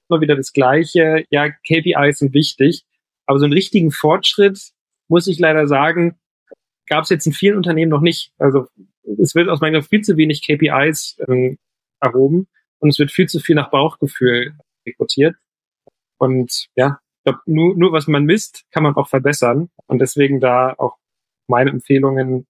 immer 0.09 0.21
wieder 0.21 0.35
das 0.35 0.53
Gleiche. 0.53 1.25
Ja, 1.29 1.49
KPIs 1.49 2.19
sind 2.19 2.33
wichtig, 2.33 2.85
aber 3.25 3.39
so 3.39 3.45
einen 3.45 3.53
richtigen 3.53 3.91
Fortschritt, 3.91 4.71
muss 5.07 5.27
ich 5.27 5.39
leider 5.39 5.67
sagen, 5.67 6.17
gab 6.87 7.03
es 7.03 7.09
jetzt 7.09 7.25
in 7.25 7.33
vielen 7.33 7.57
Unternehmen 7.57 7.89
noch 7.89 8.01
nicht. 8.01 8.31
Also 8.37 8.67
es 9.19 9.33
wird 9.33 9.49
aus 9.49 9.61
meiner 9.61 9.81
Sicht 9.81 9.89
viel 9.89 10.01
zu 10.01 10.17
wenig 10.17 10.43
KPIs 10.43 11.17
ähm, 11.27 11.57
erhoben 11.99 12.47
und 12.79 12.89
es 12.89 12.99
wird 12.99 13.11
viel 13.11 13.27
zu 13.27 13.39
viel 13.39 13.55
nach 13.55 13.71
Bauchgefühl 13.71 14.55
rekrutiert. 14.85 15.35
Und 16.17 16.67
ja, 16.75 16.99
glaube, 17.25 17.39
nur, 17.45 17.75
nur 17.75 17.91
was 17.91 18.07
man 18.07 18.23
misst, 18.23 18.65
kann 18.71 18.83
man 18.83 18.95
auch 18.95 19.09
verbessern. 19.09 19.69
Und 19.87 19.99
deswegen 19.99 20.39
da 20.39 20.73
auch 20.77 20.97
meine 21.47 21.71
Empfehlungen, 21.71 22.47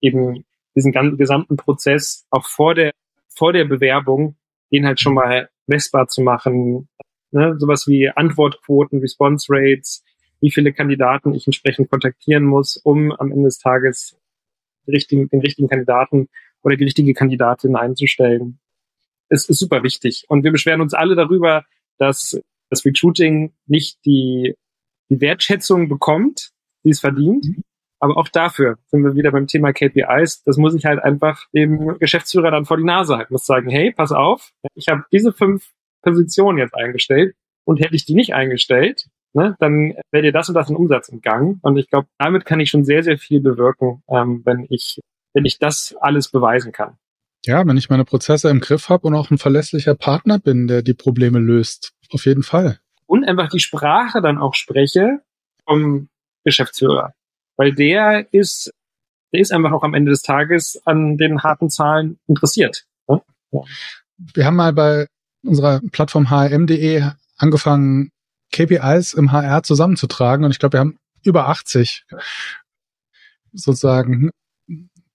eben 0.00 0.44
diesen 0.74 0.92
ganzen 0.92 1.16
gesamten 1.16 1.56
Prozess 1.56 2.26
auch 2.30 2.46
vor 2.46 2.74
der, 2.74 2.92
vor 3.28 3.52
der 3.52 3.64
Bewerbung, 3.64 4.36
den 4.72 4.86
halt 4.86 5.00
schon 5.00 5.14
mal 5.14 5.48
messbar 5.66 6.08
zu 6.08 6.22
machen. 6.22 6.88
Ne? 7.30 7.56
Sowas 7.58 7.86
wie 7.86 8.10
Antwortquoten, 8.10 9.00
Response 9.00 9.46
Rates, 9.48 10.04
wie 10.40 10.50
viele 10.50 10.72
Kandidaten 10.72 11.34
ich 11.34 11.46
entsprechend 11.46 11.90
kontaktieren 11.90 12.44
muss, 12.44 12.76
um 12.76 13.12
am 13.12 13.32
Ende 13.32 13.44
des 13.44 13.58
Tages 13.58 14.18
den 14.86 14.94
richtigen, 14.94 15.28
den 15.28 15.40
richtigen 15.40 15.68
Kandidaten 15.68 16.28
oder 16.62 16.76
die 16.76 16.84
richtige 16.84 17.14
Kandidatin 17.14 17.76
einzustellen. 17.76 18.58
Es 19.28 19.48
ist 19.48 19.58
super 19.58 19.82
wichtig. 19.82 20.24
Und 20.28 20.44
wir 20.44 20.52
beschweren 20.52 20.80
uns 20.80 20.94
alle 20.94 21.16
darüber, 21.16 21.64
dass 21.98 22.40
das 22.70 22.84
Recruiting 22.84 23.52
nicht 23.66 23.98
die, 24.04 24.54
die 25.10 25.20
Wertschätzung 25.20 25.88
bekommt, 25.88 26.50
die 26.84 26.90
es 26.90 27.00
verdient. 27.00 27.46
Mhm. 27.46 27.62
Aber 27.98 28.18
auch 28.18 28.28
dafür 28.28 28.78
sind 28.86 29.02
wir 29.04 29.14
wieder 29.14 29.32
beim 29.32 29.46
Thema 29.46 29.72
KPIs. 29.72 30.42
Das 30.44 30.58
muss 30.58 30.74
ich 30.74 30.84
halt 30.84 31.02
einfach 31.02 31.46
dem 31.54 31.98
Geschäftsführer 31.98 32.50
dann 32.50 32.66
vor 32.66 32.76
die 32.76 32.84
Nase 32.84 33.16
halten. 33.16 33.32
Muss 33.32 33.46
sagen, 33.46 33.70
hey, 33.70 33.92
pass 33.92 34.12
auf, 34.12 34.52
ich 34.74 34.88
habe 34.88 35.04
diese 35.12 35.32
fünf 35.32 35.72
Positionen 36.02 36.58
jetzt 36.58 36.74
eingestellt 36.74 37.34
und 37.64 37.80
hätte 37.80 37.96
ich 37.96 38.04
die 38.04 38.14
nicht 38.14 38.34
eingestellt, 38.34 39.08
ne, 39.32 39.56
dann 39.60 39.94
wäre 40.10 40.22
dir 40.22 40.32
das 40.32 40.48
und 40.48 40.54
das 40.54 40.68
ein 40.68 40.76
Umsatz 40.76 41.08
entgangen. 41.08 41.58
Und 41.62 41.76
ich 41.76 41.88
glaube, 41.88 42.08
damit 42.18 42.44
kann 42.44 42.60
ich 42.60 42.70
schon 42.70 42.84
sehr, 42.84 43.02
sehr 43.02 43.18
viel 43.18 43.40
bewirken, 43.40 44.02
ähm, 44.08 44.42
wenn 44.44 44.66
ich, 44.68 45.00
wenn 45.34 45.44
ich 45.44 45.58
das 45.58 45.96
alles 46.00 46.30
beweisen 46.30 46.72
kann. 46.72 46.96
Ja, 47.44 47.64
wenn 47.66 47.76
ich 47.76 47.90
meine 47.90 48.04
Prozesse 48.04 48.50
im 48.50 48.60
Griff 48.60 48.88
habe 48.88 49.06
und 49.06 49.14
auch 49.14 49.30
ein 49.30 49.38
verlässlicher 49.38 49.94
Partner 49.94 50.38
bin, 50.38 50.66
der 50.66 50.82
die 50.82 50.94
Probleme 50.94 51.38
löst. 51.38 51.92
Auf 52.10 52.26
jeden 52.26 52.42
Fall. 52.42 52.78
Und 53.06 53.24
einfach 53.24 53.48
die 53.48 53.60
Sprache 53.60 54.20
dann 54.20 54.38
auch 54.38 54.54
spreche 54.54 55.20
vom 55.64 56.08
Geschäftsführer. 56.44 57.14
Weil 57.56 57.74
der 57.74 58.32
ist, 58.32 58.72
der 59.32 59.40
ist 59.40 59.52
einfach 59.52 59.72
auch 59.72 59.82
am 59.82 59.94
Ende 59.94 60.10
des 60.10 60.22
Tages 60.22 60.80
an 60.84 61.16
den 61.16 61.42
harten 61.42 61.70
Zahlen 61.70 62.18
interessiert. 62.26 62.86
Ne? 63.08 63.22
Ja. 63.52 63.60
Wir 64.34 64.46
haben 64.46 64.56
mal 64.56 64.72
bei 64.72 65.06
unserer 65.42 65.80
Plattform 65.92 66.30
hm.de 66.30 67.04
angefangen, 67.36 68.10
KPIs 68.52 69.14
im 69.14 69.32
HR 69.32 69.62
zusammenzutragen. 69.62 70.44
Und 70.44 70.50
ich 70.50 70.58
glaube, 70.58 70.74
wir 70.74 70.80
haben 70.80 70.98
über 71.22 71.48
80 71.48 72.04
sozusagen 73.52 74.30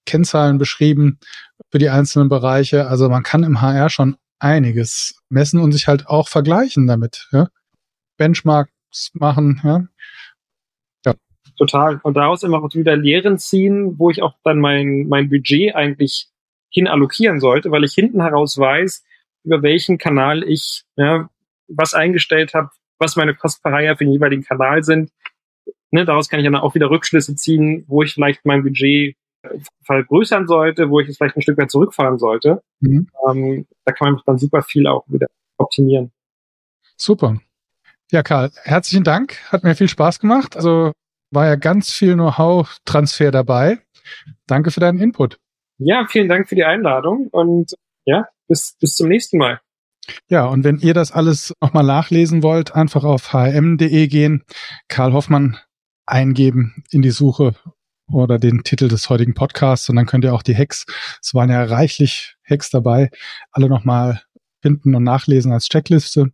Kennzahlen 0.05 0.57
beschrieben 0.57 1.19
für 1.69 1.77
die 1.77 1.89
einzelnen 1.89 2.29
Bereiche. 2.29 2.87
Also 2.87 3.09
man 3.09 3.23
kann 3.23 3.43
im 3.43 3.61
HR 3.61 3.89
schon 3.89 4.17
einiges 4.41 5.21
messen 5.29 5.59
und 5.59 5.71
sich 5.71 5.87
halt 5.87 6.07
auch 6.07 6.27
vergleichen 6.27 6.87
damit. 6.87 7.27
Ja? 7.31 7.49
Benchmarks 8.17 9.11
machen. 9.13 9.61
Ja? 9.63 9.87
ja. 11.05 11.13
Total. 11.57 11.99
Und 12.03 12.15
daraus 12.15 12.43
immer 12.43 12.63
auch 12.63 12.73
wieder 12.73 12.95
Lehren 12.97 13.37
ziehen, 13.37 13.97
wo 13.97 14.09
ich 14.09 14.21
auch 14.21 14.35
dann 14.43 14.59
mein, 14.59 15.07
mein 15.07 15.29
Budget 15.29 15.75
eigentlich 15.75 16.29
hin 16.69 16.87
allokieren 16.87 17.39
sollte, 17.39 17.71
weil 17.71 17.83
ich 17.83 17.93
hinten 17.93 18.21
heraus 18.21 18.57
weiß, 18.57 19.03
über 19.43 19.61
welchen 19.61 19.97
Kanal 19.97 20.43
ich 20.43 20.83
ja, 20.95 21.29
was 21.67 21.93
eingestellt 21.93 22.53
habe, 22.53 22.69
was 22.99 23.15
meine 23.15 23.35
Kosten 23.35 23.69
für 23.69 23.95
den 23.95 24.11
jeweiligen 24.11 24.43
Kanal 24.43 24.83
sind. 24.83 25.11
Ne, 25.91 26.05
daraus 26.05 26.29
kann 26.29 26.39
ich 26.39 26.45
dann 26.45 26.55
auch 26.55 26.75
wieder 26.75 26.89
Rückschlüsse 26.89 27.35
ziehen, 27.35 27.83
wo 27.87 28.03
ich 28.03 28.13
vielleicht 28.13 28.45
mein 28.45 28.63
Budget 28.63 29.17
vergrößern 29.83 30.47
sollte, 30.47 30.89
wo 30.89 30.99
ich 30.99 31.09
es 31.09 31.17
vielleicht 31.17 31.35
ein 31.35 31.41
Stück 31.41 31.57
weit 31.57 31.71
zurückfahren 31.71 32.17
sollte. 32.17 32.61
Mhm. 32.79 33.07
Ähm, 33.27 33.67
da 33.85 33.91
kann 33.91 34.13
man 34.13 34.21
dann 34.25 34.37
super 34.37 34.61
viel 34.61 34.87
auch 34.87 35.03
wieder 35.07 35.27
optimieren. 35.57 36.11
Super. 36.97 37.39
Ja, 38.11 38.23
Karl, 38.23 38.51
herzlichen 38.63 39.03
Dank. 39.03 39.37
Hat 39.51 39.63
mir 39.63 39.75
viel 39.75 39.87
Spaß 39.87 40.19
gemacht. 40.19 40.55
Also 40.55 40.91
war 41.31 41.45
ja 41.45 41.55
ganz 41.55 41.91
viel 41.91 42.13
Know-how-Transfer 42.13 43.31
dabei. 43.31 43.79
Danke 44.47 44.71
für 44.71 44.81
deinen 44.81 44.99
Input. 44.99 45.39
Ja, 45.77 46.05
vielen 46.07 46.29
Dank 46.29 46.47
für 46.47 46.55
die 46.55 46.65
Einladung 46.65 47.27
und 47.31 47.73
ja, 48.05 48.27
bis, 48.47 48.75
bis 48.79 48.95
zum 48.95 49.07
nächsten 49.07 49.37
Mal. 49.37 49.61
Ja, 50.27 50.45
und 50.45 50.63
wenn 50.63 50.77
ihr 50.79 50.93
das 50.93 51.11
alles 51.11 51.53
nochmal 51.61 51.83
nachlesen 51.83 52.43
wollt, 52.43 52.75
einfach 52.75 53.03
auf 53.03 53.33
hm.de 53.33 54.07
gehen, 54.07 54.43
Karl 54.87 55.13
Hoffmann 55.13 55.57
eingeben 56.05 56.83
in 56.91 57.01
die 57.01 57.11
Suche 57.11 57.55
oder 58.13 58.39
den 58.39 58.63
Titel 58.63 58.87
des 58.87 59.09
heutigen 59.09 59.33
Podcasts 59.33 59.89
und 59.89 59.95
dann 59.95 60.05
könnt 60.05 60.23
ihr 60.23 60.33
auch 60.33 60.43
die 60.43 60.55
Hacks, 60.55 60.85
es 61.21 61.33
waren 61.33 61.49
ja 61.49 61.63
reichlich 61.63 62.35
Hacks 62.49 62.69
dabei, 62.69 63.09
alle 63.51 63.69
nochmal 63.69 64.21
finden 64.61 64.95
und 64.95 65.03
nachlesen 65.03 65.51
als 65.51 65.67
Checkliste. 65.69 66.31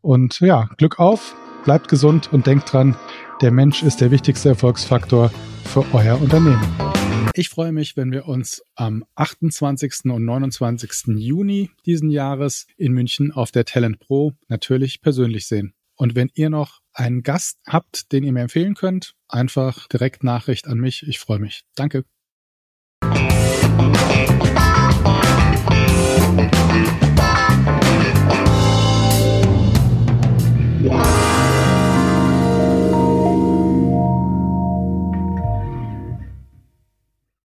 Und 0.00 0.40
ja, 0.40 0.68
Glück 0.76 0.98
auf, 0.98 1.34
bleibt 1.64 1.88
gesund 1.88 2.32
und 2.32 2.46
denkt 2.46 2.72
dran, 2.72 2.96
der 3.40 3.50
Mensch 3.50 3.82
ist 3.82 4.00
der 4.00 4.10
wichtigste 4.10 4.50
Erfolgsfaktor 4.50 5.30
für 5.64 5.84
euer 5.92 6.20
Unternehmen. 6.20 6.62
Ich 7.34 7.50
freue 7.50 7.72
mich, 7.72 7.96
wenn 7.98 8.12
wir 8.12 8.28
uns 8.28 8.62
am 8.76 9.04
28. 9.14 10.06
und 10.06 10.24
29. 10.24 11.18
Juni 11.18 11.70
diesen 11.84 12.08
Jahres 12.08 12.66
in 12.78 12.92
München 12.92 13.30
auf 13.30 13.50
der 13.50 13.66
Talent 13.66 13.98
Pro 13.98 14.32
natürlich 14.48 15.02
persönlich 15.02 15.46
sehen. 15.46 15.74
Und 15.96 16.14
wenn 16.14 16.30
ihr 16.34 16.48
noch 16.48 16.80
einen 16.96 17.22
Gast 17.22 17.58
habt, 17.66 18.12
den 18.12 18.24
ihr 18.24 18.32
mir 18.32 18.42
empfehlen 18.42 18.74
könnt, 18.74 19.14
einfach 19.28 19.86
direkt 19.88 20.24
Nachricht 20.24 20.66
an 20.66 20.78
mich. 20.78 21.06
Ich 21.06 21.18
freue 21.18 21.38
mich. 21.38 21.64
Danke. 21.74 22.04